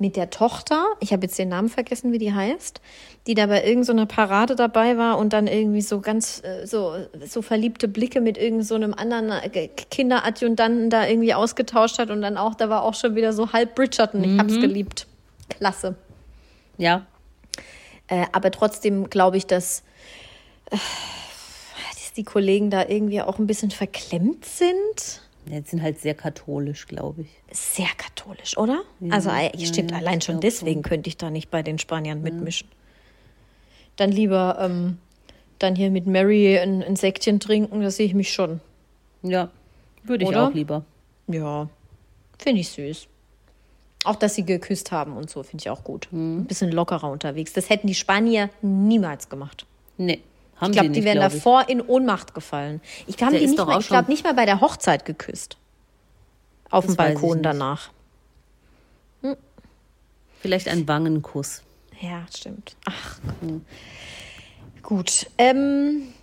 mit 0.00 0.16
der 0.16 0.30
Tochter. 0.30 0.86
Ich 1.00 1.12
habe 1.12 1.22
jetzt 1.22 1.38
den 1.38 1.50
Namen 1.50 1.68
vergessen, 1.68 2.10
wie 2.12 2.18
die 2.18 2.32
heißt, 2.32 2.80
die 3.26 3.34
da 3.34 3.46
bei 3.46 3.64
irgendeiner 3.64 4.06
Parade 4.06 4.56
dabei 4.56 4.96
war 4.96 5.18
und 5.18 5.32
dann 5.32 5.46
irgendwie 5.46 5.82
so 5.82 6.00
ganz 6.00 6.42
äh, 6.42 6.66
so, 6.66 6.94
so 7.24 7.42
verliebte 7.42 7.86
Blicke 7.86 8.20
mit 8.20 8.38
irgendeinem 8.38 8.62
so 8.62 8.74
einem 8.74 8.94
anderen 8.94 9.30
äh, 9.30 9.68
Kinderadjutanten 9.68 10.90
da 10.90 11.06
irgendwie 11.06 11.34
ausgetauscht 11.34 11.98
hat 11.98 12.10
und 12.10 12.22
dann 12.22 12.36
auch, 12.36 12.54
da 12.54 12.68
war 12.70 12.82
auch 12.82 12.94
schon 12.94 13.14
wieder 13.14 13.32
so 13.32 13.52
halb 13.52 13.74
Bridgerton. 13.74 14.24
Ich 14.24 14.38
hab's 14.38 14.54
geliebt. 14.60 15.06
Klasse. 15.50 15.94
Ja, 16.78 17.06
Äh, 18.08 18.26
aber 18.32 18.50
trotzdem 18.50 19.10
glaube 19.10 19.36
ich, 19.36 19.46
dass, 19.46 19.84
äh, 20.70 20.76
dass 21.94 22.12
die 22.16 22.24
Kollegen 22.24 22.70
da 22.70 22.88
irgendwie 22.88 23.20
auch 23.22 23.38
ein 23.38 23.46
bisschen 23.46 23.70
verklemmt 23.70 24.44
sind. 24.44 25.22
Die 25.50 25.68
sind 25.68 25.82
halt 25.82 26.00
sehr 26.00 26.14
katholisch, 26.14 26.86
glaube 26.86 27.22
ich. 27.22 27.28
Sehr 27.50 27.88
katholisch, 27.96 28.56
oder? 28.56 28.82
also 29.10 29.30
äh, 29.30 29.50
ja, 29.56 29.66
stimmt, 29.66 29.90
ja, 29.90 29.98
allein 29.98 30.20
schon 30.20 30.40
deswegen 30.40 30.82
könnte 30.82 31.08
ich 31.08 31.16
da 31.16 31.30
nicht 31.30 31.50
bei 31.50 31.62
den 31.62 31.78
Spaniern 31.78 32.22
mitmischen. 32.22 32.68
Dann 33.96 34.12
lieber 34.12 34.58
ähm, 34.60 34.98
dann 35.58 35.76
hier 35.76 35.90
mit 35.90 36.06
Mary 36.06 36.58
ein, 36.58 36.82
ein 36.82 36.96
Säckchen 36.96 37.40
trinken, 37.40 37.82
das 37.82 37.96
sehe 37.96 38.06
ich 38.06 38.14
mich 38.14 38.32
schon. 38.32 38.60
Ja, 39.22 39.50
würde 40.04 40.24
ich 40.24 40.30
Oder? 40.30 40.48
auch 40.48 40.54
lieber. 40.54 40.84
Ja, 41.26 41.68
finde 42.38 42.60
ich 42.60 42.68
süß. 42.70 43.06
Auch, 44.04 44.16
dass 44.16 44.34
sie 44.34 44.46
geküsst 44.46 44.92
haben 44.92 45.16
und 45.16 45.28
so, 45.28 45.42
finde 45.42 45.62
ich 45.62 45.70
auch 45.70 45.84
gut. 45.84 46.08
Mhm. 46.10 46.38
Ein 46.38 46.46
bisschen 46.46 46.72
lockerer 46.72 47.10
unterwegs. 47.10 47.52
Das 47.52 47.68
hätten 47.68 47.86
die 47.86 47.94
Spanier 47.94 48.48
niemals 48.62 49.28
gemacht. 49.28 49.66
Nee, 49.98 50.20
haben 50.60 50.70
Ich 50.70 50.72
glaube, 50.78 50.90
die 50.90 51.00
nicht, 51.00 51.04
wären 51.06 51.18
glaub 51.18 51.32
davor 51.32 51.68
in 51.68 51.80
Ohnmacht 51.80 52.34
gefallen. 52.34 52.80
Ich 53.06 53.16
glaube, 53.16 53.38
die 53.38 53.46
nicht, 53.46 53.56
mal, 53.58 53.78
ich 53.80 53.88
glaub, 53.88 54.04
schon- 54.04 54.10
nicht 54.12 54.24
mal 54.24 54.34
bei 54.34 54.44
der 54.46 54.60
Hochzeit 54.60 55.04
geküsst. 55.04 55.56
Auf 56.70 56.84
dem 56.84 56.96
Das 56.96 57.06
ich 57.08 57.14
Balkon 57.14 57.42
danach. 57.42 57.90
Vielleicht 60.40 60.68
ein 60.68 60.86
Wangenkuss. 60.88 61.62
Ja, 62.00 62.24
stimmt. 62.34 62.76
Ach, 62.86 63.18
gut. 64.82 65.26
Ähm, 65.36 66.14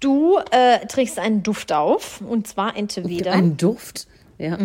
du 0.00 0.38
äh, 0.50 0.84
trägst 0.86 1.18
einen 1.20 1.42
Duft 1.44 1.72
auf 1.72 2.20
und 2.20 2.48
zwar 2.48 2.76
entweder. 2.76 3.32
Ein 3.32 3.56
Duft. 3.56 4.08
Ja. 4.38 4.58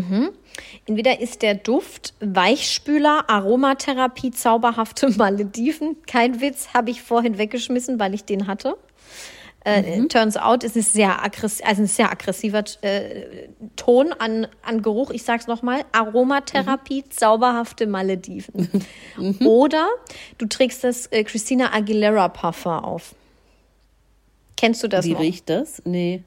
Entweder 0.85 1.19
ist 1.21 1.41
der 1.41 1.55
Duft 1.55 2.13
Weichspüler, 2.19 3.29
Aromatherapie, 3.29 4.31
zauberhafte 4.31 5.09
Malediven. 5.17 5.97
Kein 6.07 6.41
Witz, 6.41 6.69
habe 6.73 6.89
ich 6.89 7.01
vorhin 7.01 7.37
weggeschmissen, 7.37 7.99
weil 7.99 8.13
ich 8.13 8.25
den 8.25 8.47
hatte. 8.47 8.77
Äh, 9.65 10.05
Turns 10.07 10.37
out 10.37 10.63
ist 10.63 10.77
es 10.77 10.93
sehr 10.93 11.21
aggressiv, 11.23 11.65
also 11.65 11.81
ein 11.81 11.87
sehr 11.87 12.09
aggressiver 12.09 12.63
äh, 12.81 13.49
Ton 13.75 14.13
an, 14.13 14.47
an 14.61 14.81
Geruch. 14.81 15.11
Ich 15.11 15.23
sag's 15.23 15.47
nochmal: 15.47 15.81
Aromatherapie, 15.91 17.03
zauberhafte 17.09 17.85
Malediven. 17.85 18.69
Oder 19.45 19.87
du 20.37 20.45
trägst 20.45 20.83
das 20.85 21.07
äh, 21.07 21.23
Christina 21.25 21.73
Aguilera 21.73 22.29
Parfum 22.29 22.71
auf. 22.71 23.15
Kennst 24.55 24.81
du 24.83 24.87
das 24.87 25.05
Wie 25.05 25.13
noch? 25.13 25.19
riecht 25.19 25.49
das? 25.49 25.81
Nee. 25.85 26.23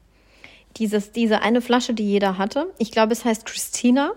Dieses, 0.77 1.11
diese 1.11 1.41
eine 1.41 1.61
Flasche, 1.61 1.93
die 1.93 2.03
jeder 2.03 2.37
hatte. 2.37 2.67
Ich 2.77 2.91
glaube, 2.91 3.13
es 3.13 3.25
heißt 3.25 3.45
Christina. 3.45 4.13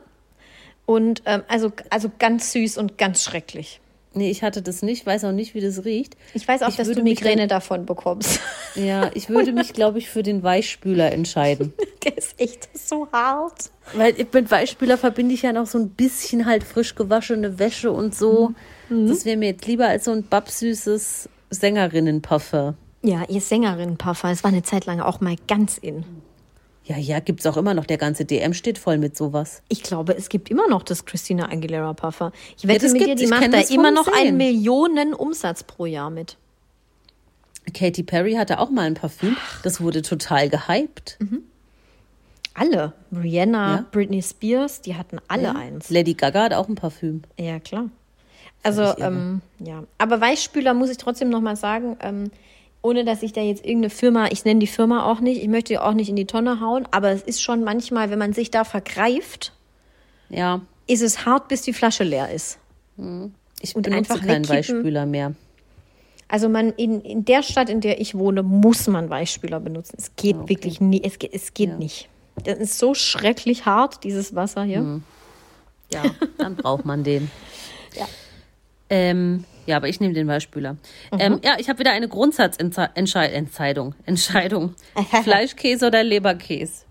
Und 0.87 1.23
ähm, 1.27 1.43
also, 1.49 1.73
also 1.91 2.11
ganz 2.19 2.53
süß 2.53 2.79
und 2.79 2.97
ganz 2.97 3.23
schrecklich. 3.23 3.81
Nee, 4.17 4.31
ich 4.31 4.43
hatte 4.43 4.63
das 4.63 4.81
nicht, 4.81 5.05
weiß 5.05 5.25
auch 5.25 5.33
nicht, 5.33 5.55
wie 5.55 5.61
das 5.61 5.85
riecht. 5.85 6.17
Ich 6.33 6.49
weiß 6.49 6.63
auch, 6.63 6.71
Ich 6.71 6.77
dass 6.77 6.89
du 6.89 7.03
mich 7.03 7.21
Migräne 7.21 7.47
davon 7.49 7.87
bekommst. 7.87 8.41
Ja, 8.75 9.11
ich 9.15 9.31
würde 9.31 9.53
mich, 9.53 9.73
glaube 9.73 9.99
ich, 9.99 10.11
für 10.11 10.23
den 10.23 10.43
Weichspüler 10.43 11.11
entscheiden. 11.11 11.73
Der 12.05 12.19
ist 12.19 12.39
echt 12.39 12.69
so 12.77 13.09
hart. 13.11 13.71
Weil 13.95 14.15
mit 14.35 14.51
Weichspüler 14.51 14.99
verbinde 14.99 15.35
ich 15.35 15.41
ja 15.41 15.55
noch 15.55 15.67
so 15.67 15.79
ein 15.79 15.89
bisschen 15.89 16.45
halt 16.45 16.63
frisch 16.63 16.95
gewaschene 16.95 17.59
Wäsche 17.59 17.91
und 17.91 18.15
so. 18.15 18.53
Mhm. 18.91 19.09
Das 19.09 19.25
wäre 19.25 19.39
mir 19.39 19.53
jetzt 19.53 19.67
lieber 19.67 19.87
als 19.87 20.05
so 20.05 20.11
ein 20.11 20.25
babsüßes 20.25 21.31
Sängerinnenparfum. 21.49 22.75
Ja, 23.03 23.23
ihr 23.29 23.41
Sängerinnen-Parfum, 23.41 24.31
es 24.31 24.45
war 24.45 24.51
eine 24.51 24.63
Zeit 24.63 24.85
lang 24.85 25.01
auch 25.01 25.21
mal 25.21 25.37
ganz 25.49 25.79
in. 25.79 26.05
Ja, 26.87 26.97
ja, 26.97 27.19
gibt's 27.19 27.45
auch 27.47 27.57
immer 27.57 27.75
noch. 27.75 27.85
Der 27.85 27.99
ganze 27.99 28.25
DM 28.25 28.55
steht 28.55 28.79
voll 28.79 28.97
mit 28.99 29.17
sowas. 29.17 29.63
Ich 29.69 29.83
glaube, 29.83 30.17
es 30.17 30.29
gibt 30.29 30.51
immer 30.51 30.69
noch 30.69 30.85
das 30.85 31.05
Christina 31.05 31.51
Aguilera 31.51 31.93
Parfum. 31.95 32.31
Ich 32.57 32.69
wette 32.69 32.85
das 32.87 32.93
mit 32.93 33.07
dir, 33.07 33.15
die 33.17 33.25
Ich 33.25 33.31
macht 33.31 33.53
da 33.53 33.59
immer 33.59 33.91
noch 33.91 34.07
einen 34.07 34.27
Sehen. 34.27 34.37
Millionen 34.37 35.13
Umsatz 35.13 35.65
pro 35.65 35.87
Jahr 35.87 36.11
mit. 36.11 36.37
Katy 37.75 38.05
Perry 38.05 38.35
hatte 38.35 38.61
auch 38.61 38.71
mal 38.71 38.83
ein 38.83 38.95
Parfüm. 38.95 39.37
Das 39.65 39.81
wurde 39.81 40.03
total 40.03 40.49
gehypt. 40.49 41.19
Alle. 42.55 42.93
Rihanna, 43.13 43.77
Ja. 43.77 43.85
Britney 43.91 44.23
Spears, 44.23 44.81
die 44.81 44.95
hatten 44.95 45.19
alle 45.27 45.57
eins. 45.57 45.91
Lady 45.91 46.15
Gaga 46.15 46.45
hat 46.45 46.55
auch 46.55 46.69
ein 46.69 46.77
Parfüm. 46.77 47.23
Ja, 47.39 47.59
klar. 47.59 47.91
Also, 48.63 48.97
ähm, 48.99 49.43
ja. 49.59 49.83
Aber 49.99 50.21
Weichspüler 50.21 50.73
muss 50.75 50.91
ich 50.91 50.97
trotzdem 50.97 51.29
nochmal 51.29 51.57
sagen, 51.57 51.97
ähm, 52.01 52.31
ohne 52.87 53.05
dass 53.05 53.23
ich 53.23 53.33
da 53.33 53.41
jetzt 53.41 53.65
irgendeine 53.65 53.91
Firma, 53.91 54.27
ich 54.31 54.45
nenne 54.45 54.61
die 54.61 54.67
Firma 54.67 55.05
auch 55.11 55.21
nicht, 55.21 55.43
ich 55.43 55.49
möchte 55.49 55.73
die 55.75 55.79
auch 55.79 55.93
nicht 55.95 56.09
in 56.09 56.17
die 56.17 56.27
Tonne 56.27 56.61
hauen, 56.61 56.87
aber 56.93 57.11
es 57.11 57.23
ist 57.23 57.43
schon 57.43 57.65
manchmal, 57.65 58.11
wenn 58.11 58.19
man 58.19 58.33
sich 58.33 58.51
da 58.51 58.65
vergreift, 58.65 59.53
Ja, 60.31 60.61
ist 60.87 61.03
es 61.03 61.27
hart, 61.27 61.49
bis 61.49 61.63
die 61.63 61.73
Flasche 61.73 62.05
leer 62.05 62.31
ist. 62.31 62.59
ich 63.61 63.75
Und 63.75 63.83
benutze 63.83 64.13
einfach 64.15 64.25
keinen. 64.27 64.49
Weichspüler 64.49 65.05
mehr. 65.07 65.35
Also 66.29 66.49
man 66.49 66.71
in, 66.71 67.01
in 67.03 67.25
der 67.25 67.43
Stadt, 67.43 67.69
in 67.71 67.81
der 67.81 68.01
ich 68.01 68.15
wohne, 68.17 68.43
muss 68.43 68.87
man 68.89 69.11
Weichspüler 69.11 69.61
benutzen. 69.61 69.95
Es 69.99 70.11
geht 70.17 70.49
wirklich 70.49 70.81
nie, 70.81 71.03
es, 71.05 71.19
geht- 71.19 71.33
es 71.35 71.55
geht 71.55 71.71
Ja. 71.71 71.77
nicht. 71.77 72.09
Das 72.45 72.59
ist 72.59 72.79
so 72.79 72.95
schrecklich 72.95 73.65
hart, 73.65 74.03
dieses 74.05 74.35
Wasser 74.35 74.63
hier. 74.65 75.01
Ja, 75.93 76.03
dann 76.39 76.57
braucht 76.57 76.85
man 76.85 77.03
den. 77.05 77.31
Ja. 77.97 78.07
Ähm, 78.91 79.45
ja, 79.67 79.77
aber 79.77 79.89
ich 79.89 80.01
nehme 80.01 80.15
den 80.15 80.27
Weichspüler. 80.29 80.75
Mhm. 81.13 81.19
Ähm, 81.19 81.41
ja, 81.45 81.57
ich 81.59 81.69
habe 81.69 81.79
wieder 81.79 81.93
eine 81.93 82.09
Grundsatzentscheidung. 82.09 83.95
Entscheidung. 84.07 84.75
Fleischkäse 85.23 85.87
oder 85.89 86.03
Leberkäse? 86.03 86.85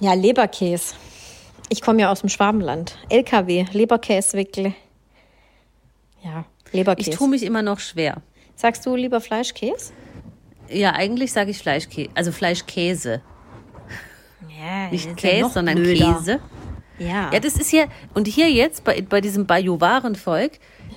Ja, 0.00 0.14
Leberkäse. 0.14 0.94
Ich 1.68 1.80
komme 1.82 2.00
ja 2.02 2.12
aus 2.12 2.20
dem 2.20 2.28
Schwabenland. 2.28 2.96
LKW, 3.08 3.66
Leberkäsewickel. 3.72 4.74
Ja, 6.22 6.44
Ich 6.68 6.72
Leberkäse. 6.74 7.10
tue 7.12 7.28
mich 7.28 7.42
immer 7.42 7.62
noch 7.62 7.80
schwer. 7.80 8.22
Sagst 8.54 8.86
du 8.86 8.94
lieber 8.94 9.20
Fleischkäse? 9.20 9.92
Ja, 10.68 10.92
eigentlich 10.92 11.32
sage 11.32 11.50
ich 11.50 11.58
Fleischkäse. 11.58 12.10
Also 12.14 12.32
Fleischkäse. 12.32 13.20
Ja, 14.60 14.88
Nicht 14.90 15.16
Käse, 15.16 15.50
sondern 15.50 15.82
Käse. 15.82 16.40
Ja. 16.98 17.30
Ja, 17.32 17.40
das 17.40 17.56
ist 17.56 17.68
hier, 17.70 17.88
und 18.14 18.26
hier 18.26 18.50
jetzt 18.50 18.84
bei, 18.84 19.00
bei 19.02 19.20
diesem 19.20 19.46
Bajuwarenvolk 19.46 20.52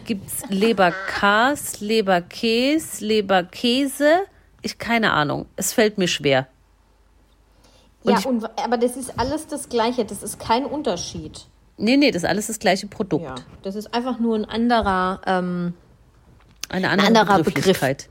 gibt 0.05 0.27
es 0.27 0.49
Leberkas, 0.49 1.81
Leberkäse, 1.81 3.05
Leberkäse. 3.05 4.09
Ich 4.61 4.77
keine 4.77 5.11
Ahnung. 5.11 5.45
Es 5.55 5.73
fällt 5.73 5.97
mir 5.97 6.07
schwer. 6.07 6.47
ja 8.03 8.17
ich- 8.17 8.25
und, 8.25 8.45
aber 8.57 8.77
das 8.77 8.95
ist 8.97 9.17
alles 9.19 9.47
das 9.47 9.69
Gleiche. 9.69 10.05
Das 10.05 10.23
ist 10.23 10.39
kein 10.39 10.65
Unterschied. 10.65 11.45
Nee, 11.77 11.95
nee, 11.97 12.11
das 12.11 12.23
ist 12.23 12.29
alles 12.29 12.47
das 12.47 12.59
gleiche 12.59 12.87
Produkt. 12.87 13.23
Ja. 13.25 13.35
Das 13.63 13.75
ist 13.75 13.93
einfach 13.93 14.19
nur 14.19 14.35
ein 14.35 14.45
anderer. 14.45 15.21
Ähm, 15.25 15.73
Eine 16.69 16.89
andere 16.89 17.07
anderer 17.07 17.43
Begrifflichkeit. 17.43 18.09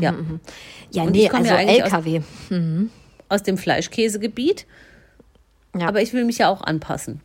ja. 0.00 0.14
ja, 0.90 1.02
Und 1.04 1.12
nee, 1.12 1.24
ich 1.24 1.28
komme 1.30 1.42
also 1.42 1.54
ja 1.54 1.60
eigentlich 1.60 1.84
aus- 1.84 1.92
LKW. 1.92 2.22
Aus 3.28 3.42
dem 3.42 3.56
Fleischkäsegebiet. 3.56 4.66
Ja. 5.76 5.88
Aber 5.88 6.00
ich 6.02 6.12
will 6.12 6.24
mich 6.24 6.38
ja 6.38 6.48
auch 6.48 6.62
anpassen. 6.62 7.20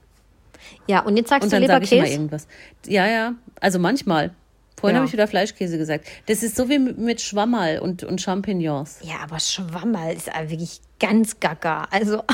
Ja, 0.88 1.02
und 1.02 1.18
jetzt 1.18 1.30
sagst 1.30 1.44
Und 1.46 1.52
du 1.54 1.60
dann 1.60 1.68
sage 1.68 1.86
ich 1.86 1.92
immer 1.92 2.02
Leberkäse? 2.02 2.16
irgendwas. 2.22 2.48
Ja, 2.88 3.08
ja, 3.08 3.34
also 3.62 3.80
manchmal. 3.80 4.32
Vorhin 4.80 4.96
Ja. 4.96 5.00
habe 5.02 5.08
ich 5.08 5.14
wieder 5.14 5.28
Fleischkäse 5.28 5.78
gesagt. 5.78 6.06
Das 6.28 6.42
ist 6.42 6.56
so 6.56 6.70
wie 6.70 6.80
mit- 6.80 7.20
Schwammerl 7.22 7.80
und, 7.80 8.04
und 8.04 8.22
Champignons. 8.22 9.00
Ja, 9.02 9.18
aber 9.24 9.40
Schwammerl 9.40 10.16
ist 10.16 10.28
wirklich 10.48 10.80
ganz 11.00 11.40
gaga. 11.40 11.88
Also 11.92 12.24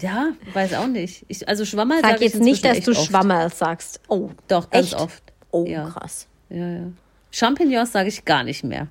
Ja, 0.00 0.32
weiß 0.52 0.74
auch 0.74 0.86
nicht. 0.88 1.24
Ich, 1.28 1.48
also 1.48 1.64
Schwammerl 1.64 2.00
sag 2.02 2.16
ich 2.16 2.32
jetzt 2.32 2.40
nicht, 2.42 2.64
dass 2.64 2.80
du 2.80 2.90
oft. 2.92 3.06
Schwammerl 3.06 3.50
sagst. 3.52 4.00
Oh, 4.08 4.30
Doch, 4.48 4.68
ganz 4.70 4.86
echt? 4.92 5.00
oft. 5.00 5.22
Oh, 5.52 5.64
Ja. 5.66 5.88
krass. 5.88 6.26
Ja, 6.50 6.68
ja. 6.68 6.84
Champignons 7.30 7.92
sage 7.92 8.08
ich 8.08 8.24
gar 8.24 8.42
nicht 8.44 8.62
mehr. 8.64 8.88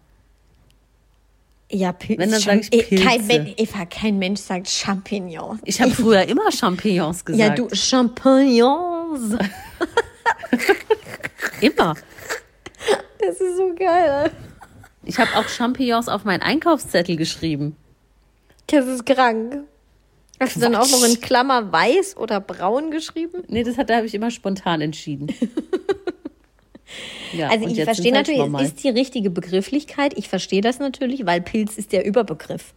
Ja, 1.71 1.91
Pilze. 1.93 2.19
Wenn, 2.21 2.31
dann 2.31 2.39
sag 2.41 2.59
ich 2.61 2.69
Pilze. 2.69 3.03
Kein, 3.03 3.25
Men- 3.27 3.53
Eva, 3.57 3.85
kein 3.85 4.19
Mensch 4.19 4.41
sagt 4.41 4.69
Champignons. 4.69 5.59
Ich 5.65 5.81
habe 5.81 5.91
früher 5.91 6.23
immer 6.27 6.51
Champignons 6.51 7.25
gesagt. 7.25 7.57
Ja, 7.59 7.65
du 7.67 7.73
Champignons. 7.75 9.35
Immer. 11.61 11.95
Das 13.19 13.39
ist 13.41 13.57
so 13.57 13.73
geil. 13.75 14.31
Ich 15.03 15.17
habe 15.19 15.29
auch 15.35 15.47
Champignons 15.47 16.07
auf 16.07 16.23
meinen 16.25 16.41
Einkaufszettel 16.41 17.15
geschrieben. 17.15 17.75
Das 18.67 18.85
ist 18.85 19.05
krank. 19.05 19.63
Hast 20.39 20.57
du 20.57 20.59
dann 20.59 20.75
auch 20.75 20.89
noch 20.89 21.03
in 21.03 21.21
Klammer 21.21 21.71
weiß 21.71 22.17
oder 22.17 22.41
braun 22.41 22.91
geschrieben? 22.91 23.43
Nee, 23.47 23.63
das 23.63 23.77
hat, 23.77 23.89
da 23.89 23.97
habe 23.97 24.05
ich 24.05 24.13
immer 24.13 24.31
spontan 24.31 24.81
entschieden. 24.81 25.27
ja, 27.35 27.49
Also 27.49 27.67
ich 27.67 27.83
verstehe 27.83 28.13
halt 28.13 28.27
natürlich, 28.27 28.61
es 28.61 28.67
ist 28.73 28.83
die 28.83 28.89
richtige 28.89 29.29
Begrifflichkeit. 29.29 30.17
Ich 30.17 30.27
verstehe 30.29 30.61
das 30.61 30.79
natürlich, 30.79 31.25
weil 31.25 31.41
Pilz 31.41 31.77
ist 31.77 31.91
der 31.91 32.05
Überbegriff. 32.05 32.73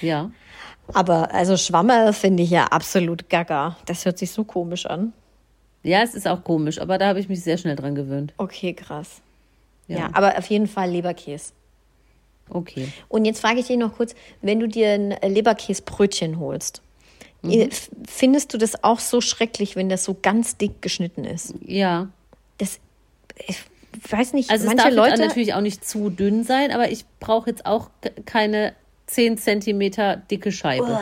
Ja. 0.00 0.30
Aber 0.92 1.32
also 1.34 1.56
Schwammerl 1.56 2.12
finde 2.12 2.42
ich 2.44 2.50
ja 2.50 2.66
absolut 2.66 3.28
gaga. 3.28 3.76
Das 3.86 4.04
hört 4.04 4.18
sich 4.18 4.30
so 4.30 4.44
komisch 4.44 4.86
an. 4.86 5.12
ja, 5.82 6.02
es 6.02 6.14
ist 6.14 6.26
auch 6.28 6.42
komisch, 6.44 6.80
aber 6.80 6.98
da 6.98 7.08
habe 7.08 7.20
ich 7.20 7.28
mich 7.28 7.42
sehr 7.42 7.58
schnell 7.58 7.76
dran 7.76 7.94
gewöhnt. 7.94 8.32
Okay, 8.38 8.72
krass. 8.74 9.20
Ja. 9.88 9.98
Ja, 9.98 10.10
aber 10.12 10.36
auf 10.38 10.46
jeden 10.46 10.66
Fall 10.66 10.90
Leberkäse. 10.90 11.52
Okay. 12.50 12.88
Und 13.08 13.24
jetzt 13.24 13.40
frage 13.40 13.58
ich 13.60 13.66
dich 13.66 13.76
noch 13.76 13.96
kurz, 13.96 14.14
wenn 14.42 14.60
du 14.60 14.68
dir 14.68 14.90
ein 14.92 15.16
Leberkäsebrötchen 15.22 16.38
holst, 16.38 16.82
Mhm. 17.42 17.68
findest 18.08 18.54
du 18.54 18.58
das 18.58 18.82
auch 18.82 18.98
so 18.98 19.20
schrecklich, 19.20 19.76
wenn 19.76 19.88
das 19.88 20.02
so 20.04 20.16
ganz 20.20 20.56
dick 20.56 20.82
geschnitten 20.82 21.24
ist? 21.24 21.54
Ja. 21.64 22.08
Das, 22.58 22.80
weiß 24.10 24.32
nicht, 24.32 24.50
Also 24.50 24.64
es 24.64 24.66
manche 24.68 24.94
darf 24.94 25.06
jetzt 25.08 25.18
Leute. 25.18 25.26
natürlich 25.28 25.54
auch 25.54 25.60
nicht 25.60 25.86
zu 25.86 26.10
dünn 26.10 26.44
sein, 26.44 26.70
aber 26.72 26.90
ich 26.90 27.04
brauche 27.20 27.50
jetzt 27.50 27.66
auch 27.66 27.90
ke- 28.00 28.12
keine 28.24 28.74
10 29.06 29.38
Zentimeter 29.38 30.16
dicke 30.16 30.50
Scheibe. 30.52 30.98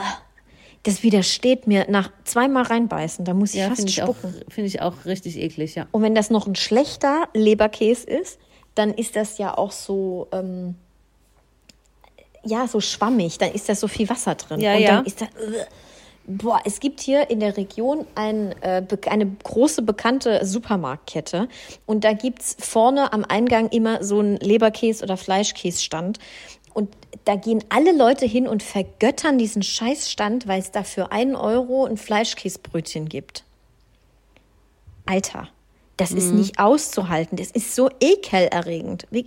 Das 0.82 1.02
widersteht 1.02 1.66
mir 1.66 1.86
nach 1.88 2.10
zweimal 2.24 2.64
reinbeißen. 2.64 3.24
Da 3.24 3.32
muss 3.32 3.54
ich 3.54 3.60
ja, 3.60 3.68
fast 3.68 3.88
ich, 3.88 3.96
spucken. 3.96 4.34
finde 4.48 4.66
ich 4.68 4.82
auch 4.82 5.06
richtig 5.06 5.38
eklig, 5.38 5.74
ja. 5.74 5.86
Und 5.92 6.02
wenn 6.02 6.14
das 6.14 6.28
noch 6.28 6.46
ein 6.46 6.54
schlechter 6.56 7.28
Leberkäse 7.32 8.06
ist, 8.06 8.38
dann 8.74 8.92
ist 8.92 9.16
das 9.16 9.38
ja 9.38 9.56
auch 9.56 9.72
so, 9.72 10.28
ähm, 10.32 10.74
ja, 12.44 12.66
so 12.68 12.80
schwammig. 12.80 13.38
Dann 13.38 13.52
ist 13.52 13.68
da 13.68 13.74
so 13.74 13.88
viel 13.88 14.08
Wasser 14.08 14.34
drin. 14.34 14.60
Ja, 14.60 14.74
Und 14.74 14.80
ja. 14.82 14.88
dann 14.96 15.06
ist 15.06 15.20
da, 15.20 15.24
äh, 15.26 15.28
boah, 16.26 16.60
es 16.64 16.80
gibt 16.80 17.00
hier 17.00 17.28
in 17.30 17.40
der 17.40 17.56
Region 17.56 18.06
ein, 18.14 18.52
äh, 18.62 18.82
eine 19.10 19.26
große 19.44 19.82
bekannte 19.82 20.44
Supermarktkette. 20.44 21.48
Und 21.86 22.04
da 22.04 22.12
gibt's 22.12 22.56
vorne 22.58 23.12
am 23.12 23.24
Eingang 23.24 23.68
immer 23.68 24.02
so 24.02 24.18
einen 24.20 24.38
Leberkäse- 24.38 25.02
oder 25.02 25.16
Fleischkässtand. 25.16 26.18
Und 26.72 26.90
da 27.24 27.36
gehen 27.36 27.62
alle 27.68 27.96
Leute 27.96 28.26
hin 28.26 28.48
und 28.48 28.62
vergöttern 28.62 29.38
diesen 29.38 29.62
Scheißstand, 29.62 30.46
weil 30.48 30.60
es 30.60 30.70
da 30.72 30.82
für 30.82 31.12
einen 31.12 31.36
Euro 31.36 31.84
ein 31.86 31.96
Fleischkäsebrötchen 31.96 33.08
gibt. 33.08 33.44
Alter, 35.06 35.48
das 35.96 36.10
ist 36.12 36.32
Mhm. 36.32 36.38
nicht 36.38 36.58
auszuhalten. 36.58 37.36
Das 37.36 37.50
ist 37.50 37.74
so 37.74 37.90
ekelerregend. 38.00 39.06
Wie, 39.10 39.26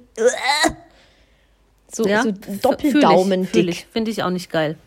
so, 1.92 2.06
ja? 2.08 2.24
so 2.24 2.30
F- 2.30 2.36
fühl 2.46 2.56
ich, 2.56 2.62
Doppeldaumen 2.62 3.46
fühl 3.46 3.66
dick. 3.68 3.70
ich. 3.76 3.86
Finde 3.86 4.12
ich 4.12 4.24
auch 4.24 4.30
nicht 4.30 4.52
geil. 4.52 4.78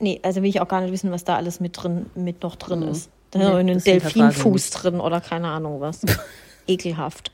Nee, 0.00 0.20
also 0.22 0.42
will 0.42 0.48
ich 0.48 0.60
auch 0.60 0.68
gar 0.68 0.80
nicht 0.80 0.92
wissen, 0.92 1.10
was 1.10 1.24
da 1.24 1.36
alles 1.36 1.60
mit 1.60 1.82
drin, 1.82 2.06
mit 2.14 2.42
noch 2.42 2.56
drin 2.56 2.82
ist. 2.82 3.10
Da 3.30 3.38
Nee, 3.38 3.44
ist 3.46 3.50
noch 3.52 3.58
ein 3.58 3.78
Delfinfuß 3.82 4.70
drin 4.70 5.00
oder 5.00 5.20
keine 5.20 5.48
Ahnung 5.48 5.80
was. 5.80 6.00
Ekelhaft. 6.66 7.30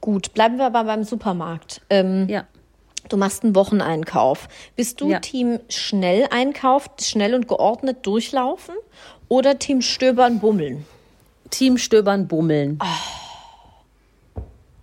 Gut, 0.00 0.34
bleiben 0.34 0.58
wir 0.58 0.66
aber 0.66 0.84
beim 0.84 1.04
Supermarkt. 1.04 1.80
Ähm, 1.90 2.26
Ja. 2.28 2.44
Du 3.10 3.18
machst 3.18 3.44
einen 3.44 3.54
Wocheneinkauf. 3.54 4.48
Bist 4.76 5.00
du 5.02 5.10
Ja. 5.10 5.18
Team 5.20 5.60
schnell 5.68 6.26
einkauft, 6.30 7.04
schnell 7.04 7.34
und 7.34 7.48
geordnet 7.48 7.98
durchlaufen 8.06 8.74
oder 9.28 9.58
Team 9.58 9.82
stöbern, 9.82 10.40
bummeln? 10.40 10.86
Team 11.50 11.76
Stöbern 11.76 12.26
bummeln. 12.26 12.78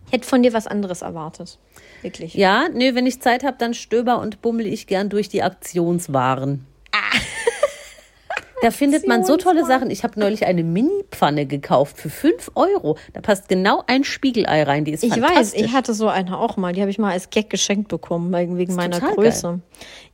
Ich 0.08 0.14
hätte 0.14 0.28
von 0.28 0.44
dir 0.44 0.54
was 0.54 0.68
anderes 0.68 1.02
erwartet. 1.02 1.58
Wirklich. 2.02 2.34
Ja, 2.36 2.68
nö, 2.72 2.94
wenn 2.96 3.06
ich 3.08 3.22
Zeit 3.22 3.44
habe, 3.44 3.58
dann 3.58 3.74
stöber 3.74 4.20
und 4.20 4.42
bummel 4.42 4.68
ich 4.68 4.88
gern 4.88 5.10
durch 5.10 5.30
die 5.30 5.42
Aktionswaren. 5.44 6.66
Ah. 6.92 7.18
Da 8.62 8.70
findet 8.70 9.08
man 9.08 9.26
so 9.26 9.38
tolle 9.38 9.66
Sachen. 9.66 9.90
Ich 9.90 10.04
habe 10.04 10.20
neulich 10.20 10.46
eine 10.46 10.64
Mini-Pfanne 10.64 11.48
gekauft 11.48 11.98
für 11.98 12.12
5 12.12 12.52
Euro. 12.54 12.96
Da 13.14 13.22
passt 13.22 13.50
genau 13.50 13.84
ein 13.88 14.04
Spiegelei 14.04 14.62
rein. 14.62 14.86
Die 14.86 14.92
ist 14.92 15.04
Ich 15.04 15.10
weiß, 15.10 15.20
fantastisch. 15.22 15.62
ich 15.62 15.74
hatte 15.74 15.96
so 15.96 16.08
eine 16.10 16.38
auch 16.38 16.58
mal. 16.58 16.72
Die 16.72 16.82
habe 16.82 16.92
ich 16.92 17.00
mal 17.00 17.12
als 17.12 17.32
Gag 17.32 17.50
geschenkt 17.50 17.88
bekommen, 17.88 18.32
wegen 18.58 18.76
meiner 18.76 19.00
Größe. 19.00 19.62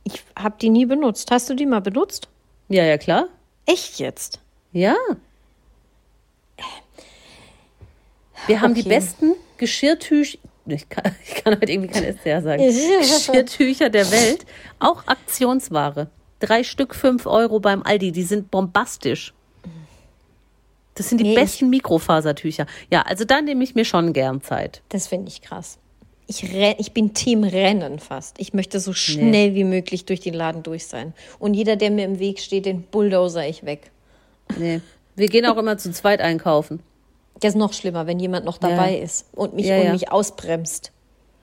Ich 0.04 0.22
habe 0.34 0.54
die 0.60 0.70
nie 0.70 0.86
benutzt. 0.86 1.30
Hast 1.30 1.50
du 1.50 1.54
die 1.54 1.66
mal 1.66 1.80
benutzt? 1.80 2.28
ja, 2.68 2.84
ja, 2.84 2.96
klar. 2.96 3.26
Echt 3.66 3.98
jetzt? 3.98 4.40
Ja. 4.72 4.94
Wir 8.46 8.60
haben 8.62 8.72
die 8.74 8.80
Okay. 8.80 8.88
besten 8.88 9.34
Geschirrtücher. 9.58 10.38
Ich 10.64 10.88
kann, 10.88 11.14
ich 11.26 11.34
kann 11.42 11.54
heute 11.54 11.70
irgendwie 11.72 11.88
kein 11.92 12.04
SDR 12.04 12.40
sagen. 12.42 12.62
Geschirrtücher 13.00 13.90
der 13.90 14.10
Welt. 14.10 14.46
Auch 14.78 15.06
Aktionsware. 15.06 16.08
Drei 16.40 16.62
Stück, 16.62 16.94
fünf 16.94 17.26
Euro 17.26 17.60
beim 17.60 17.82
Aldi. 17.82 18.12
Die 18.12 18.22
sind 18.22 18.50
bombastisch. 18.50 19.32
Das 20.94 21.08
sind 21.08 21.18
die 21.18 21.24
Nee, 21.24 21.34
besten 21.34 21.70
Mikrofasertücher. 21.70 22.66
Ja, 22.90 23.02
also 23.02 23.24
da 23.24 23.40
nehme 23.40 23.62
ich 23.62 23.74
mir 23.74 23.84
schon 23.84 24.12
gern 24.12 24.42
Zeit. 24.42 24.82
Das 24.88 25.06
finde 25.06 25.28
ich 25.28 25.42
krass. 25.42 25.78
Ich, 26.26 26.52
renn, 26.52 26.74
ich 26.78 26.92
bin 26.92 27.14
Team 27.14 27.44
Rennen 27.44 27.98
fast. 28.00 28.38
Ich 28.38 28.52
möchte 28.52 28.80
so 28.80 28.92
schnell 28.92 29.54
wie 29.54 29.64
möglich 29.64 30.04
durch 30.04 30.20
den 30.20 30.34
Laden 30.34 30.62
durch 30.62 30.86
sein. 30.86 31.14
Und 31.38 31.54
jeder, 31.54 31.76
der 31.76 31.90
mir 31.90 32.04
im 32.04 32.18
Weg 32.18 32.40
steht, 32.40 32.66
den 32.66 32.82
bulldozer 32.82 33.46
ich 33.48 33.64
weg. 33.64 33.90
Nee. 34.58 34.80
Wir 35.16 35.28
gehen 35.28 35.46
auch 35.46 35.56
immer 35.56 35.78
zu 35.78 35.90
zweit 35.92 36.20
einkaufen. 36.20 36.80
Das 37.40 37.54
ist 37.54 37.58
noch 37.58 37.72
schlimmer, 37.72 38.06
wenn 38.06 38.18
jemand 38.18 38.44
noch 38.44 38.58
dabei 38.58 38.98
ist 38.98 39.26
und 39.32 39.54
mich, 39.54 39.66
Ja, 39.66 39.76
und 39.78 39.84
ja. 39.84 39.92
mich 39.92 40.10
ausbremst. 40.10 40.92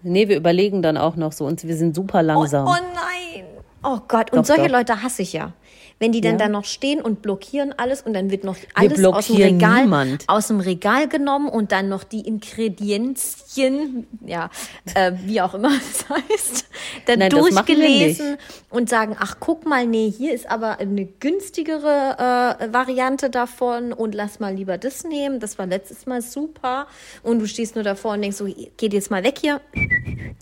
Nee, 0.04 0.28
wir 0.28 0.36
überlegen 0.38 0.82
dann 0.82 0.98
auch 0.98 1.16
noch 1.16 1.32
so 1.32 1.46
und 1.46 1.64
wir 1.64 1.76
sind 1.78 1.96
super 1.96 2.22
langsam. 2.22 2.68
Oh 2.68 2.72
nein! 2.72 3.46
Oh 3.88 4.00
Gott, 4.08 4.32
und 4.34 4.40
Doch, 4.40 4.46
solche 4.46 4.64
doch. 4.70 4.78
Leute 4.78 5.04
hasse 5.04 5.22
ich 5.22 5.34
ja. 5.34 5.54
Wenn 5.98 6.12
die 6.12 6.20
dann 6.20 6.34
Ja. 6.34 6.38
da 6.40 6.50
noch 6.50 6.66
stehen 6.66 7.00
und 7.02 7.22
blockieren 7.22 7.74
alles 7.78 8.02
und 8.02 8.14
dann 8.14 8.30
wird 8.30 8.44
noch 8.44 8.58
alles 8.74 9.02
aus 9.06 9.28
dem, 9.28 9.38
Regal, 9.38 9.84
niemand. 9.84 10.26
aus 10.28 10.48
dem 10.48 10.60
Regal 10.60 11.08
genommen 11.08 11.48
und 11.48 11.72
dann 11.72 11.88
noch 11.88 12.04
die 12.04 12.28
Ingredienzien, 12.28 14.06
ja, 14.26 14.50
äh, 14.94 15.14
wie 15.24 15.40
auch 15.40 15.54
immer 15.54 15.70
es 15.92 16.10
heißt, 16.10 16.66
dann 17.06 17.20
Nein, 17.20 17.30
das 17.30 17.40
durchgelesen 17.40 18.38
und 18.70 18.90
sagen, 18.90 19.16
ach 19.20 19.38
guck 19.40 19.66
mal, 19.66 19.86
nee, 19.88 20.12
hier 20.12 20.34
ist 20.34 20.50
aber 20.50 20.80
eine 20.80 21.06
günstigere 21.06 22.58
äh, 22.60 22.74
Variante 22.74 23.30
davon 23.30 23.94
und 23.94 24.14
lass 24.16 24.40
mal 24.42 24.54
lieber 24.54 24.78
das 24.78 25.04
nehmen. 25.06 25.40
Das 25.40 25.58
war 25.58 25.66
letztes 25.68 26.06
Mal 26.06 26.22
super. 26.22 26.88
Und 27.24 27.40
du 27.40 27.48
stehst 27.48 27.76
nur 27.76 27.84
davor 27.86 28.14
und 28.14 28.22
denkst 28.22 28.38
so, 28.38 28.46
geht 28.78 28.94
jetzt 28.94 29.12
mal 29.12 29.24
weg 29.24 29.38
hier. 29.40 29.62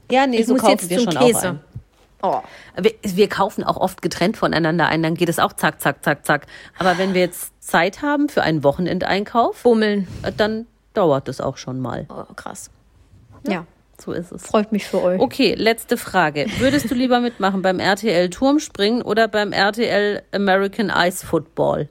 ja, 0.10 0.26
nee, 0.26 0.38
Ich 0.40 0.48
so 0.48 0.54
muss 0.54 0.62
kaufen 0.62 0.72
jetzt 0.80 0.90
wir 0.90 0.98
zum 0.98 1.12
schon 1.12 1.18
auch 1.18 1.28
Käse. 1.28 1.50
ein. 1.50 1.60
Oh. 2.24 2.42
Wir, 2.78 2.94
wir 3.04 3.28
kaufen 3.28 3.66
auch 3.66 3.76
oft 3.76 4.02
getrennt 4.02 4.38
voneinander 4.38 4.88
ein, 4.88 5.04
dann 5.04 5.14
geht 5.16 5.28
es 5.28 5.40
auch 5.40 5.52
zack, 5.52 5.82
zack, 5.82 6.04
zack, 6.04 6.26
zack. 6.26 6.48
Aber 6.80 6.98
wenn 6.98 7.14
wir 7.14 7.20
jetzt 7.20 7.52
Zeit 7.62 8.02
haben 8.02 8.30
für 8.30 8.44
einen 8.44 8.64
Wochenendeinkauf, 8.64 9.62
Bummeln. 9.62 10.08
äh, 10.24 10.32
dann 10.32 10.66
dauert 10.94 11.28
es 11.28 11.42
auch 11.42 11.58
schon 11.58 11.80
mal. 11.82 12.06
Oh, 12.10 12.34
krass. 12.34 12.72
Ja. 13.46 13.66
So 14.00 14.12
ist 14.12 14.32
es. 14.32 14.48
freut 14.48 14.72
mich 14.72 14.86
für 14.86 15.02
euch. 15.02 15.20
Okay, 15.20 15.54
letzte 15.54 15.98
Frage. 15.98 16.48
Würdest 16.58 16.90
du 16.90 16.96
lieber 16.96 17.20
mitmachen 17.20 17.62
beim 17.62 17.80
RTL 17.80 18.30
Turmspringen 18.30 19.02
oder 19.02 19.28
beim 19.28 19.52
RTL 19.52 20.24
American 20.32 20.92
Ice 20.96 21.26
Football? 21.26 21.90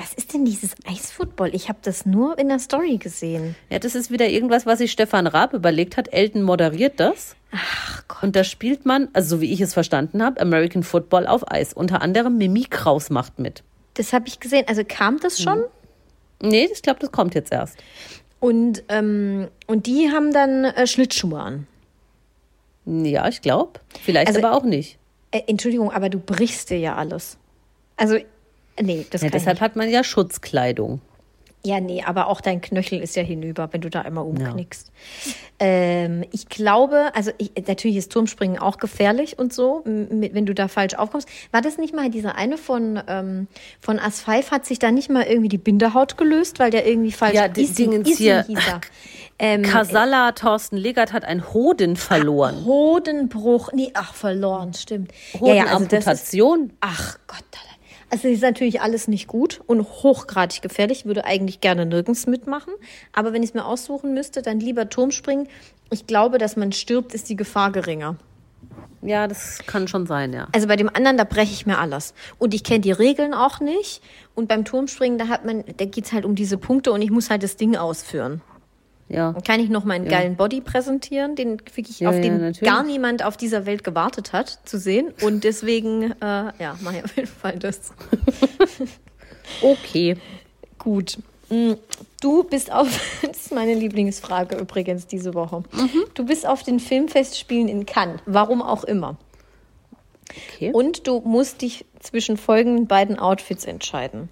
Was 0.00 0.14
ist 0.14 0.32
denn 0.32 0.46
dieses 0.46 0.70
Eisfootball? 0.86 1.54
Ich 1.54 1.68
habe 1.68 1.78
das 1.82 2.06
nur 2.06 2.38
in 2.38 2.48
der 2.48 2.58
Story 2.58 2.96
gesehen. 2.96 3.54
Ja, 3.68 3.78
das 3.78 3.94
ist 3.94 4.10
wieder 4.10 4.26
irgendwas, 4.28 4.64
was 4.64 4.78
sich 4.78 4.90
Stefan 4.92 5.26
Raab 5.26 5.52
überlegt 5.52 5.98
hat. 5.98 6.10
Elton 6.10 6.42
moderiert 6.42 6.98
das. 6.98 7.36
Ach 7.52 8.02
Gott. 8.08 8.22
Und 8.22 8.34
da 8.34 8.42
spielt 8.42 8.86
man, 8.86 9.08
also 9.12 9.36
so 9.36 9.40
wie 9.42 9.52
ich 9.52 9.60
es 9.60 9.74
verstanden 9.74 10.22
habe, 10.22 10.40
American 10.40 10.82
Football 10.84 11.26
auf 11.26 11.50
Eis. 11.50 11.74
Unter 11.74 12.00
anderem 12.00 12.38
Mimi 12.38 12.64
Kraus 12.64 13.10
macht 13.10 13.38
mit. 13.38 13.62
Das 13.94 14.14
habe 14.14 14.26
ich 14.26 14.40
gesehen. 14.40 14.64
Also 14.68 14.82
kam 14.88 15.20
das 15.20 15.38
schon? 15.42 15.64
Nee, 16.40 16.68
ich 16.72 16.80
glaube, 16.80 17.00
das 17.00 17.12
kommt 17.12 17.34
jetzt 17.34 17.52
erst. 17.52 17.76
Und, 18.38 18.82
ähm, 18.88 19.48
und 19.66 19.84
die 19.86 20.10
haben 20.10 20.32
dann 20.32 20.64
äh, 20.64 20.86
Schlittschuhe 20.86 21.38
an. 21.38 21.66
Ja, 22.86 23.28
ich 23.28 23.42
glaube. 23.42 23.80
Vielleicht 24.02 24.28
Also- 24.28 24.40
aber 24.40 24.56
auch 24.56 24.64
nicht. 24.64 24.96
Äh, 25.30 25.42
Entschuldigung, 25.46 25.92
aber 25.92 26.08
du 26.08 26.18
brichst 26.18 26.70
dir 26.70 26.78
ja 26.78 26.96
alles. 26.96 27.36
Also, 27.98 28.16
Nee, 28.80 29.06
das 29.10 29.22
Ja, 29.22 29.28
kann 29.28 29.38
deshalb 29.38 29.56
ich 29.58 29.62
hat 29.62 29.76
man 29.76 29.88
ja 29.90 30.02
Schutzkleidung. 30.04 31.00
Ja, 31.62 31.78
nee, 31.78 32.02
aber 32.02 32.28
auch 32.28 32.40
dein 32.40 32.62
Knöchel 32.62 33.00
ist 33.02 33.16
ja 33.16 33.22
hinüber, 33.22 33.68
wenn 33.72 33.82
du 33.82 33.90
da 33.90 34.00
einmal 34.00 34.24
umknickst. 34.24 34.90
Ähm, 35.58 36.24
ich 36.32 36.48
glaube, 36.48 37.10
also 37.14 37.32
ich, 37.36 37.52
natürlich 37.68 37.98
ist 37.98 38.10
Turmspringen 38.12 38.58
auch 38.58 38.78
gefährlich 38.78 39.38
und 39.38 39.52
so, 39.52 39.82
wenn 39.84 40.46
du 40.46 40.54
da 40.54 40.68
falsch 40.68 40.94
aufkommst. 40.94 41.28
War 41.52 41.60
das 41.60 41.76
nicht 41.76 41.94
mal 41.94 42.08
dieser 42.10 42.34
eine 42.36 42.56
von, 42.56 42.98
ähm, 43.06 43.46
von 43.78 43.98
As 43.98 44.22
5 44.22 44.50
hat 44.52 44.64
sich 44.64 44.78
da 44.78 44.90
nicht 44.90 45.10
mal 45.10 45.24
irgendwie 45.24 45.50
die 45.50 45.58
Bindehaut 45.58 46.16
gelöst, 46.16 46.58
weil 46.60 46.70
der 46.70 46.86
irgendwie 46.86 47.12
falsch 47.12 47.34
Ja, 47.34 47.48
die 47.48 47.64
Isi- 47.66 47.74
Dingens 47.74 48.08
Isi 48.08 48.22
hier. 48.22 48.44
hieß 48.44 48.58
er. 48.66 48.80
Ähm, 49.38 49.62
Kasala 49.62 50.32
Thorsten 50.32 50.78
Legert 50.78 51.12
hat 51.12 51.26
ein 51.26 51.52
Hoden 51.52 51.96
verloren. 51.96 52.64
Hodenbruch, 52.64 53.70
nee, 53.74 53.90
ach, 53.92 54.14
verloren, 54.14 54.72
stimmt. 54.72 55.12
also 55.34 55.44
das 55.44 55.52
ist, 55.56 55.60
Hodenamputation. 55.68 56.72
Ach 56.80 57.18
Gott, 57.26 57.44
also 58.10 58.28
ist 58.28 58.42
natürlich 58.42 58.80
alles 58.80 59.08
nicht 59.08 59.26
gut 59.28 59.60
und 59.66 59.82
hochgradig 59.82 60.62
gefährlich. 60.62 61.06
Würde 61.06 61.24
eigentlich 61.24 61.60
gerne 61.60 61.86
nirgends 61.86 62.26
mitmachen. 62.26 62.72
Aber 63.12 63.32
wenn 63.32 63.42
ich 63.42 63.50
es 63.50 63.54
mir 63.54 63.64
aussuchen 63.64 64.14
müsste, 64.14 64.42
dann 64.42 64.60
lieber 64.60 64.88
Turmspringen. 64.88 65.48
Ich 65.90 66.06
glaube, 66.06 66.38
dass 66.38 66.56
man 66.56 66.72
stirbt, 66.72 67.14
ist 67.14 67.28
die 67.28 67.36
Gefahr 67.36 67.72
geringer. 67.72 68.16
Ja, 69.02 69.26
das 69.26 69.60
kann 69.66 69.88
schon 69.88 70.06
sein, 70.06 70.32
ja. 70.32 70.48
Also 70.52 70.66
bei 70.66 70.76
dem 70.76 70.88
anderen, 70.88 71.16
da 71.16 71.24
breche 71.24 71.52
ich 71.52 71.64
mir 71.64 71.78
alles. 71.78 72.12
Und 72.38 72.52
ich 72.52 72.64
kenne 72.64 72.80
die 72.80 72.92
Regeln 72.92 73.32
auch 73.32 73.60
nicht. 73.60 74.02
Und 74.34 74.48
beim 74.48 74.64
Turmspringen, 74.64 75.18
da 75.18 75.28
hat 75.28 75.44
man, 75.44 75.64
da 75.76 75.84
geht's 75.86 76.12
halt 76.12 76.24
um 76.24 76.34
diese 76.34 76.58
Punkte 76.58 76.92
und 76.92 77.00
ich 77.00 77.10
muss 77.10 77.30
halt 77.30 77.42
das 77.42 77.56
Ding 77.56 77.76
ausführen. 77.76 78.42
Ja. 79.10 79.32
Dann 79.32 79.42
kann 79.42 79.60
ich 79.60 79.68
noch 79.70 79.84
meinen 79.84 80.06
geilen 80.06 80.36
Body 80.36 80.60
präsentieren, 80.60 81.34
den 81.34 81.58
wirklich 81.74 81.98
Ja, 82.00 82.08
auf 82.10 82.14
ja, 82.14 82.20
den 82.22 82.40
natürlich. 82.40 82.60
gar 82.60 82.84
niemand 82.84 83.24
auf 83.24 83.36
dieser 83.36 83.66
Welt 83.66 83.82
gewartet 83.82 84.32
hat 84.32 84.60
zu 84.64 84.78
sehen. 84.78 85.12
Und 85.22 85.42
deswegen, 85.44 86.12
äh, 86.12 86.52
ja, 86.58 86.76
mache 86.80 86.98
ich 86.98 87.04
auf 87.04 87.16
jeden 87.16 87.28
Fall 87.28 87.58
das. 87.58 87.92
Okay. 89.62 90.16
Gut. 90.78 91.18
Mm, 91.48 91.72
Du 92.20 92.44
bist 92.44 92.70
auf, 92.70 92.86
das 93.22 93.46
ist 93.46 93.52
meine 93.54 93.74
Lieblingsfrage 93.74 94.56
übrigens 94.56 95.06
diese 95.06 95.34
Woche. 95.34 95.64
Du 96.14 96.24
bist 96.26 96.46
auf 96.46 96.62
den 96.62 96.78
Filmfestspielen 96.78 97.66
in 97.66 97.86
Cannes, 97.86 98.20
warum 98.26 98.62
auch 98.62 98.84
immer. 98.84 99.16
Okay. 100.54 100.72
Und 100.72 101.06
du 101.06 101.20
musst 101.20 101.62
dich 101.62 101.84
zwischen 101.98 102.36
folgenden 102.36 102.86
beiden 102.86 103.18
Outfits 103.18 103.64
entscheiden. 103.64 104.30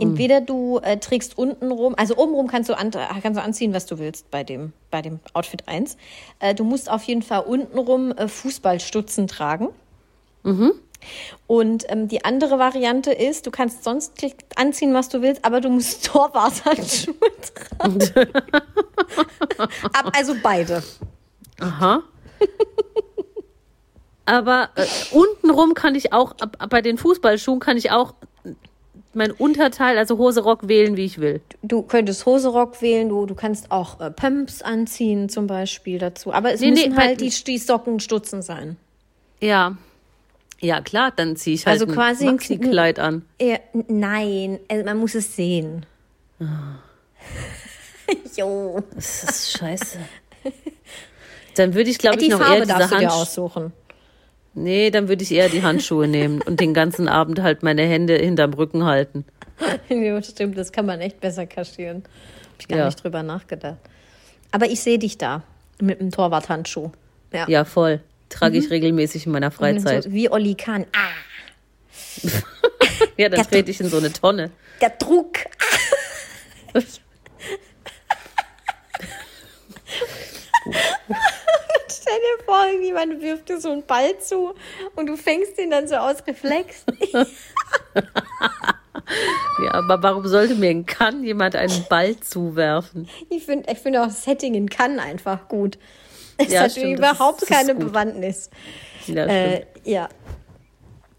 Entweder 0.00 0.40
du 0.40 0.78
äh, 0.78 0.98
trägst 0.98 1.38
untenrum, 1.38 1.94
also 1.96 2.16
obenrum 2.16 2.48
kannst 2.48 2.68
du, 2.68 2.76
an, 2.76 2.90
kannst 2.90 3.38
du 3.38 3.42
anziehen, 3.42 3.72
was 3.72 3.86
du 3.86 3.98
willst 3.98 4.30
bei 4.30 4.42
dem, 4.44 4.72
bei 4.90 5.00
dem 5.00 5.20
Outfit 5.32 5.68
1. 5.68 5.96
Äh, 6.40 6.54
du 6.54 6.64
musst 6.64 6.90
auf 6.90 7.04
jeden 7.04 7.22
Fall 7.22 7.40
untenrum 7.40 8.12
äh, 8.12 8.28
Fußballstutzen 8.28 9.28
tragen. 9.28 9.68
Und 11.46 11.84
ähm, 11.88 12.08
die 12.08 12.24
andere 12.24 12.58
Variante 12.58 13.12
ist, 13.12 13.46
du 13.46 13.50
kannst 13.50 13.84
sonst 13.84 14.12
anziehen, 14.56 14.94
was 14.94 15.08
du 15.08 15.22
willst, 15.22 15.44
aber 15.44 15.60
du 15.60 15.68
musst 15.68 16.04
Torwarthandschuhe 16.12 17.14
tragen. 17.78 17.98
Ab, 19.92 20.12
also 20.16 20.34
beide. 20.42 20.82
Aha. 21.60 22.02
Aber 24.26 24.70
äh, 24.76 24.84
untenrum 25.12 25.74
kann 25.74 25.94
ich 25.94 26.12
auch, 26.12 26.32
ab, 26.40 26.56
ab 26.58 26.70
bei 26.70 26.80
den 26.80 26.96
Fußballschuhen 26.98 27.60
kann 27.60 27.76
ich 27.76 27.90
auch 27.90 28.14
mein 29.12 29.30
Unterteil, 29.30 29.96
also 29.98 30.18
Hose, 30.18 30.40
Rock 30.42 30.66
wählen, 30.66 30.96
wie 30.96 31.04
ich 31.04 31.18
will. 31.20 31.40
Du 31.62 31.82
könntest 31.82 32.26
Hoserock 32.26 32.82
wählen, 32.82 33.08
du, 33.08 33.26
du 33.26 33.34
kannst 33.34 33.70
auch 33.70 34.00
äh, 34.00 34.10
Pumps 34.10 34.60
anziehen 34.62 35.28
zum 35.28 35.46
Beispiel 35.46 35.98
dazu. 35.98 36.32
Aber 36.32 36.52
es 36.52 36.60
Nee, 36.60 36.70
nee, 36.70 36.86
müssen 36.86 36.94
bei- 36.96 37.02
halt 37.08 37.20
die, 37.20 37.30
die 37.30 37.58
Socken 37.58 38.00
Stutzen 38.00 38.42
sein. 38.42 38.76
Ja. 39.40 39.76
Ja, 40.60 40.80
klar, 40.80 41.12
dann 41.14 41.36
ziehe 41.36 41.54
ich 41.54 41.66
halt 41.66 41.80
Also 41.80 41.92
quasi 41.92 42.26
ein- 42.26 42.34
Maxi-Kleid 42.36 42.98
an. 42.98 43.24
Ja, 43.40 43.58
nein, 43.88 44.58
also 44.68 44.84
man 44.84 44.96
muss 44.98 45.14
es 45.14 45.36
sehen. 45.36 45.84
jo. 48.36 48.82
Das 48.94 49.24
ist 49.24 49.58
scheiße. 49.58 49.98
Dann 51.56 51.74
würde 51.74 51.90
ich, 51.90 51.98
glaube 51.98 52.20
ich, 52.20 52.28
noch 52.30 52.40
eher 52.40 52.46
Farbe 52.46 52.62
diese 52.66 52.78
darfst 52.78 52.92
Handschuhe. 52.94 53.12
aussuchen. 53.20 53.72
Nee, 54.54 54.90
dann 54.90 55.08
würde 55.08 55.22
ich 55.24 55.32
eher 55.32 55.48
die 55.48 55.62
Handschuhe 55.62 56.06
nehmen 56.06 56.40
und 56.42 56.60
den 56.60 56.74
ganzen 56.74 57.08
Abend 57.08 57.42
halt 57.42 57.62
meine 57.62 57.82
Hände 57.82 58.16
hinterm 58.16 58.54
Rücken 58.54 58.84
halten. 58.84 59.24
ja, 59.88 60.22
stimmt, 60.22 60.56
das 60.56 60.70
kann 60.72 60.86
man 60.86 61.00
echt 61.00 61.20
besser 61.20 61.46
kaschieren. 61.46 62.04
Hab 62.04 62.60
ich 62.60 62.68
gar 62.68 62.78
Ja. 62.78 62.86
nicht 62.86 63.02
drüber 63.02 63.22
nachgedacht. 63.22 63.78
Aber 64.52 64.66
ich 64.66 64.80
sehe 64.80 64.98
dich 64.98 65.18
da 65.18 65.42
mit 65.80 66.00
einem 66.00 66.10
Torwarthandschuh. 66.12 66.90
Ja. 67.32 67.48
Ja, 67.48 67.64
voll. 67.64 68.00
Trage 68.28 68.58
ich 68.58 68.70
regelmäßig 68.70 69.26
in 69.26 69.32
meiner 69.32 69.50
Freizeit. 69.50 70.04
So, 70.04 70.12
wie 70.12 70.30
Olli 70.30 70.54
Kahn. 70.54 70.86
Ah, 70.92 72.28
Ja, 73.16 73.28
dann 73.28 73.44
trete 73.46 73.70
ich 73.70 73.80
in 73.80 73.88
so 73.88 73.98
eine 73.98 74.12
Tonne. 74.12 74.50
der 74.80 74.90
Druck. 74.90 75.38
Stell 82.04 82.18
dir 82.18 82.44
vor, 82.44 82.66
jemand 82.82 83.22
wirft 83.22 83.48
dir 83.48 83.58
so 83.60 83.70
einen 83.70 83.84
Ball 83.86 84.18
zu 84.18 84.54
und 84.94 85.06
du 85.06 85.16
fängst 85.16 85.58
ihn 85.58 85.70
dann 85.70 85.88
so 85.88 85.94
aus 85.96 86.16
Reflex. 86.26 86.84
Ja, 89.62 89.74
aber 89.74 90.02
warum 90.02 90.26
sollte 90.26 90.54
mir 90.54 90.70
in 90.70 90.86
Cannes 90.86 91.24
jemand 91.24 91.56
einen 91.56 91.84
Ball 91.88 92.16
zuwerfen? 92.20 93.08
Ich 93.28 93.44
finde 93.44 93.70
ich 93.70 93.78
find 93.78 93.96
auch 93.96 94.06
das 94.06 94.22
Setting 94.24 94.54
in 94.54 94.68
Cannes 94.70 95.00
einfach 95.02 95.48
gut. 95.48 95.78
Es 96.38 96.52
Ja, 96.52 96.62
hat 96.62 96.72
stimmt, 96.72 96.98
überhaupt 96.98 97.42
ist- 97.42 97.48
keine. 97.48 97.74
Bewandtnis. 97.74 98.50
Ja, 99.06 99.26
Äh, 99.26 99.66
ja. 99.84 100.08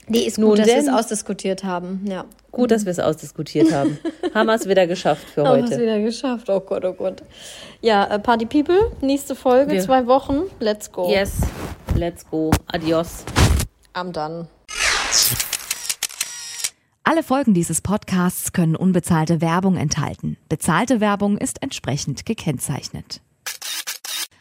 Nee, 0.08 0.20
ist 0.20 0.38
Nun 0.38 0.52
gut, 0.52 0.60
dass 0.60 0.68
wir 0.68 0.78
es 0.78 0.88
ausdiskutiert 0.90 1.64
haben. 1.64 2.06
Ja. 2.08 2.26
Gut, 2.56 2.72
dass 2.72 2.86
wir 2.86 2.92
es 2.92 3.00
ausdiskutiert 3.00 3.72
haben. 3.74 4.00
haben 4.34 4.48
wir 4.48 4.56
es 4.56 4.68
wieder 4.68 4.88
geschafft 4.88 5.28
für 5.30 5.46
Haben 5.46 5.58
wir 5.58 5.64
es 5.66 5.72
heute. 5.72 5.82
wieder 5.82 6.00
geschafft. 6.00 6.50
Oh 6.50 6.60
Gott, 6.62 6.86
oh 6.86 6.94
Gott. 6.94 7.22
Ja, 7.82 8.06
äh, 8.06 8.18
Party 8.20 8.46
People, 8.46 8.92
nächste 9.02 9.36
Folge, 9.36 9.74
Wir- 9.74 9.82
zwei 9.82 10.08
Wochen. 10.08 10.44
Let's 10.60 10.92
go. 10.92 11.10
Yes, 11.12 11.42
let's 11.96 12.26
go. 12.30 12.52
Adios. 12.68 13.26
Am 13.94 14.12
dann. 14.14 14.48
Alle 17.04 17.22
Folgen 17.24 17.54
dieses 17.54 17.82
Podcasts 17.82 18.52
können 18.52 18.76
unbezahlte 18.76 19.40
Werbung 19.42 19.78
enthalten. 19.78 20.38
Bezahlte 20.50 21.00
Werbung 21.00 21.38
ist 21.38 21.62
entsprechend 21.62 22.26
gekennzeichnet. 22.26 23.22